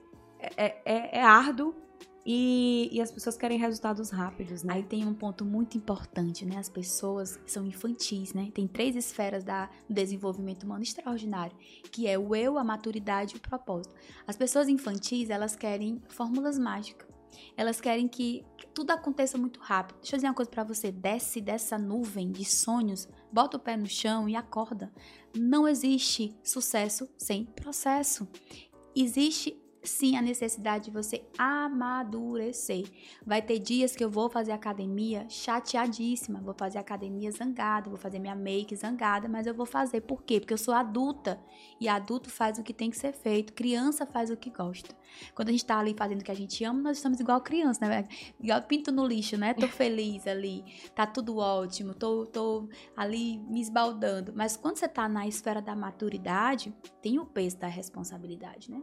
é, 0.57 0.81
é, 0.85 1.19
é 1.19 1.23
árduo, 1.23 1.75
e, 2.31 2.89
e, 2.91 3.01
as 3.01 3.11
pessoas 3.11 3.35
querem 3.37 3.57
resultados 3.57 4.11
rápidos, 4.11 4.61
né? 4.61 4.75
Aí 4.75 4.83
tem 4.83 5.03
um 5.03 5.15
ponto 5.15 5.43
muito 5.43 5.77
importante, 5.77 6.45
né? 6.45 6.57
As 6.57 6.69
pessoas 6.69 7.39
são 7.47 7.65
infantis, 7.65 8.33
né? 8.33 8.51
Tem 8.53 8.67
três 8.67 8.95
esferas 8.95 9.43
da, 9.43 9.67
do 9.87 9.95
desenvolvimento 9.95 10.63
humano 10.63 10.83
extraordinário, 10.83 11.57
que 11.91 12.07
é 12.07 12.19
o 12.19 12.35
eu, 12.35 12.59
a 12.59 12.63
maturidade 12.63 13.33
e 13.33 13.37
o 13.37 13.41
propósito. 13.41 13.95
As 14.27 14.37
pessoas 14.37 14.67
infantis, 14.67 15.31
elas 15.31 15.55
querem 15.55 16.03
fórmulas 16.09 16.59
mágicas. 16.59 17.08
Elas 17.55 17.79
querem 17.81 18.07
que 18.07 18.45
tudo 18.73 18.91
aconteça 18.91 19.37
muito 19.37 19.59
rápido. 19.59 19.97
Deixa 19.99 20.15
eu 20.15 20.17
dizer 20.17 20.27
uma 20.27 20.33
coisa 20.33 20.51
para 20.51 20.63
você: 20.63 20.91
desce 20.91 21.41
dessa 21.41 21.77
nuvem 21.77 22.31
de 22.31 22.45
sonhos, 22.45 23.07
bota 23.31 23.57
o 23.57 23.59
pé 23.59 23.75
no 23.75 23.87
chão 23.87 24.27
e 24.27 24.35
acorda. 24.35 24.91
Não 25.35 25.67
existe 25.67 26.35
sucesso 26.43 27.09
sem 27.17 27.45
processo. 27.45 28.27
Existe 28.95 29.57
sim 29.83 30.17
a 30.17 30.21
necessidade 30.21 30.85
de 30.85 30.91
você 30.91 31.23
amadurecer. 31.37 32.83
Vai 33.25 33.41
ter 33.41 33.59
dias 33.59 33.95
que 33.95 34.03
eu 34.03 34.09
vou 34.09 34.29
fazer 34.29 34.51
academia 34.51 35.25
chateadíssima, 35.29 36.41
vou 36.41 36.53
fazer 36.57 36.77
academia 36.77 37.31
zangada, 37.31 37.89
vou 37.89 37.97
fazer 37.97 38.19
minha 38.19 38.35
make 38.35 38.75
zangada, 38.75 39.27
mas 39.27 39.47
eu 39.47 39.53
vou 39.53 39.65
fazer. 39.65 40.01
Por 40.01 40.23
quê? 40.23 40.39
Porque 40.39 40.53
eu 40.53 40.57
sou 40.57 40.73
adulta 40.73 41.39
e 41.79 41.87
adulto 41.87 42.29
faz 42.29 42.57
o 42.57 42.63
que 42.63 42.73
tem 42.73 42.89
que 42.89 42.97
ser 42.97 43.13
feito, 43.13 43.53
criança 43.53 44.05
faz 44.05 44.29
o 44.29 44.37
que 44.37 44.49
gosta. 44.49 44.95
Quando 45.33 45.49
a 45.49 45.51
gente 45.51 45.65
tá 45.65 45.79
ali 45.79 45.95
fazendo 45.97 46.21
o 46.21 46.23
que 46.23 46.31
a 46.31 46.35
gente 46.35 46.63
ama, 46.63 46.81
nós 46.81 46.97
estamos 46.97 47.19
igual 47.19 47.41
criança, 47.41 47.87
né? 47.87 48.07
Igual 48.39 48.61
pinto 48.63 48.91
no 48.91 49.05
lixo, 49.05 49.37
né? 49.37 49.53
Tô 49.53 49.67
feliz 49.67 50.27
ali, 50.27 50.63
tá 50.93 51.07
tudo 51.07 51.37
ótimo, 51.37 51.93
tô, 51.93 52.25
tô 52.25 52.69
ali 52.95 53.39
me 53.39 53.61
esbaldando. 53.61 54.33
Mas 54.35 54.55
quando 54.55 54.77
você 54.77 54.87
tá 54.87 55.07
na 55.07 55.27
esfera 55.27 55.61
da 55.61 55.75
maturidade, 55.75 56.73
tem 57.01 57.19
o 57.19 57.25
peso 57.25 57.57
da 57.57 57.67
responsabilidade, 57.67 58.71
né? 58.71 58.81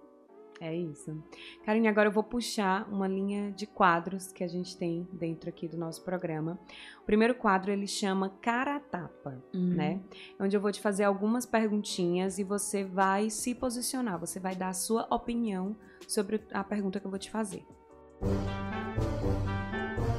É 0.59 0.75
isso. 0.75 1.23
Karine, 1.67 1.87
agora 1.87 2.09
eu 2.09 2.13
vou 2.13 2.23
puxar 2.23 2.89
uma 2.91 3.07
linha 3.07 3.53
de 3.53 3.67
quadros 3.67 4.33
que 4.33 4.43
a 4.43 4.49
gente 4.49 4.75
tem 4.77 5.07
dentro 5.13 5.51
aqui 5.51 5.69
do 5.69 5.77
nosso 5.77 6.03
programa. 6.03 6.59
O 7.03 7.05
primeiro 7.05 7.35
quadro 7.35 7.71
ele 7.71 7.87
chama 7.87 8.31
Cara 8.41 8.77
a 8.77 8.81
Tapa, 8.81 9.43
Uhum. 9.55 9.75
né? 9.75 10.01
Onde 10.41 10.57
eu 10.57 10.61
vou 10.61 10.73
te 10.73 10.81
fazer 10.81 11.05
algumas 11.05 11.45
perguntinhas 11.45 12.39
e 12.39 12.45
você 12.45 12.85
vai 12.85 13.29
se 13.29 13.55
posicionar, 13.55 14.19
você 14.19 14.41
vai 14.41 14.57
dar 14.57 14.69
a 14.71 14.73
sua 14.75 15.07
opinião 15.15 15.77
sobre 16.09 16.43
a 16.51 16.65
pergunta 16.65 16.99
que 17.01 17.07
eu 17.07 17.11
vou 17.11 17.19
te 17.21 17.31
fazer. 17.31 17.63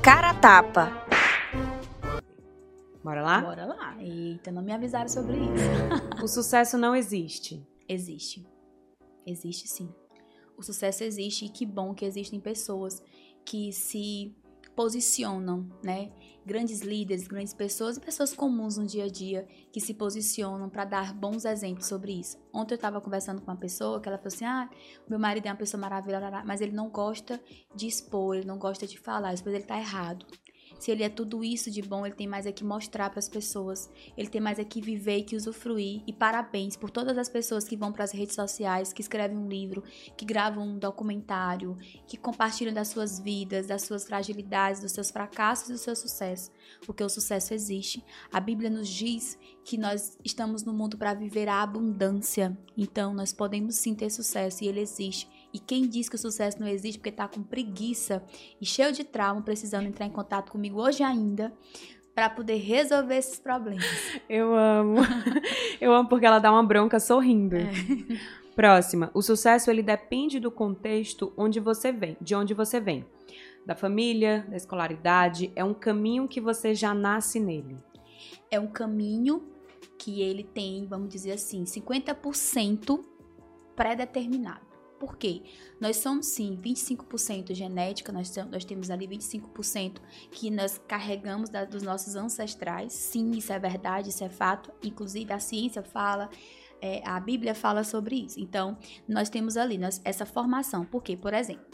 Cara 0.04 0.30
a 0.30 0.34
tapa. 0.36 0.92
Bora 3.04 3.22
lá? 3.24 3.42
Bora 3.42 3.66
lá. 3.66 3.96
Eita, 4.00 4.52
não 4.52 4.62
me 4.62 4.72
avisaram 4.72 5.08
sobre 5.10 5.38
isso. 5.38 6.24
O 6.24 6.28
sucesso 6.28 6.78
não 6.78 6.96
existe. 6.96 7.66
Existe. 7.90 8.46
Existe 9.26 9.68
sim. 9.68 9.90
O 10.58 10.64
sucesso 10.64 11.04
existe 11.04 11.46
e 11.46 11.50
que 11.50 11.66
bom 11.66 11.94
que 11.94 12.04
existem 12.04 12.40
pessoas 12.40 13.02
que 13.46 13.72
se 13.72 14.36
posicionam, 14.76 15.68
né? 15.84 16.12
Grandes 16.46 16.82
líderes, 16.82 17.28
grandes 17.28 17.54
pessoas 17.54 17.98
e 17.98 18.00
pessoas 18.00 18.34
comuns 18.34 18.78
no 18.78 18.86
dia 18.86 19.06
a 19.06 19.10
dia 19.10 19.48
que 19.72 19.82
se 19.82 19.94
posicionam 19.94 20.70
para 20.70 20.86
dar 20.86 21.14
bons 21.14 21.46
exemplos 21.46 21.88
sobre 21.88 22.14
isso. 22.14 22.38
Ontem 22.54 22.74
eu 22.74 22.78
estava 22.78 23.02
conversando 23.02 23.42
com 23.42 23.50
uma 23.50 23.58
pessoa 23.58 24.00
que 24.00 24.08
ela 24.08 24.18
falou 24.18 24.34
assim: 24.34 24.46
"Ah, 24.46 24.70
meu 25.10 25.18
marido 25.18 25.48
é 25.48 25.52
uma 25.52 25.58
pessoa 25.58 25.82
maravilhosa, 25.82 26.44
mas 26.46 26.62
ele 26.62 26.74
não 26.74 26.90
gosta 26.90 27.42
de 27.76 27.88
expor, 27.88 28.36
ele 28.36 28.46
não 28.46 28.60
gosta 28.60 28.86
de 28.86 29.00
falar, 29.00 29.34
depois 29.34 29.56
ele 29.56 29.66
tá 29.66 29.80
errado. 29.80 30.26
Se 30.80 30.92
ele 30.92 31.04
é 31.04 31.10
tudo 31.10 31.44
isso 31.44 31.72
de 31.72 31.82
bom, 31.82 32.06
ele 32.06 32.16
tem 32.16 32.28
mais 32.28 32.46
é 32.46 32.52
que 32.52 32.64
mostrar 32.64 33.10
para 33.10 33.20
as 33.20 33.30
pessoas. 33.30 33.90
Ele 34.16 34.28
tem 34.28 34.42
mais 34.42 34.60
é 34.60 34.64
que 34.64 34.82
viver 34.82 35.18
e 35.18 35.24
que 35.24 35.36
usufruir. 35.36 36.04
E 36.06 36.14
parabéns 36.14 36.76
por 36.76 36.90
todas 36.90 37.18
as 37.18 37.30
pessoas 37.30 37.66
que 37.66 37.76
vão 37.76 37.92
para 37.92 38.04
as 38.04 38.12
redes 38.12 38.36
sociais, 38.36 38.94
que 38.94 39.02
escrevem 39.02 39.38
um 39.38 39.48
livro, 39.48 39.84
que 40.16 40.26
gravam 40.26 40.68
um 40.68 40.78
documentário, 40.78 41.78
que 42.08 42.18
compartilham 42.18 42.74
das 42.74 42.90
suas 42.90 43.20
vidas, 43.20 43.68
das 43.68 43.84
suas 43.84 44.06
fragilidades, 44.06 44.82
dos 44.82 44.92
seus 44.92 45.12
fracassos 45.12 45.70
e 45.70 45.74
do 45.74 45.78
seu 45.78 45.96
sucesso. 45.96 46.52
Porque 46.86 47.04
o 47.04 47.10
sucesso 47.10 47.54
existe. 47.54 48.04
A 48.32 48.40
Bíblia 48.40 48.70
nos 48.70 48.88
diz 48.88 49.38
que 49.64 49.78
nós 49.78 50.18
estamos 50.24 50.64
no 50.64 50.74
mundo 50.74 50.98
para 50.98 51.14
viver 51.14 51.50
a 51.50 51.62
abundância. 51.62 52.58
Então, 52.78 53.14
nós 53.14 53.34
podemos 53.34 53.76
sim 53.76 53.94
ter 53.94 54.10
sucesso 54.10 54.64
e 54.64 54.68
ele 54.68 54.80
existe. 54.80 55.30
E 55.58 55.60
quem 55.60 55.88
diz 55.88 56.08
que 56.08 56.14
o 56.14 56.20
sucesso 56.20 56.60
não 56.60 56.68
existe 56.68 57.00
porque 57.00 57.12
tá 57.12 57.28
com 57.28 57.42
preguiça 57.42 58.24
e 58.62 58.66
cheio 58.66 58.92
de 58.92 59.04
trauma, 59.04 59.42
precisando 59.42 59.88
entrar 59.88 60.06
em 60.06 60.12
contato 60.12 60.52
comigo 60.52 60.80
hoje 60.80 61.02
ainda 61.02 61.52
para 62.14 62.30
poder 62.30 62.58
resolver 62.58 63.16
esses 63.16 63.40
problemas. 63.40 63.84
Eu 64.30 64.54
amo. 64.56 64.98
Eu 65.82 65.96
amo 65.96 66.08
porque 66.08 66.28
ela 66.28 66.38
dá 66.38 66.52
uma 66.52 66.62
bronca 66.62 67.00
sorrindo. 67.00 67.56
Próxima. 68.56 69.10
O 69.16 69.22
sucesso 69.24 69.72
ele 69.72 69.82
depende 69.82 70.40
do 70.40 70.52
contexto 70.52 71.34
onde 71.36 71.60
você 71.60 71.92
vem, 71.92 72.16
de 72.22 72.36
onde 72.36 72.54
você 72.54 72.80
vem. 72.80 73.04
Da 73.66 73.74
família, 73.74 74.46
da 74.48 74.58
escolaridade, 74.58 75.52
é 75.56 75.64
um 75.64 75.74
caminho 75.74 76.28
que 76.28 76.40
você 76.40 76.76
já 76.76 76.94
nasce 76.94 77.40
nele. 77.40 77.78
É 78.52 78.60
um 78.60 78.68
caminho 78.68 79.42
que 79.98 80.22
ele 80.22 80.44
tem, 80.44 80.86
vamos 80.86 81.10
dizer 81.10 81.32
assim, 81.32 81.64
50% 81.64 83.04
pré-determinado. 83.76 84.67
Por 85.00 85.18
quê? 85.18 85.44
Nós 85.80 85.98
somos 85.98 86.28
sim 86.28 86.58
25% 86.58 87.54
genética, 87.54 88.12
nós, 88.12 88.34
nós 88.52 88.66
temos 88.66 88.90
ali 88.90 89.08
25% 89.08 90.02
que 90.32 90.50
nós 90.50 90.80
carregamos 90.88 91.50
da- 91.50 91.66
dos 91.66 91.84
nossos 91.84 92.16
ancestrais. 92.16 92.94
Sim, 92.94 93.32
isso 93.32 93.54
é 93.54 93.60
verdade, 93.60 94.10
isso 94.10 94.24
é 94.24 94.30
fato. 94.30 94.72
Inclusive 94.84 95.32
a 95.32 95.40
ciência 95.40 95.84
fala, 95.84 96.30
é, 96.82 97.08
a 97.08 97.20
Bíblia 97.20 97.54
fala 97.54 97.84
sobre 97.84 98.16
isso. 98.26 98.40
Então, 98.40 98.78
nós 99.08 99.30
temos 99.30 99.56
ali 99.58 99.78
nós- 99.78 100.02
essa 100.04 100.26
formação. 100.26 100.84
Por 100.86 101.04
quê? 101.04 101.16
Por 101.16 101.34
exemplo, 101.34 101.66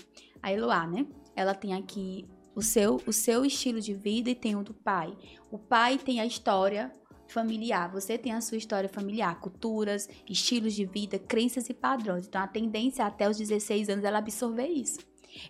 a 0.41 0.51
Eloá, 0.51 0.85
né? 0.85 1.05
Ela 1.35 1.55
tem 1.55 1.73
aqui 1.73 2.27
o 2.55 2.61
seu, 2.61 3.01
o 3.07 3.11
seu 3.13 3.43
estilo 3.45 3.79
de 3.81 3.93
vida 3.93 4.29
e 4.29 4.35
tem 4.35 4.55
o 4.55 4.63
do 4.63 4.73
pai. 4.73 5.17
O 5.51 5.57
pai 5.57 5.97
tem 5.97 6.19
a 6.19 6.25
história 6.25 6.91
familiar, 7.33 7.91
você 7.91 8.17
tem 8.17 8.31
a 8.31 8.41
sua 8.41 8.57
história 8.57 8.87
familiar, 8.87 9.39
culturas, 9.39 10.07
estilos 10.29 10.73
de 10.73 10.85
vida, 10.85 11.17
crenças 11.17 11.69
e 11.69 11.73
padrões. 11.73 12.27
Então 12.27 12.41
a 12.41 12.47
tendência 12.47 13.05
até 13.05 13.27
os 13.27 13.37
16 13.37 13.89
anos 13.89 14.05
ela 14.05 14.19
absorver 14.19 14.67
isso. 14.67 14.99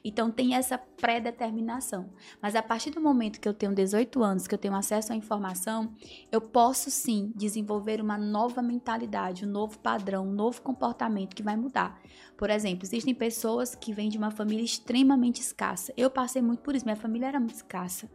Então 0.04 0.32
tem 0.32 0.56
essa 0.56 0.78
pré-determinação. 0.78 2.10
Mas 2.42 2.56
a 2.56 2.62
partir 2.62 2.92
do 2.92 3.02
momento 3.02 3.40
que 3.40 3.48
eu 3.48 3.54
tenho 3.54 3.74
18 3.74 4.24
anos, 4.24 4.48
que 4.48 4.56
eu 4.56 4.58
tenho 4.58 4.76
acesso 4.76 5.12
à 5.12 5.16
informação, 5.16 5.94
eu 6.32 6.40
posso 6.40 6.90
sim 6.90 7.32
desenvolver 7.36 8.00
uma 8.02 8.18
nova 8.18 8.62
mentalidade, 8.62 9.46
um 9.46 9.50
novo 9.50 9.78
padrão, 9.80 10.28
um 10.28 10.34
novo 10.34 10.62
comportamento 10.62 11.36
que 11.36 11.44
vai 11.44 11.56
mudar. 11.56 12.02
Por 12.38 12.50
exemplo, 12.50 12.86
existem 12.86 13.14
pessoas 13.14 13.76
que 13.76 13.94
vêm 13.94 14.10
de 14.10 14.18
uma 14.18 14.32
família 14.32 14.64
extremamente 14.64 15.42
escassa. 15.42 15.94
Eu 15.98 16.10
passei 16.10 16.42
muito 16.42 16.62
por 16.62 16.76
isso, 16.76 16.86
minha 16.86 16.96
família 16.96 17.28
era 17.28 17.40
muito 17.40 17.56
escassa. 17.56 18.10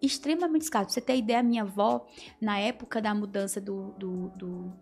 Extremamente 0.00 0.62
escassa. 0.62 0.84
Pra 0.84 0.94
você 0.94 1.00
ter 1.00 1.16
ideia, 1.16 1.42
minha 1.42 1.62
avó, 1.62 2.06
na 2.40 2.58
época 2.58 3.00
da 3.00 3.14
mudança 3.14 3.60
do, 3.60 3.92
do, 3.92 4.28
do 4.30 4.72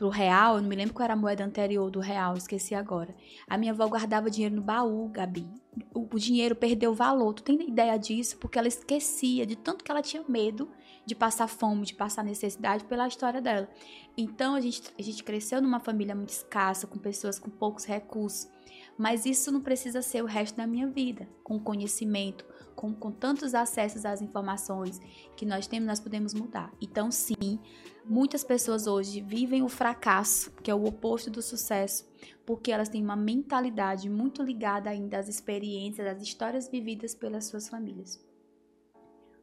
pro 0.00 0.08
real, 0.08 0.56
eu 0.56 0.62
não 0.62 0.68
me 0.70 0.74
lembro 0.74 0.94
qual 0.94 1.04
era 1.04 1.12
a 1.12 1.16
moeda 1.16 1.44
anterior 1.44 1.90
do 1.90 2.00
real, 2.00 2.34
esqueci 2.34 2.74
agora. 2.74 3.14
A 3.46 3.58
minha 3.58 3.72
avó 3.72 3.86
guardava 3.86 4.30
dinheiro 4.30 4.56
no 4.56 4.62
baú, 4.62 5.08
Gabi. 5.08 5.46
O, 5.94 6.08
o 6.14 6.18
dinheiro 6.18 6.56
perdeu 6.56 6.94
valor. 6.94 7.34
Tu 7.34 7.42
tem 7.42 7.68
ideia 7.68 7.98
disso? 7.98 8.38
Porque 8.38 8.58
ela 8.58 8.66
esquecia 8.66 9.44
de 9.44 9.56
tanto 9.56 9.84
que 9.84 9.90
ela 9.90 10.00
tinha 10.00 10.24
medo 10.26 10.70
de 11.04 11.14
passar 11.14 11.48
fome, 11.48 11.84
de 11.84 11.92
passar 11.92 12.24
necessidade 12.24 12.84
pela 12.84 13.06
história 13.06 13.42
dela. 13.42 13.68
Então 14.16 14.54
a 14.54 14.60
gente, 14.60 14.82
a 14.98 15.02
gente 15.02 15.22
cresceu 15.22 15.60
numa 15.60 15.80
família 15.80 16.14
muito 16.14 16.30
escassa, 16.30 16.86
com 16.86 16.98
pessoas 16.98 17.38
com 17.38 17.50
poucos 17.50 17.84
recursos. 17.84 18.48
Mas 18.96 19.26
isso 19.26 19.52
não 19.52 19.60
precisa 19.60 20.00
ser 20.00 20.22
o 20.22 20.26
resto 20.26 20.56
da 20.56 20.66
minha 20.66 20.86
vida. 20.86 21.28
Com 21.44 21.58
conhecimento, 21.58 22.46
com, 22.80 22.94
com 22.94 23.12
tantos 23.12 23.54
acessos 23.54 24.06
às 24.06 24.22
informações 24.22 24.98
que 25.36 25.44
nós 25.44 25.66
temos, 25.66 25.86
nós 25.86 26.00
podemos 26.00 26.32
mudar. 26.32 26.72
Então, 26.80 27.10
sim, 27.10 27.60
muitas 28.06 28.42
pessoas 28.42 28.86
hoje 28.86 29.20
vivem 29.20 29.62
o 29.62 29.68
fracasso, 29.68 30.50
que 30.62 30.70
é 30.70 30.74
o 30.74 30.86
oposto 30.86 31.30
do 31.30 31.42
sucesso, 31.42 32.08
porque 32.46 32.72
elas 32.72 32.88
têm 32.88 33.04
uma 33.04 33.16
mentalidade 33.16 34.08
muito 34.08 34.42
ligada 34.42 34.88
ainda 34.88 35.18
às 35.18 35.28
experiências, 35.28 36.06
às 36.06 36.22
histórias 36.22 36.70
vividas 36.70 37.14
pelas 37.14 37.44
suas 37.44 37.68
famílias. 37.68 38.18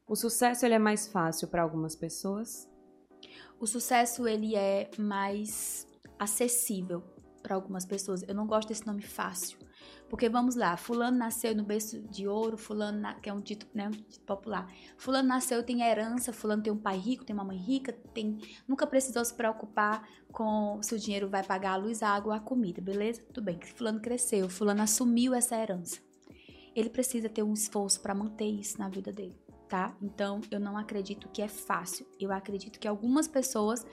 O 0.07 0.15
sucesso 0.15 0.65
ele 0.65 0.73
é 0.73 0.79
mais 0.79 1.07
fácil 1.07 1.47
para 1.47 1.61
algumas 1.61 1.95
pessoas. 1.95 2.67
O 3.59 3.67
sucesso 3.67 4.27
ele 4.27 4.55
é 4.55 4.89
mais 4.97 5.87
acessível 6.17 7.03
para 7.43 7.53
algumas 7.53 7.85
pessoas. 7.85 8.23
Eu 8.23 8.33
não 8.33 8.47
gosto 8.47 8.69
desse 8.69 8.87
nome 8.87 9.03
fácil. 9.03 9.59
Porque 10.09 10.29
vamos 10.29 10.55
lá, 10.55 10.77
fulano 10.77 11.17
nasceu 11.17 11.53
no 11.53 11.63
berço 11.63 11.99
de 12.03 12.27
ouro, 12.27 12.57
fulano, 12.57 12.99
na, 12.99 13.15
que 13.15 13.29
é 13.29 13.33
um 13.33 13.41
título, 13.41 13.69
né, 13.73 13.87
um 13.87 13.91
título 13.91 14.25
popular. 14.25 14.71
Fulano 14.97 15.27
nasceu, 15.27 15.61
tem 15.63 15.81
herança, 15.81 16.31
fulano 16.31 16.63
tem 16.63 16.71
um 16.71 16.77
pai 16.77 16.97
rico, 16.97 17.25
tem 17.25 17.33
uma 17.33 17.43
mãe 17.43 17.57
rica, 17.57 17.91
tem, 18.13 18.39
nunca 18.67 18.87
precisou 18.87 19.23
se 19.25 19.33
preocupar 19.33 20.07
com 20.31 20.79
se 20.81 20.95
o 20.95 20.99
dinheiro 20.99 21.27
vai 21.27 21.43
pagar 21.43 21.73
a 21.73 21.75
luz, 21.75 22.01
a 22.01 22.09
água, 22.09 22.37
a 22.37 22.39
comida, 22.39 22.81
beleza? 22.81 23.21
Tudo 23.33 23.43
bem, 23.43 23.59
fulano 23.75 23.99
cresceu, 23.99 24.49
fulano 24.49 24.81
assumiu 24.81 25.33
essa 25.33 25.55
herança. 25.57 25.99
Ele 26.73 26.89
precisa 26.89 27.27
ter 27.27 27.43
um 27.43 27.53
esforço 27.53 27.99
para 27.99 28.13
manter 28.13 28.45
isso 28.45 28.77
na 28.79 28.87
vida 28.87 29.11
dele, 29.11 29.35
tá? 29.67 29.95
Então, 30.01 30.39
eu 30.49 30.59
não 30.59 30.77
acredito 30.77 31.27
que 31.29 31.41
é 31.41 31.47
fácil. 31.47 32.05
Eu 32.19 32.31
acredito 32.31 32.79
que 32.79 32.87
algumas 32.87 33.27
pessoas 33.27 33.85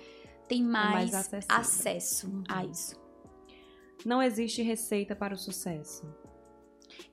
têm 0.46 0.62
mais, 0.62 1.12
mais 1.12 1.14
acessível. 1.14 1.56
acesso 1.56 2.26
Uhum. 2.28 2.44
a 2.48 2.64
isso. 2.64 3.03
Não 4.04 4.22
existe 4.22 4.62
receita 4.62 5.16
para 5.16 5.34
o 5.34 5.38
sucesso. 5.38 6.06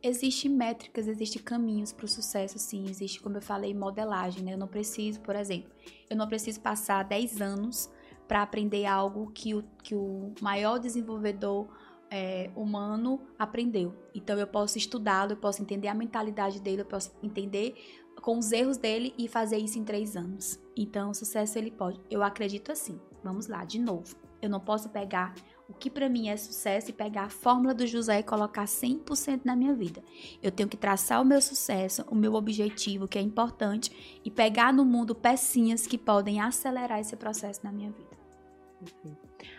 Existem 0.03 0.51
métricas, 0.51 1.07
existem 1.07 1.41
caminhos 1.41 1.91
para 1.91 2.05
o 2.05 2.09
sucesso, 2.09 2.59
sim. 2.59 2.85
Existe, 2.89 3.21
como 3.21 3.37
eu 3.37 3.41
falei, 3.41 3.73
modelagem, 3.73 4.43
né? 4.43 4.53
Eu 4.53 4.57
não 4.57 4.67
preciso, 4.67 5.21
por 5.21 5.35
exemplo, 5.35 5.71
eu 6.09 6.17
não 6.17 6.27
preciso 6.27 6.59
passar 6.59 7.03
10 7.03 7.41
anos 7.41 7.89
para 8.27 8.41
aprender 8.41 8.85
algo 8.85 9.31
que 9.31 9.53
o, 9.53 9.63
que 9.83 9.95
o 9.95 10.33
maior 10.41 10.79
desenvolvedor 10.79 11.67
é, 12.09 12.51
humano 12.55 13.21
aprendeu. 13.39 13.95
Então, 14.13 14.37
eu 14.37 14.47
posso 14.47 14.77
estudá-lo, 14.77 15.31
eu 15.33 15.37
posso 15.37 15.61
entender 15.61 15.87
a 15.87 15.93
mentalidade 15.93 16.59
dele, 16.59 16.81
eu 16.81 16.85
posso 16.85 17.11
entender 17.23 17.75
com 18.21 18.37
os 18.37 18.51
erros 18.51 18.77
dele 18.77 19.13
e 19.17 19.27
fazer 19.27 19.57
isso 19.57 19.79
em 19.79 19.83
três 19.83 20.15
anos. 20.15 20.59
Então, 20.75 21.11
o 21.11 21.13
sucesso 21.13 21.57
ele 21.57 21.71
pode. 21.71 21.99
Eu 22.09 22.21
acredito 22.21 22.71
assim. 22.71 22.99
Vamos 23.23 23.47
lá, 23.47 23.63
de 23.63 23.79
novo. 23.79 24.15
Eu 24.41 24.49
não 24.49 24.59
posso 24.59 24.89
pegar 24.89 25.33
o 25.71 25.73
que 25.73 25.89
para 25.89 26.09
mim 26.09 26.27
é 26.27 26.35
sucesso 26.35 26.89
e 26.89 26.93
pegar 26.93 27.23
a 27.23 27.29
fórmula 27.29 27.73
do 27.73 27.87
José 27.87 28.19
e 28.19 28.23
colocar 28.23 28.65
100% 28.65 29.41
na 29.45 29.55
minha 29.55 29.73
vida. 29.73 30.03
Eu 30.43 30.51
tenho 30.51 30.67
que 30.67 30.75
traçar 30.75 31.21
o 31.21 31.25
meu 31.25 31.41
sucesso, 31.41 32.03
o 32.09 32.15
meu 32.15 32.33
objetivo, 32.33 33.07
que 33.07 33.17
é 33.17 33.21
importante, 33.21 34.19
e 34.23 34.29
pegar 34.29 34.73
no 34.73 34.83
mundo 34.83 35.15
pecinhas 35.15 35.87
que 35.87 35.97
podem 35.97 36.41
acelerar 36.41 36.99
esse 36.99 37.15
processo 37.15 37.61
na 37.63 37.71
minha 37.71 37.89
vida. 37.89 38.11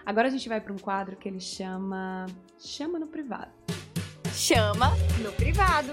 Agora 0.04 0.28
a 0.28 0.30
gente 0.30 0.48
vai 0.48 0.60
para 0.60 0.72
um 0.72 0.78
quadro 0.78 1.16
que 1.16 1.28
ele 1.28 1.40
chama 1.40 2.26
Chama 2.58 2.98
no 2.98 3.06
privado. 3.06 3.50
Chama 4.34 4.92
no 5.22 5.32
privado. 5.32 5.92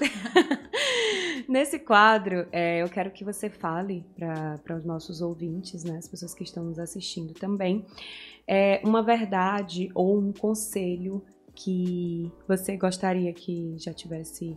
Nesse 1.48 1.78
quadro, 1.78 2.46
é, 2.52 2.82
eu 2.82 2.88
quero 2.88 3.10
que 3.10 3.24
você 3.24 3.50
fale 3.50 4.04
para 4.16 4.76
os 4.76 4.84
nossos 4.84 5.20
ouvintes, 5.20 5.84
né, 5.84 5.98
as 5.98 6.08
pessoas 6.08 6.34
que 6.34 6.44
estão 6.44 6.64
nos 6.64 6.78
assistindo 6.78 7.34
também, 7.34 7.84
é, 8.46 8.80
uma 8.84 9.02
verdade 9.02 9.90
ou 9.94 10.18
um 10.18 10.32
conselho 10.32 11.24
que 11.54 12.30
você 12.46 12.76
gostaria 12.76 13.32
que 13.32 13.74
já 13.78 13.92
tivesse, 13.92 14.56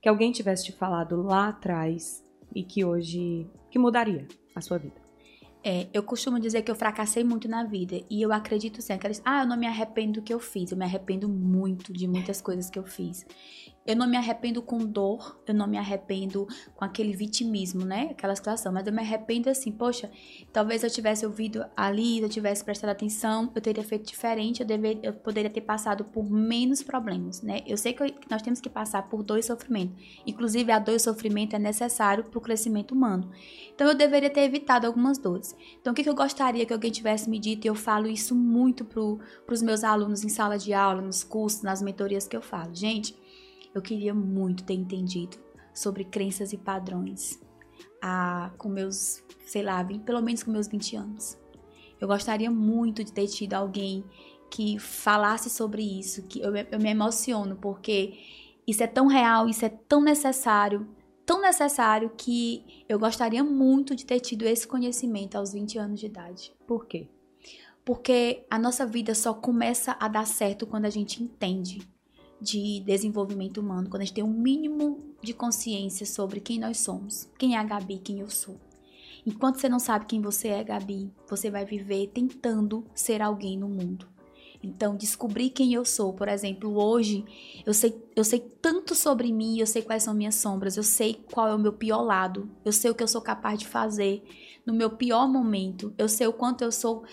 que 0.00 0.08
alguém 0.08 0.32
tivesse 0.32 0.66
te 0.66 0.72
falado 0.72 1.22
lá 1.22 1.48
atrás 1.48 2.22
e 2.54 2.62
que 2.62 2.84
hoje, 2.84 3.46
que 3.70 3.78
mudaria 3.78 4.26
a 4.54 4.60
sua 4.60 4.78
vida? 4.78 5.04
É, 5.66 5.86
eu 5.94 6.02
costumo 6.02 6.38
dizer 6.38 6.60
que 6.60 6.70
eu 6.70 6.74
fracassei 6.74 7.24
muito 7.24 7.48
na 7.48 7.64
vida 7.64 7.98
e 8.10 8.20
eu 8.20 8.30
acredito 8.34 8.82
sim. 8.82 8.92
Aquelas, 8.92 9.22
ah, 9.24 9.44
eu 9.44 9.46
não 9.46 9.56
me 9.56 9.66
arrependo 9.66 10.20
do 10.20 10.22
que 10.22 10.32
eu 10.32 10.38
fiz, 10.38 10.70
eu 10.70 10.76
me 10.76 10.84
arrependo 10.84 11.26
muito 11.26 11.90
de 11.90 12.06
muitas 12.06 12.42
coisas 12.42 12.68
que 12.68 12.78
eu 12.78 12.84
fiz. 12.84 13.26
Eu 13.86 13.94
não 13.96 14.06
me 14.06 14.16
arrependo 14.16 14.62
com 14.62 14.78
dor, 14.78 15.42
eu 15.46 15.52
não 15.52 15.66
me 15.66 15.76
arrependo 15.76 16.46
com 16.74 16.84
aquele 16.84 17.14
vitimismo, 17.14 17.84
né? 17.84 18.08
Aquela 18.12 18.34
situação, 18.34 18.72
mas 18.72 18.86
eu 18.86 18.92
me 18.92 19.00
arrependo 19.00 19.50
assim, 19.50 19.70
poxa, 19.70 20.10
talvez 20.52 20.82
eu 20.82 20.88
tivesse 20.88 21.26
ouvido 21.26 21.64
ali, 21.76 22.20
eu 22.20 22.28
tivesse 22.28 22.64
prestado 22.64 22.90
atenção, 22.90 23.52
eu 23.54 23.60
teria 23.60 23.84
feito 23.84 24.06
diferente, 24.06 24.60
eu, 24.60 24.66
deveria, 24.66 25.00
eu 25.02 25.12
poderia 25.12 25.50
ter 25.50 25.60
passado 25.60 26.02
por 26.04 26.24
menos 26.30 26.82
problemas, 26.82 27.42
né? 27.42 27.60
Eu 27.66 27.76
sei 27.76 27.92
que 27.92 28.14
nós 28.30 28.40
temos 28.40 28.58
que 28.58 28.70
passar 28.70 29.02
por 29.08 29.22
dois 29.22 29.44
sofrimentos. 29.44 30.02
Inclusive, 30.26 30.72
a 30.72 30.78
dor 30.78 30.94
e 30.94 31.00
sofrimento 31.00 31.54
é 31.54 31.58
necessário 31.58 32.24
para 32.24 32.38
o 32.38 32.40
crescimento 32.40 32.92
humano. 32.92 33.30
Então, 33.74 33.86
eu 33.86 33.94
deveria 33.94 34.30
ter 34.30 34.42
evitado 34.42 34.86
algumas 34.86 35.18
dores. 35.18 35.54
Então, 35.78 35.92
o 35.92 35.96
que, 35.96 36.02
que 36.02 36.08
eu 36.08 36.14
gostaria 36.14 36.64
que 36.64 36.72
alguém 36.72 36.90
tivesse 36.90 37.28
me 37.28 37.38
dito, 37.38 37.66
e 37.66 37.68
eu 37.68 37.74
falo 37.74 38.06
isso 38.06 38.34
muito 38.34 38.84
para 38.84 39.52
os 39.52 39.60
meus 39.60 39.84
alunos 39.84 40.24
em 40.24 40.28
sala 40.30 40.56
de 40.56 40.72
aula, 40.72 41.02
nos 41.02 41.22
cursos, 41.22 41.62
nas 41.62 41.82
mentorias 41.82 42.26
que 42.26 42.36
eu 42.36 42.42
falo. 42.42 42.74
Gente, 42.74 43.14
eu 43.74 43.82
queria 43.82 44.14
muito 44.14 44.64
ter 44.64 44.74
entendido 44.74 45.36
sobre 45.74 46.04
crenças 46.04 46.52
e 46.52 46.56
padrões 46.56 47.40
a, 48.00 48.52
com 48.56 48.68
meus, 48.68 49.22
sei 49.46 49.62
lá, 49.62 49.82
20, 49.82 50.02
pelo 50.02 50.22
menos 50.22 50.42
com 50.42 50.50
meus 50.50 50.68
20 50.68 50.96
anos. 50.96 51.36
Eu 52.00 52.06
gostaria 52.06 52.50
muito 52.50 53.02
de 53.02 53.12
ter 53.12 53.26
tido 53.26 53.54
alguém 53.54 54.04
que 54.50 54.78
falasse 54.78 55.50
sobre 55.50 55.82
isso, 55.82 56.22
que 56.28 56.40
eu, 56.40 56.54
eu 56.54 56.78
me 56.78 56.90
emociono 56.90 57.56
porque 57.56 58.14
isso 58.66 58.82
é 58.82 58.86
tão 58.86 59.06
real, 59.06 59.48
isso 59.48 59.64
é 59.64 59.68
tão 59.68 60.00
necessário, 60.00 60.86
tão 61.26 61.40
necessário 61.40 62.12
que 62.16 62.84
eu 62.88 62.98
gostaria 62.98 63.42
muito 63.42 63.96
de 63.96 64.06
ter 64.06 64.20
tido 64.20 64.44
esse 64.44 64.66
conhecimento 64.66 65.36
aos 65.36 65.52
20 65.52 65.78
anos 65.78 66.00
de 66.00 66.06
idade. 66.06 66.52
Por 66.66 66.86
quê? 66.86 67.08
Porque 67.84 68.46
a 68.48 68.58
nossa 68.58 68.86
vida 68.86 69.14
só 69.14 69.34
começa 69.34 69.96
a 69.98 70.08
dar 70.08 70.26
certo 70.26 70.66
quando 70.66 70.84
a 70.84 70.90
gente 70.90 71.22
entende 71.22 71.80
de 72.44 72.80
desenvolvimento 72.80 73.58
humano, 73.58 73.88
quando 73.88 74.02
a 74.02 74.04
gente 74.04 74.14
tem 74.14 74.22
um 74.22 74.32
mínimo 74.32 75.00
de 75.22 75.32
consciência 75.32 76.04
sobre 76.04 76.38
quem 76.38 76.60
nós 76.60 76.78
somos, 76.78 77.28
quem 77.38 77.56
é 77.56 77.58
a 77.58 77.64
Gabi, 77.64 77.98
quem 77.98 78.20
eu 78.20 78.28
sou. 78.28 78.60
Enquanto 79.26 79.56
você 79.56 79.68
não 79.68 79.78
sabe 79.78 80.04
quem 80.04 80.20
você 80.20 80.48
é, 80.48 80.62
Gabi, 80.62 81.10
você 81.28 81.50
vai 81.50 81.64
viver 81.64 82.08
tentando 82.08 82.84
ser 82.94 83.22
alguém 83.22 83.58
no 83.58 83.68
mundo. 83.68 84.06
Então, 84.62 84.96
descobrir 84.96 85.50
quem 85.50 85.74
eu 85.74 85.84
sou, 85.84 86.12
por 86.12 86.28
exemplo, 86.28 86.74
hoje 86.76 87.24
eu 87.66 87.74
sei, 87.74 87.94
eu 88.14 88.24
sei 88.24 88.40
tanto 88.40 88.94
sobre 88.94 89.32
mim, 89.32 89.58
eu 89.58 89.66
sei 89.66 89.82
quais 89.82 90.02
são 90.02 90.14
minhas 90.14 90.34
sombras, 90.36 90.76
eu 90.76 90.82
sei 90.82 91.22
qual 91.32 91.48
é 91.48 91.54
o 91.54 91.58
meu 91.58 91.72
pior 91.72 92.02
lado, 92.02 92.50
eu 92.64 92.72
sei 92.72 92.90
o 92.90 92.94
que 92.94 93.02
eu 93.02 93.08
sou 93.08 93.20
capaz 93.20 93.58
de 93.58 93.66
fazer 93.66 94.22
no 94.66 94.72
meu 94.72 94.90
pior 94.90 95.28
momento, 95.28 95.92
eu 95.98 96.08
sei 96.08 96.26
o 96.26 96.32
quanto 96.32 96.64
eu 96.64 96.72
sou 96.72 97.04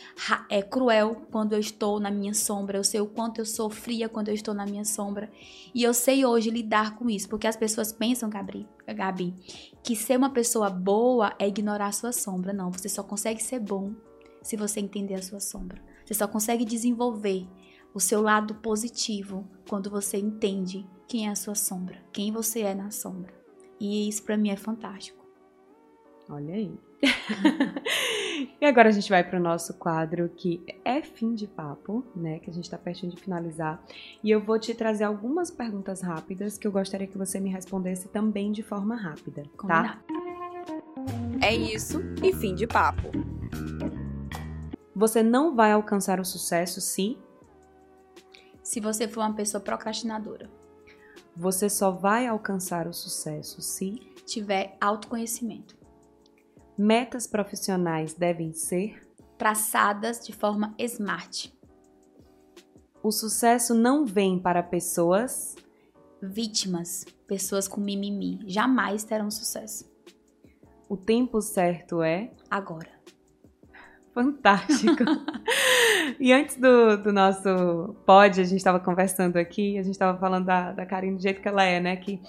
é, 0.50 0.62
cruel 0.62 1.28
quando 1.32 1.54
eu 1.54 1.60
estou 1.60 2.00
na 2.00 2.10
minha 2.10 2.34
sombra, 2.34 2.78
eu 2.78 2.84
sei 2.84 3.02
o 3.02 3.08
quanto 3.08 3.40
eu 3.40 3.46
sou 3.46 3.70
fria 3.70 4.08
quando 4.08 4.30
eu 4.30 4.34
estou 4.34 4.54
na 4.54 4.66
minha 4.66 4.86
sombra, 4.86 5.30
e 5.76 5.84
eu 5.84 5.94
sei 5.94 6.26
hoje 6.26 6.50
lidar 6.50 6.96
com 6.96 7.10
isso, 7.10 7.28
porque 7.28 7.48
as 7.48 7.58
pessoas 7.58 7.92
pensam, 7.92 8.30
Gabi, 8.30 8.68
Gabi 8.88 9.36
que 9.84 9.96
ser 9.96 10.18
uma 10.18 10.30
pessoa 10.30 10.70
boa 10.70 11.34
é 11.40 11.48
ignorar 11.48 11.88
a 11.88 11.92
sua 11.92 12.12
sombra. 12.12 12.54
Não, 12.54 12.72
você 12.72 12.88
só 12.88 13.04
consegue 13.04 13.42
ser 13.42 13.60
bom 13.60 13.94
se 14.42 14.56
você 14.56 14.80
entender 14.80 15.16
a 15.16 15.22
sua 15.22 15.40
sombra. 15.40 15.82
Você 16.06 16.14
só 16.14 16.28
consegue 16.28 16.66
desenvolver 16.66 17.48
o 17.94 18.00
seu 18.00 18.22
lado 18.22 18.56
positivo 18.56 19.48
quando 19.68 19.90
você 19.90 20.18
entende 20.18 20.88
quem 21.08 21.28
é 21.28 21.32
a 21.32 21.36
sua 21.36 21.56
sombra, 21.56 22.02
quem 22.14 22.32
você 22.32 22.62
é 22.62 22.74
na 22.74 22.92
sombra. 22.92 23.34
E 23.80 24.08
isso 24.08 24.24
para 24.24 24.38
mim 24.38 24.50
é 24.50 24.56
fantástico. 24.56 25.26
Olha 26.30 26.54
aí. 26.54 26.91
E 28.62 28.66
agora 28.66 28.90
a 28.90 28.92
gente 28.92 29.10
vai 29.10 29.24
para 29.24 29.40
o 29.40 29.42
nosso 29.42 29.74
quadro 29.74 30.30
que 30.30 30.64
é 30.86 31.02
fim 31.02 31.34
de 31.34 31.48
papo, 31.48 32.06
né? 32.16 32.40
Que 32.40 32.50
a 32.50 32.54
gente 32.54 32.66
está 32.66 32.78
pertinho 32.78 33.12
de 33.12 33.20
finalizar. 33.20 33.84
E 34.24 34.30
eu 34.30 34.40
vou 34.40 34.60
te 34.60 34.74
trazer 34.76 35.04
algumas 35.04 35.50
perguntas 35.50 36.02
rápidas 36.02 36.58
que 36.58 36.68
eu 36.68 36.72
gostaria 36.72 37.08
que 37.08 37.18
você 37.18 37.40
me 37.40 37.50
respondesse 37.50 38.08
também 38.10 38.52
de 38.52 38.62
forma 38.62 38.96
rápida, 38.96 39.44
tá? 39.44 39.50
Combinado. 39.58 40.00
tá? 40.08 40.22
É 41.42 41.56
isso 41.56 42.00
e 42.24 42.32
fim 42.34 42.54
de 42.54 42.68
papo. 42.68 43.10
Você 44.96 45.24
não 45.24 45.56
vai 45.56 45.72
alcançar 45.72 46.20
o 46.20 46.26
sucesso 46.26 46.80
se. 46.80 47.18
Se 48.62 48.80
você 48.80 49.08
for 49.08 49.22
uma 49.22 49.34
pessoa 49.34 49.60
procrastinadora. 49.60 50.50
Você 51.36 51.70
só 51.70 51.90
vai 51.90 52.28
alcançar 52.28 52.88
o 52.88 52.94
sucesso 52.94 53.62
se. 53.62 54.00
Tiver 54.26 54.78
autoconhecimento. 54.80 55.81
Metas 56.78 57.28
profissionais 57.28 58.14
devem 58.14 58.54
ser. 58.54 59.02
Traçadas 59.38 60.26
de 60.26 60.34
forma 60.34 60.74
smart. 60.78 61.54
O 63.04 63.12
sucesso 63.12 63.74
não 63.74 64.06
vem 64.06 64.40
para 64.40 64.62
pessoas. 64.62 65.56
Vítimas, 66.22 67.06
pessoas 67.28 67.68
com 67.68 67.82
mimimi, 67.82 68.40
jamais 68.46 69.04
terão 69.04 69.32
sucesso. 69.32 69.90
O 70.88 70.96
tempo 70.96 71.42
certo 71.42 72.04
é. 72.04 72.32
Agora. 72.50 72.90
Fantástico. 74.14 75.04
e 76.20 76.34
antes 76.34 76.58
do, 76.58 76.98
do 76.98 77.14
nosso 77.14 77.96
pod, 78.06 78.42
a 78.42 78.44
gente 78.44 78.58
estava 78.58 78.80
conversando 78.80 79.38
aqui, 79.38 79.78
a 79.78 79.84
gente 79.84 79.94
estava 79.94 80.18
falando 80.20 80.46
da, 80.46 80.74
da 80.74 80.86
Karine 80.86 81.16
do 81.16 81.22
jeito 81.22 81.42
que 81.42 81.48
ela 81.48 81.64
é, 81.64 81.80
né? 81.80 81.96
Que 81.96 82.22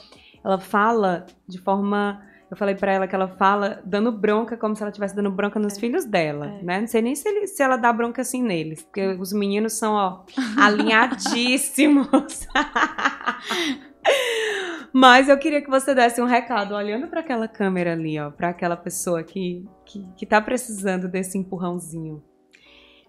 ela 0.45 0.59
fala 0.59 1.27
de 1.47 1.59
forma. 1.59 2.25
Eu 2.53 2.57
falei 2.57 2.75
para 2.75 2.93
ela 2.93 3.09
que 3.09 3.15
ela 3.15 3.29
fala 3.29 3.81
dando 3.83 4.13
bronca 4.13 4.59
como 4.59 4.77
se 4.77 4.83
ela 4.83 4.91
estivesse 4.91 5.17
dando 5.17 5.31
bronca 5.31 5.59
nos 5.59 5.79
é. 5.79 5.81
filhos 5.81 6.05
dela, 6.05 6.49
é. 6.49 6.63
né? 6.63 6.81
Não 6.83 6.87
sei 6.87 7.01
nem 7.01 7.15
se, 7.15 7.27
ele, 7.27 7.47
se 7.47 7.63
ela 7.63 7.79
dá 7.79 7.91
bronca 7.91 8.21
assim 8.21 8.43
neles, 8.43 8.83
porque 8.83 9.07
os 9.15 9.33
meninos 9.33 9.73
são, 9.73 9.95
ó, 9.95 10.23
alinhadíssimos. 10.61 12.47
Mas 14.93 15.31
eu 15.31 15.39
queria 15.39 15.63
que 15.63 15.71
você 15.71 15.95
desse 15.95 16.21
um 16.21 16.27
recado 16.27 16.75
olhando 16.75 17.09
para 17.09 17.21
aquela 17.21 17.49
câmera 17.49 17.95
ali, 17.95 18.21
ó, 18.21 18.31
para 18.31 18.51
aquela 18.51 18.77
pessoa 18.77 19.23
que, 19.23 19.67
que, 19.87 20.07
que 20.15 20.27
tá 20.27 20.39
precisando 20.39 21.09
desse 21.09 21.39
empurrãozinho. 21.39 22.23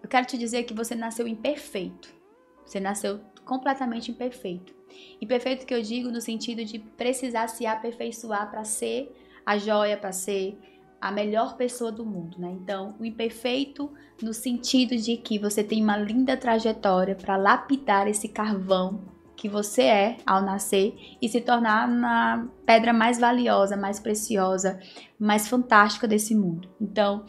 Eu 0.01 0.07
quero 0.07 0.25
te 0.25 0.37
dizer 0.37 0.63
que 0.63 0.73
você 0.73 0.95
nasceu 0.95 1.27
imperfeito. 1.27 2.07
Você 2.65 2.79
nasceu 2.79 3.19
completamente 3.43 4.09
imperfeito. 4.09 4.73
Imperfeito 5.21 5.65
que 5.65 5.73
eu 5.73 5.81
digo 5.81 6.09
no 6.09 6.21
sentido 6.21 6.63
de 6.63 6.79
precisar 6.79 7.49
se 7.49 7.65
aperfeiçoar 7.65 8.49
para 8.49 8.63
ser 8.63 9.13
a 9.45 9.57
joia, 9.57 9.97
para 9.97 10.11
ser 10.11 10.57
a 10.99 11.11
melhor 11.11 11.57
pessoa 11.57 11.91
do 11.91 12.05
mundo, 12.05 12.39
né? 12.39 12.49
Então, 12.51 12.95
o 12.97 13.03
imperfeito 13.03 13.91
no 14.21 14.33
sentido 14.33 14.95
de 14.95 15.17
que 15.17 15.37
você 15.37 15.61
tem 15.61 15.83
uma 15.83 15.97
linda 15.97 16.37
trajetória 16.37 17.13
para 17.13 17.35
lapidar 17.35 18.07
esse 18.07 18.29
carvão 18.29 19.01
que 19.35 19.49
você 19.49 19.81
é 19.81 20.17
ao 20.25 20.41
nascer 20.41 20.95
e 21.21 21.27
se 21.27 21.41
tornar 21.41 21.89
na 21.89 22.47
pedra 22.65 22.93
mais 22.93 23.19
valiosa, 23.19 23.75
mais 23.75 23.99
preciosa, 23.99 24.79
mais 25.19 25.49
fantástica 25.49 26.07
desse 26.07 26.33
mundo. 26.33 26.69
Então, 26.79 27.25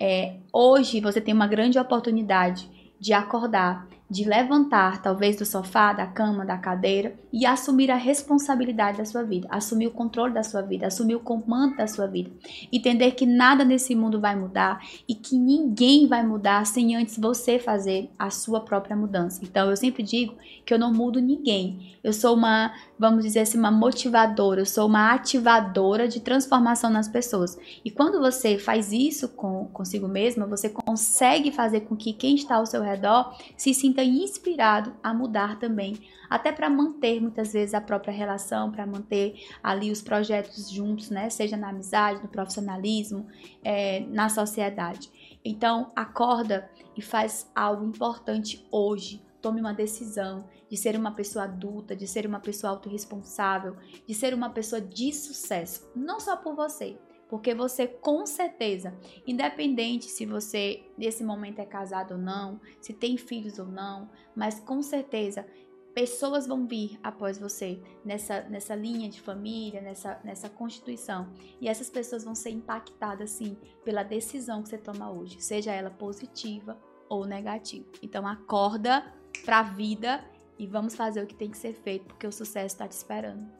é, 0.00 0.36
hoje 0.50 0.98
você 0.98 1.20
tem 1.20 1.34
uma 1.34 1.46
grande 1.46 1.78
oportunidade 1.78 2.70
de 2.98 3.12
acordar 3.12 3.86
de 4.10 4.24
levantar, 4.24 5.02
talvez 5.02 5.36
do 5.36 5.44
sofá, 5.44 5.92
da 5.92 6.06
cama, 6.06 6.44
da 6.44 6.56
cadeira 6.56 7.14
e 7.30 7.44
assumir 7.44 7.90
a 7.90 7.96
responsabilidade 7.96 8.98
da 8.98 9.04
sua 9.04 9.22
vida, 9.22 9.46
assumir 9.50 9.86
o 9.86 9.90
controle 9.90 10.32
da 10.32 10.42
sua 10.42 10.62
vida, 10.62 10.86
assumir 10.86 11.14
o 11.14 11.20
comando 11.20 11.76
da 11.76 11.86
sua 11.86 12.06
vida, 12.06 12.30
entender 12.72 13.10
que 13.12 13.26
nada 13.26 13.64
nesse 13.64 13.94
mundo 13.94 14.18
vai 14.18 14.34
mudar 14.34 14.80
e 15.06 15.14
que 15.14 15.36
ninguém 15.36 16.06
vai 16.06 16.26
mudar 16.26 16.64
sem 16.64 16.96
antes 16.96 17.18
você 17.18 17.58
fazer 17.58 18.10
a 18.18 18.30
sua 18.30 18.60
própria 18.60 18.96
mudança. 18.96 19.40
Então 19.42 19.68
eu 19.68 19.76
sempre 19.76 20.02
digo 20.02 20.34
que 20.64 20.72
eu 20.72 20.78
não 20.78 20.92
mudo 20.92 21.20
ninguém. 21.20 21.98
Eu 22.02 22.12
sou 22.14 22.34
uma, 22.34 22.72
vamos 22.98 23.24
dizer 23.24 23.40
assim, 23.40 23.58
uma 23.58 23.70
motivadora, 23.70 24.62
eu 24.62 24.66
sou 24.66 24.86
uma 24.86 25.12
ativadora 25.12 26.08
de 26.08 26.20
transformação 26.20 26.88
nas 26.88 27.08
pessoas. 27.08 27.58
E 27.84 27.90
quando 27.90 28.20
você 28.20 28.56
faz 28.56 28.90
isso 28.90 29.28
com 29.28 29.66
consigo 29.66 30.08
mesma, 30.08 30.46
você 30.46 30.70
consegue 30.70 31.52
fazer 31.52 31.80
com 31.80 31.94
que 31.94 32.14
quem 32.14 32.36
está 32.36 32.56
ao 32.56 32.64
seu 32.66 32.82
redor 32.82 33.36
se 33.56 33.74
sinta 33.74 33.97
sinta 33.98 34.02
inspirado 34.04 34.94
a 35.02 35.12
mudar 35.12 35.58
também, 35.58 35.98
até 36.30 36.52
para 36.52 36.70
manter 36.70 37.20
muitas 37.20 37.52
vezes 37.52 37.74
a 37.74 37.80
própria 37.80 38.12
relação, 38.12 38.70
para 38.70 38.86
manter 38.86 39.34
ali 39.62 39.90
os 39.90 40.00
projetos 40.00 40.70
juntos, 40.70 41.10
né? 41.10 41.28
Seja 41.30 41.56
na 41.56 41.70
amizade, 41.70 42.22
no 42.22 42.28
profissionalismo, 42.28 43.26
é, 43.64 44.00
na 44.08 44.28
sociedade. 44.28 45.10
Então, 45.44 45.90
acorda 45.96 46.70
e 46.96 47.02
faz 47.02 47.50
algo 47.54 47.84
importante 47.84 48.66
hoje 48.70 49.26
tome 49.40 49.60
uma 49.60 49.72
decisão 49.72 50.48
de 50.68 50.76
ser 50.76 50.96
uma 50.96 51.12
pessoa 51.12 51.44
adulta, 51.44 51.94
de 51.94 52.08
ser 52.08 52.26
uma 52.26 52.40
pessoa 52.40 52.72
autorresponsável, 52.72 53.76
de 54.04 54.12
ser 54.12 54.34
uma 54.34 54.50
pessoa 54.50 54.80
de 54.80 55.12
sucesso, 55.12 55.88
não 55.94 56.18
só 56.18 56.36
por 56.36 56.56
você, 56.56 56.98
porque 57.28 57.54
você 57.54 57.86
com 57.86 58.24
certeza, 58.24 58.96
independente 59.26 60.06
se 60.06 60.24
você 60.24 60.84
nesse 60.96 61.22
momento 61.22 61.58
é 61.58 61.66
casado 61.66 62.12
ou 62.12 62.18
não, 62.18 62.60
se 62.80 62.92
tem 62.92 63.16
filhos 63.16 63.58
ou 63.58 63.66
não, 63.66 64.10
mas 64.34 64.60
com 64.60 64.82
certeza 64.82 65.46
pessoas 65.94 66.46
vão 66.46 66.64
vir 66.64 66.98
após 67.02 67.38
você 67.38 67.82
nessa, 68.04 68.42
nessa 68.42 68.74
linha 68.74 69.08
de 69.08 69.20
família, 69.20 69.80
nessa, 69.80 70.20
nessa 70.22 70.48
constituição. 70.48 71.28
E 71.60 71.68
essas 71.68 71.90
pessoas 71.90 72.22
vão 72.22 72.36
ser 72.36 72.50
impactadas, 72.50 73.30
sim, 73.30 73.56
pela 73.84 74.04
decisão 74.04 74.62
que 74.62 74.68
você 74.68 74.78
toma 74.78 75.10
hoje, 75.10 75.40
seja 75.40 75.72
ela 75.72 75.90
positiva 75.90 76.78
ou 77.08 77.26
negativa. 77.26 77.84
Então, 78.00 78.28
acorda 78.28 79.12
pra 79.44 79.62
vida 79.62 80.24
e 80.56 80.68
vamos 80.68 80.94
fazer 80.94 81.22
o 81.22 81.26
que 81.26 81.34
tem 81.34 81.50
que 81.50 81.58
ser 81.58 81.72
feito, 81.72 82.06
porque 82.06 82.28
o 82.28 82.32
sucesso 82.32 82.74
está 82.74 82.86
te 82.86 82.92
esperando. 82.92 83.50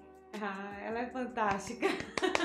Ah, 0.41 0.79
ela 0.81 1.01
é 1.01 1.07
fantástica. 1.11 1.89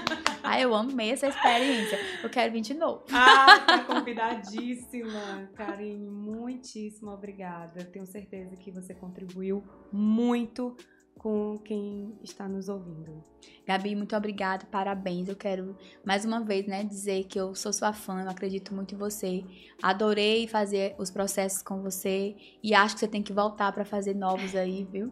Ah, 0.43 0.59
eu 0.59 0.75
amei 0.75 1.11
essa 1.11 1.27
experiência. 1.27 1.97
Eu 2.21 2.29
quero 2.29 2.51
vir 2.51 2.61
de 2.61 2.73
novo. 2.73 3.03
Ah, 3.11 3.59
tá 3.59 3.83
convidadíssima. 3.85 5.49
Karine, 5.55 6.09
muitíssimo 6.09 7.11
obrigada. 7.11 7.85
Tenho 7.85 8.05
certeza 8.05 8.55
que 8.57 8.69
você 8.69 8.93
contribuiu 8.93 9.63
muito 9.91 10.75
com 11.17 11.57
quem 11.63 12.17
está 12.21 12.47
nos 12.47 12.67
ouvindo. 12.67 13.23
Gabi, 13.65 13.95
muito 13.95 14.15
obrigada, 14.15 14.65
parabéns. 14.65 15.29
Eu 15.29 15.35
quero 15.35 15.77
mais 16.05 16.25
uma 16.25 16.41
vez, 16.41 16.67
né, 16.67 16.83
dizer 16.83 17.23
que 17.25 17.39
eu 17.39 17.55
sou 17.55 17.71
sua 17.71 17.93
fã, 17.93 18.21
eu 18.21 18.29
acredito 18.29 18.73
muito 18.73 18.93
em 18.93 18.97
você. 18.97 19.43
Adorei 19.81 20.47
fazer 20.47 20.95
os 20.97 21.09
processos 21.09 21.61
com 21.61 21.81
você 21.81 22.35
e 22.61 22.73
acho 22.73 22.95
que 22.95 22.99
você 22.99 23.07
tem 23.07 23.23
que 23.23 23.31
voltar 23.31 23.71
para 23.71 23.85
fazer 23.85 24.13
novos 24.13 24.55
aí, 24.55 24.85
viu? 24.91 25.11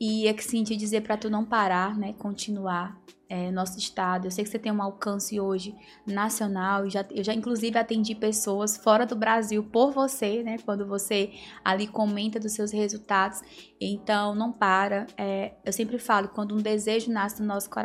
E 0.00 0.26
é 0.26 0.32
que 0.32 0.42
te 0.64 0.76
dizer 0.76 1.02
para 1.02 1.16
tu 1.16 1.28
não 1.28 1.44
parar, 1.44 1.96
né, 1.98 2.14
continuar 2.14 2.98
é, 3.32 3.50
nosso 3.50 3.78
estado. 3.78 4.26
Eu 4.26 4.30
sei 4.30 4.44
que 4.44 4.50
você 4.50 4.58
tem 4.58 4.70
um 4.70 4.82
alcance 4.82 5.40
hoje 5.40 5.74
nacional. 6.06 6.84
Eu 6.84 6.90
já, 6.90 7.02
eu 7.10 7.24
já, 7.24 7.32
inclusive, 7.32 7.78
atendi 7.78 8.14
pessoas 8.14 8.76
fora 8.76 9.06
do 9.06 9.16
Brasil 9.16 9.64
por 9.64 9.90
você, 9.90 10.42
né? 10.42 10.58
Quando 10.66 10.86
você 10.86 11.32
ali 11.64 11.86
comenta 11.86 12.38
dos 12.38 12.52
seus 12.52 12.70
resultados. 12.70 13.40
Então, 13.80 14.34
não 14.34 14.52
para. 14.52 15.06
É, 15.16 15.54
eu 15.64 15.72
sempre 15.72 15.98
falo, 15.98 16.28
quando 16.28 16.54
um 16.54 16.58
desejo 16.58 17.10
nasce 17.10 17.40
no 17.40 17.48
nosso 17.48 17.70
coração, 17.70 17.81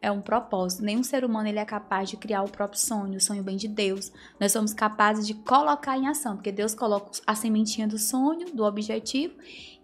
é 0.00 0.10
um 0.10 0.20
propósito. 0.20 0.82
Nenhum 0.82 1.02
ser 1.02 1.24
humano 1.24 1.48
ele 1.48 1.58
é 1.58 1.64
capaz 1.64 2.08
de 2.08 2.16
criar 2.16 2.42
o 2.42 2.50
próprio 2.50 2.80
sonho. 2.80 3.16
O 3.16 3.20
sonho 3.20 3.42
vem 3.42 3.56
de 3.56 3.68
Deus. 3.68 4.12
Nós 4.38 4.52
somos 4.52 4.72
capazes 4.72 5.26
de 5.26 5.34
colocar 5.34 5.96
em 5.98 6.08
ação, 6.08 6.36
porque 6.36 6.52
Deus 6.52 6.74
coloca 6.74 7.10
a 7.26 7.34
sementinha 7.34 7.86
do 7.86 7.98
sonho, 7.98 8.46
do 8.54 8.64
objetivo, 8.64 9.34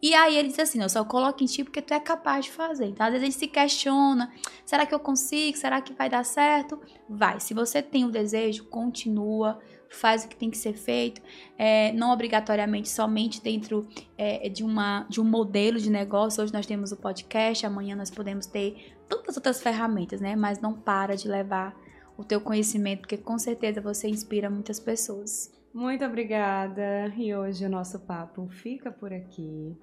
e 0.00 0.14
aí 0.14 0.36
ele 0.36 0.48
diz 0.48 0.58
assim: 0.58 0.80
eu 0.80 0.88
só 0.88 1.04
coloco 1.04 1.42
em 1.42 1.46
ti 1.46 1.64
porque 1.64 1.82
tu 1.82 1.92
é 1.94 2.00
capaz 2.00 2.44
de 2.44 2.52
fazer. 2.52 2.86
Então, 2.86 3.06
às 3.06 3.12
vezes 3.12 3.22
a 3.22 3.30
gente 3.30 3.38
se 3.38 3.48
questiona: 3.48 4.32
será 4.64 4.84
que 4.86 4.94
eu 4.94 5.00
consigo? 5.00 5.56
Será 5.56 5.80
que 5.80 5.92
vai 5.92 6.08
dar 6.08 6.24
certo? 6.24 6.80
Vai. 7.08 7.40
Se 7.40 7.54
você 7.54 7.82
tem 7.82 8.04
o 8.04 8.10
desejo, 8.10 8.64
continua, 8.66 9.58
faz 9.88 10.24
o 10.24 10.28
que 10.28 10.36
tem 10.36 10.50
que 10.50 10.58
ser 10.58 10.74
feito. 10.74 11.20
É, 11.58 11.92
não 11.92 12.12
obrigatoriamente 12.12 12.88
somente 12.88 13.40
dentro 13.40 13.86
é, 14.18 14.48
de, 14.48 14.62
uma, 14.62 15.06
de 15.08 15.20
um 15.20 15.24
modelo 15.24 15.78
de 15.78 15.90
negócio. 15.90 16.42
Hoje 16.42 16.52
nós 16.52 16.66
temos 16.66 16.92
o 16.92 16.96
podcast, 16.96 17.64
amanhã 17.64 17.96
nós 17.96 18.10
podemos 18.10 18.46
ter 18.46 18.95
tantas 19.08 19.36
outras 19.36 19.62
ferramentas, 19.62 20.20
né? 20.20 20.36
Mas 20.36 20.60
não 20.60 20.74
para 20.74 21.16
de 21.16 21.28
levar 21.28 21.76
o 22.16 22.24
teu 22.24 22.40
conhecimento, 22.40 23.00
porque 23.00 23.16
com 23.16 23.38
certeza 23.38 23.80
você 23.80 24.08
inspira 24.08 24.48
muitas 24.48 24.80
pessoas. 24.80 25.52
Muito 25.72 26.04
obrigada. 26.04 27.12
E 27.16 27.34
hoje 27.34 27.66
o 27.66 27.68
nosso 27.68 28.00
papo 28.00 28.48
fica 28.48 28.90
por 28.90 29.12
aqui. 29.12 29.76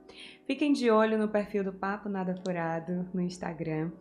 Fiquem 0.47 0.73
de 0.73 0.89
olho 0.89 1.19
no 1.19 1.27
perfil 1.27 1.63
do 1.63 1.71
Papo 1.71 2.09
Nada 2.09 2.35
Furado 2.35 3.07
no 3.13 3.21
Instagram 3.21 3.91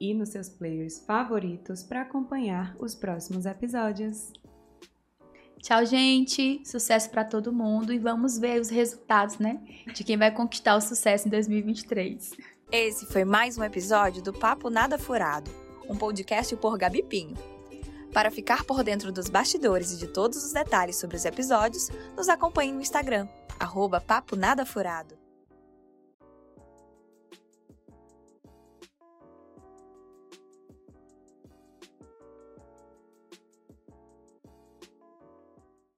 e 0.00 0.12
nos 0.12 0.30
seus 0.30 0.48
players 0.48 1.04
favoritos 1.06 1.84
para 1.84 2.02
acompanhar 2.02 2.74
os 2.80 2.94
próximos 2.94 3.46
episódios. 3.46 4.32
Tchau, 5.62 5.86
gente. 5.86 6.60
Sucesso 6.64 7.10
para 7.10 7.24
todo 7.24 7.52
mundo 7.52 7.92
e 7.92 7.98
vamos 7.98 8.38
ver 8.38 8.60
os 8.60 8.68
resultados, 8.68 9.38
né? 9.38 9.60
De 9.94 10.04
quem 10.04 10.16
vai 10.16 10.30
conquistar 10.30 10.76
o 10.76 10.80
sucesso 10.80 11.28
em 11.28 11.30
2023. 11.30 12.32
Esse 12.70 13.06
foi 13.06 13.24
mais 13.24 13.56
um 13.56 13.62
episódio 13.62 14.20
do 14.20 14.32
Papo 14.32 14.68
Nada 14.68 14.98
Furado, 14.98 15.48
um 15.88 15.96
podcast 15.96 16.56
por 16.56 16.76
Gabi 16.76 17.00
Pinho. 17.00 17.36
Para 18.12 18.28
ficar 18.28 18.64
por 18.64 18.82
dentro 18.82 19.12
dos 19.12 19.28
bastidores 19.28 19.92
e 19.92 19.98
de 19.98 20.08
todos 20.08 20.44
os 20.44 20.52
detalhes 20.52 20.96
sobre 20.96 21.16
os 21.16 21.24
episódios, 21.24 21.88
nos 22.16 22.28
acompanhe 22.28 22.72
no 22.72 22.80
Instagram, 22.80 23.28
arroba 23.60 24.00
Papo 24.00 24.34
Nada 24.34 24.66
Furado. 24.66 25.16